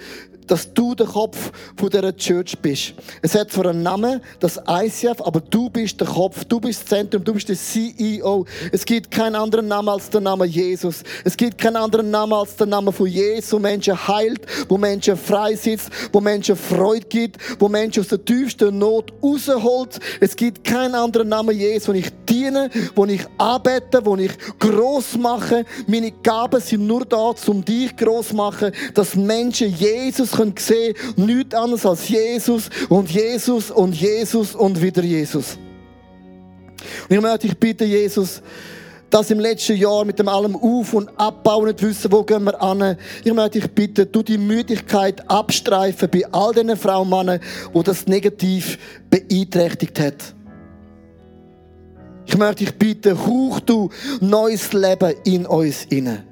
dass 0.51 0.73
du 0.73 0.93
der 0.95 1.07
Kopf 1.07 1.51
von 1.77 1.89
dieser 1.89 2.15
Church 2.15 2.57
bist. 2.59 2.93
Es 3.21 3.35
hat 3.35 3.51
zwar 3.51 3.67
einen 3.67 3.83
Namen, 3.83 4.21
das 4.39 4.59
ICF, 4.67 5.21
aber 5.21 5.39
du 5.39 5.69
bist 5.69 5.99
der 6.01 6.07
Kopf, 6.07 6.43
du 6.45 6.59
bist 6.59 6.81
das 6.81 6.89
Zentrum, 6.89 7.23
du 7.23 7.33
bist 7.33 7.49
der 7.49 7.55
CEO. 7.55 8.45
Es 8.71 8.85
gibt 8.85 9.11
keinen 9.11 9.35
anderen 9.35 9.67
Namen 9.67 9.89
als 9.89 10.09
der 10.09 10.21
Name 10.21 10.45
Jesus. 10.45 11.03
Es 11.23 11.37
gibt 11.37 11.57
keinen 11.57 11.77
anderen 11.77 12.11
Namen 12.11 12.33
als 12.33 12.55
der 12.55 12.67
Name 12.67 12.91
von 12.91 13.07
Jesus, 13.07 13.53
wo 13.53 13.59
Menschen 13.59 14.07
heilt, 14.07 14.41
wo 14.67 14.77
Menschen 14.77 15.15
freisetzt, 15.15 15.89
wo 16.11 16.19
Menschen 16.19 16.55
Freude 16.55 17.05
gibt, 17.07 17.37
wo 17.59 17.69
Menschen 17.69 18.01
aus 18.01 18.09
der 18.09 18.23
tiefsten 18.23 18.77
Not 18.77 19.13
rausholt. 19.23 19.99
Es 20.19 20.35
gibt 20.35 20.63
keinen 20.63 20.95
anderen 20.95 21.29
Namen 21.29 21.57
Jesus, 21.57 21.87
wo 21.87 21.93
ich 21.93 22.11
diene, 22.27 22.69
wo 22.95 23.05
ich 23.05 23.25
arbeite, 23.37 24.05
wo 24.05 24.15
ich 24.17 24.31
groß 24.59 25.17
mache. 25.17 25.65
Meine 25.87 26.11
Gaben 26.11 26.59
sind 26.59 26.87
nur 26.87 27.05
da, 27.05 27.31
um 27.47 27.63
dich 27.63 27.95
groß 27.95 28.33
zu 28.33 28.35
machen, 28.35 28.71
dass 28.93 29.15
Menschen 29.15 29.73
Jesus 29.75 30.32
können 30.35 30.55
sehen, 30.57 30.95
nichts 31.15 31.55
anderes 31.55 31.85
als 31.85 32.07
Jesus 32.09 32.69
und 32.89 33.09
Jesus 33.09 33.71
und 33.71 33.95
Jesus 33.95 34.55
und 34.55 34.81
wieder 34.81 35.03
Jesus. 35.03 35.57
Und 37.09 37.15
ich 37.15 37.21
möchte 37.21 37.47
dich 37.47 37.57
bitten, 37.57 37.87
Jesus, 37.87 38.41
das 39.13 39.29
im 39.29 39.39
letzten 39.39 39.75
Jahr 39.75 40.05
mit 40.05 40.17
dem 40.17 40.27
allem 40.27 40.55
Auf- 40.55 40.93
und 40.93 41.09
Abbau 41.17 41.65
nicht 41.65 41.83
wissen, 41.83 42.11
wo 42.11 42.23
gehen 42.23 42.45
wir 42.45 42.59
an. 42.59 42.97
Ich 43.23 43.31
möchte 43.31 43.59
dich 43.59 43.71
bitten, 43.71 44.11
du 44.11 44.23
die 44.23 44.39
Müdigkeit 44.39 45.29
abstreifen 45.29 46.09
bei 46.09 46.25
all 46.31 46.51
diesen 46.53 46.75
Frauen 46.75 47.11
und 47.13 47.17
Männern, 47.19 47.39
die 47.75 47.83
das 47.83 48.07
negativ 48.07 48.79
beeinträchtigt 49.09 49.99
hat. 49.99 50.33
Ich 52.25 52.37
möchte 52.37 52.65
dich 52.65 52.73
bitten, 52.73 53.19
hauch 53.19 53.59
du 53.59 53.89
neues 54.19 54.73
Leben 54.73 55.13
in 55.25 55.45
uns 55.45 55.85
inne. 55.85 56.23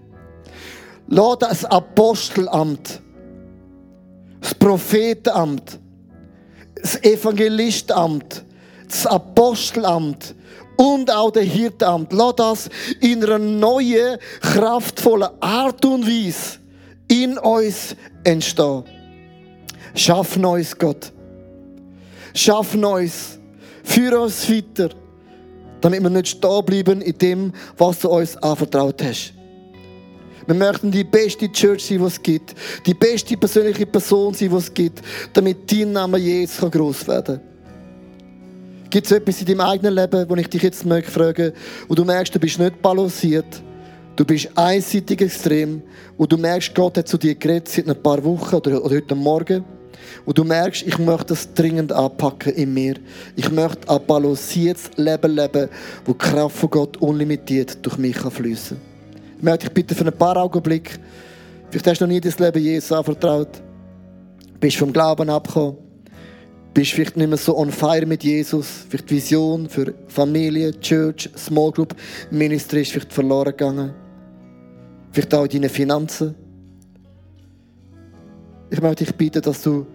Lass 1.08 1.38
das 1.40 1.66
Apostelamt, 1.66 3.02
das 4.42 4.56
Prophetenamt, 4.56 5.80
das 6.76 7.02
Evangelistamt, 7.04 8.44
das 8.88 9.06
Apostelamt 9.06 10.36
und 10.76 11.12
auch 11.12 11.32
der 11.32 11.44
Hirtamt, 11.44 12.12
lass 12.12 12.36
das 12.36 12.70
in 13.00 13.24
einer 13.24 13.38
neuen, 13.40 14.18
kraftvollen 14.42 15.30
Art 15.40 15.86
und 15.86 16.06
Weise 16.06 16.58
in 17.08 17.38
uns 17.38 17.96
entstehen. 18.24 18.84
Schaff 19.94 20.38
Neues, 20.38 20.78
Gott. 20.78 21.12
Schaff 22.34 22.74
Neues. 22.74 23.38
Führe 23.84 24.22
uns 24.22 24.50
weiter, 24.50 24.90
damit 25.82 26.02
wir 26.02 26.10
nicht 26.10 26.28
stehen 26.30 26.66
bleiben 26.66 27.02
in 27.02 27.18
dem, 27.18 27.54
was 27.78 28.00
du 28.00 28.10
uns 28.10 28.38
anvertraut 28.38 29.04
hast. 29.04 29.34
Wir 30.48 30.56
möchten 30.56 30.92
die 30.92 31.04
beste 31.04 31.52
Church 31.52 31.86
sein, 31.86 32.00
die 32.00 32.06
es 32.06 32.22
gibt. 32.22 32.56
Die 32.86 32.94
beste 32.94 33.38
persönliche 33.38 33.86
Person 33.86 34.34
sein, 34.34 34.50
die 34.50 34.56
es 34.56 34.74
gibt, 34.74 35.02
damit 35.34 35.72
dein 35.72 35.92
Name 35.92 36.18
Jesus 36.18 36.70
groß 36.72 37.08
werden 37.08 37.38
kann. 37.38 37.52
Gibt 38.90 39.06
es 39.06 39.12
etwas 39.14 39.40
in 39.40 39.48
deinem 39.48 39.62
eigenen 39.62 39.94
Leben, 39.94 40.30
wo 40.30 40.36
ich 40.36 40.50
dich 40.50 40.64
jetzt 40.64 40.86
möchte 40.86 41.12
fragen, 41.12 41.54
wo 41.88 41.96
du 41.96 42.04
merkst, 42.04 42.36
du 42.36 42.40
bist 42.40 42.60
nicht 42.60 42.82
balanciert, 42.82 43.62
du 44.18 44.26
bist 44.26 44.50
einseitig 44.56 45.22
extrem, 45.22 45.82
wo 46.18 46.26
du 46.26 46.36
merkst, 46.36 46.76
Gott 46.76 46.98
hat 46.98 47.08
zu 47.08 47.18
dir 47.18 47.36
geredet 47.36 47.70
seit 47.70 47.88
ein 47.88 48.04
paar 48.04 48.22
Wochen 48.22 48.56
oder, 48.56 48.84
oder 48.84 48.96
heute 48.96 49.16
Morgen, 49.16 49.64
wo 50.26 50.34
du 50.34 50.44
merkst, 50.44 50.86
ich 50.86 50.98
möchte 50.98 51.28
das 51.28 51.54
dringend 51.54 51.94
anpacken 51.94 52.54
in 52.54 52.74
mir. 52.74 52.96
Ich 53.38 53.50
möchte 53.50 53.90
ein 53.90 54.06
balanciertes 54.06 54.92
Leben 54.98 55.36
leben, 55.36 55.70
wo 56.04 56.12
die 56.12 56.18
Kraft 56.18 56.58
von 56.58 56.70
Gott 56.70 56.98
unlimitiert 56.98 57.78
durch 57.82 57.98
mich 57.98 58.18
fließen 58.18 58.78
kann. 58.78 58.91
Ich 59.42 59.46
möchte 59.46 59.66
dich 59.66 59.74
bitten 59.74 59.96
für 59.96 60.06
ein 60.06 60.16
paar 60.16 60.38
Augenblicke, 60.38 61.00
vielleicht 61.72 61.88
hast 61.88 62.00
du 62.00 62.06
noch 62.06 62.14
nie 62.14 62.22
das 62.22 62.38
Leben 62.38 62.62
Jesus 62.62 62.92
anvertraut, 62.92 63.60
bist 64.60 64.78
vom 64.78 64.94
Glauben 64.94 65.32
abgekommen, 65.32 65.78
bist 66.76 66.92
vielleicht 66.92 67.18
nicht 67.18 67.28
mehr 67.28 67.40
so 67.40 67.58
on 67.58 67.72
fire 67.72 68.06
mit 68.06 68.24
Jesus, 68.24 68.86
vielleicht 68.88 69.10
Vision 69.10 69.68
für 69.68 69.96
Familie, 70.10 70.80
Church, 70.80 71.28
Small 71.36 71.72
Group, 71.72 71.96
Ministry 72.30 72.84
ist 72.84 72.92
vielleicht 72.92 73.12
verloren 73.12 73.50
gegangen, 73.50 73.96
vielleicht 75.12 75.34
auch 75.34 75.46
in 75.46 75.50
deinen 75.50 75.72
Finanzen. 75.72 76.36
Ich 78.70 78.80
möchte 78.80 79.06
dich 79.06 79.16
bitten, 79.16 79.42
dass 79.42 79.64
du 79.64 79.88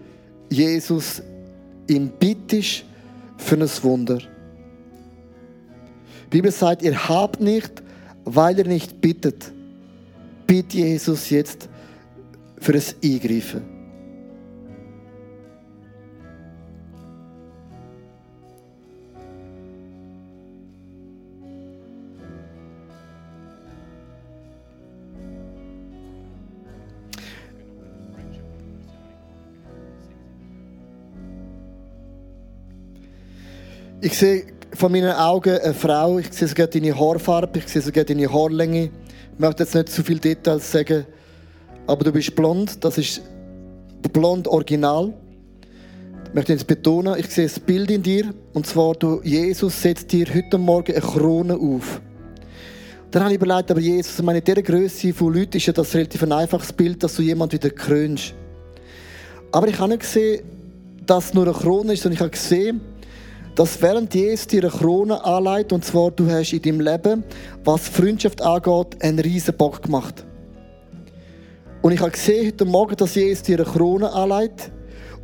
Jesus 0.50 1.22
ihm 1.86 2.10
bittest 2.18 2.82
für 3.36 3.54
ein 3.54 3.70
Wunder. 3.84 4.18
Die 4.18 4.26
Bibel 6.30 6.50
sagt, 6.50 6.82
ihr 6.82 7.08
habt 7.08 7.40
nicht, 7.40 7.85
weil 8.26 8.58
ihr 8.58 8.66
nicht 8.66 9.00
bittet. 9.00 9.52
Bitte 10.46 10.76
Jesus 10.76 11.30
jetzt 11.30 11.68
für 12.58 12.72
das 12.72 12.94
Eingreifen. 13.02 13.62
Ich 34.00 34.18
sehe 34.18 34.55
von 34.76 34.92
meinen 34.92 35.12
Augen 35.12 35.58
eine 35.58 35.72
Frau, 35.72 36.18
ich 36.18 36.32
sehe 36.32 36.48
sogar 36.48 36.66
deine 36.66 36.98
Haarfarbe, 36.98 37.60
ich 37.60 37.68
sehe 37.68 37.80
sogar 37.80 38.04
deine 38.04 38.30
Haarlänge. 38.30 38.90
Ich 39.32 39.38
möchte 39.38 39.62
jetzt 39.62 39.74
nicht 39.74 39.88
zu 39.88 40.04
viele 40.04 40.20
Details 40.20 40.70
sagen, 40.70 41.06
aber 41.86 42.04
du 42.04 42.12
bist 42.12 42.34
blond, 42.36 42.84
das 42.84 42.98
ist 42.98 43.22
blond 44.12 44.46
original. 44.46 45.14
Ich 46.28 46.34
möchte 46.34 46.52
jetzt 46.52 46.66
betonen, 46.66 47.18
ich 47.18 47.28
sehe 47.28 47.46
das 47.46 47.58
Bild 47.58 47.90
in 47.90 48.02
dir, 48.02 48.34
und 48.52 48.66
zwar, 48.66 48.94
du, 48.94 49.20
Jesus 49.22 49.80
setzt 49.80 50.12
dir 50.12 50.26
heute 50.32 50.58
Morgen 50.58 50.92
eine 50.92 51.00
Krone 51.00 51.54
auf. 51.54 52.00
Dann 53.10 53.22
habe 53.22 53.34
ich 53.34 53.40
überlegt, 53.40 53.70
aber 53.70 53.80
Jesus, 53.80 54.20
meine, 54.20 54.40
in 54.40 54.44
dieser 54.44 54.60
Größe 54.60 55.14
von 55.14 55.32
Leuten 55.32 55.56
ist 55.56 55.66
ja 55.66 55.72
das 55.72 55.94
relativ 55.94 56.22
ein 56.22 56.32
einfaches 56.32 56.72
Bild, 56.72 57.02
dass 57.02 57.14
du 57.14 57.22
jemand 57.22 57.52
wieder 57.54 57.70
krönst. 57.70 58.34
Aber 59.52 59.68
ich 59.68 59.78
habe 59.78 59.90
nicht 59.90 60.00
gesehen, 60.00 60.42
dass 61.06 61.26
es 61.26 61.34
nur 61.34 61.44
eine 61.44 61.54
Krone 61.54 61.94
ist, 61.94 62.02
sondern 62.02 62.16
ich 62.16 62.20
habe 62.20 62.30
gesehen, 62.30 62.80
dass 63.56 63.80
während 63.80 64.14
Jesus 64.14 64.46
dir 64.46 64.62
eine 64.62 64.70
Krone 64.70 65.24
anlegt, 65.24 65.72
und 65.72 65.84
zwar 65.84 66.10
du 66.10 66.30
hast 66.30 66.52
in 66.52 66.62
deinem 66.62 66.80
Leben, 66.80 67.24
was 67.64 67.88
Freundschaft 67.88 68.42
angeht, 68.42 69.02
einen 69.02 69.18
riesen 69.18 69.56
Bock 69.56 69.82
gemacht. 69.82 70.24
Und 71.80 71.92
ich 71.92 72.00
habe 72.00 72.10
gesehen 72.10 72.46
heute 72.46 72.66
Morgen, 72.66 72.96
dass 72.96 73.14
Jesus 73.14 73.44
dir 73.44 73.56
eine 73.56 73.64
Krone 73.64 74.12
anlegt 74.12 74.70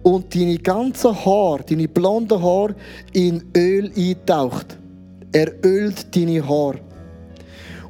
und 0.02 0.34
deine 0.34 0.56
ganzen 0.56 1.14
Haare, 1.14 1.62
deine 1.68 1.88
blonden 1.88 2.42
Haare 2.42 2.74
in 3.12 3.44
Öl 3.54 3.92
eintaucht. 3.94 4.78
Er 5.32 5.52
ölt 5.64 6.16
deine 6.16 6.48
Haare. 6.48 6.80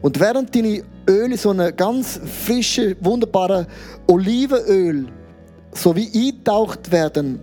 Und 0.01 0.18
während 0.18 0.55
deine 0.57 0.82
Öl 1.09 1.30
in 1.30 1.38
so 1.38 1.51
einem 1.51 1.74
ganz 1.76 2.20
frischen, 2.24 2.97
wunderbaren 3.01 3.66
Olivenöl 4.09 5.07
so 5.72 5.95
wie 5.95 6.28
eintaucht 6.28 6.90
werden, 6.90 7.40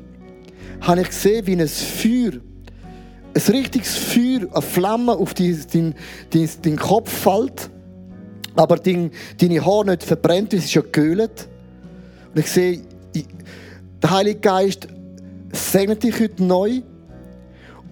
habe 0.82 1.02
ich 1.02 1.08
gesehen, 1.08 1.48
wie 1.48 1.56
ein 1.56 1.68
Feuer 1.68 2.42
ein 3.48 3.56
richtiges 3.56 3.96
Feuer, 3.96 4.48
eine 4.52 4.62
Flamme 4.62 5.14
auf 5.14 5.34
deinen 5.34 5.96
dein, 6.32 6.50
dein 6.62 6.76
Kopf 6.78 7.12
fällt, 7.12 7.70
aber 8.56 8.78
dein, 8.78 9.12
deine 9.40 9.66
Haare 9.66 9.86
nicht 9.86 10.04
verbrennt, 10.04 10.52
weil 10.52 10.60
sie 10.60 10.70
schon 10.70 10.84
gekühlt. 10.84 11.48
Und 12.34 12.40
ich 12.40 12.52
sehe, 12.52 12.82
der 14.02 14.10
Heilige 14.10 14.40
Geist 14.40 14.88
segnet 15.52 16.04
dich 16.04 16.20
heute 16.20 16.44
neu 16.44 16.82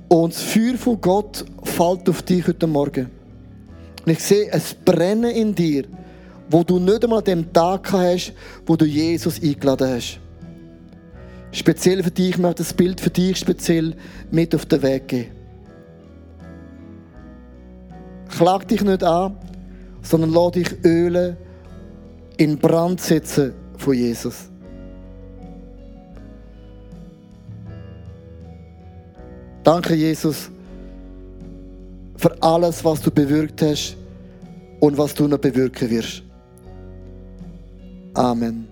und 0.07 0.33
das 0.33 0.41
Feuer 0.41 0.75
von 0.77 0.99
Gott 1.01 1.45
fällt 1.63 2.09
auf 2.09 2.21
dich 2.21 2.47
heute 2.47 2.67
Morgen. 2.67 3.09
Und 4.05 4.11
ich 4.11 4.19
sehe 4.19 4.51
ein 4.51 4.61
Brennen 4.85 5.31
in 5.31 5.53
dir, 5.53 5.83
wo 6.49 6.63
du 6.63 6.79
nicht 6.79 7.03
einmal 7.03 7.19
an 7.19 7.25
dem 7.25 7.53
Tag 7.53 7.91
hast, 7.91 8.33
wo 8.65 8.75
du 8.75 8.85
Jesus 8.85 9.41
eingeladen 9.41 9.89
hast. 9.89 10.19
Speziell 11.51 12.03
für 12.03 12.11
dich, 12.11 12.29
ich 12.29 12.37
möchte 12.37 12.63
das 12.63 12.73
Bild 12.73 13.01
für 13.01 13.09
dich 13.09 13.37
speziell 13.37 13.95
mit 14.31 14.53
auf 14.55 14.65
den 14.65 14.81
Weg 14.81 15.07
geben. 15.07 15.36
Klag 18.29 18.67
dich 18.67 18.83
nicht 18.83 19.03
an, 19.03 19.37
sondern 20.01 20.31
lass 20.31 20.51
dich 20.51 20.85
ölen 20.85 21.37
in 22.37 22.57
Brand 22.57 23.01
setzen 23.01 23.53
von 23.77 23.93
Jesus. 23.93 24.49
Danke, 29.63 29.95
Jesus, 29.95 30.49
für 32.15 32.41
alles, 32.41 32.83
was 32.85 33.01
du 33.01 33.11
bewirkt 33.11 33.61
hast 33.61 33.97
und 34.79 34.97
was 34.97 35.13
du 35.13 35.27
noch 35.27 35.39
bewirken 35.39 35.89
wirst. 35.89 36.23
Amen. 38.13 38.66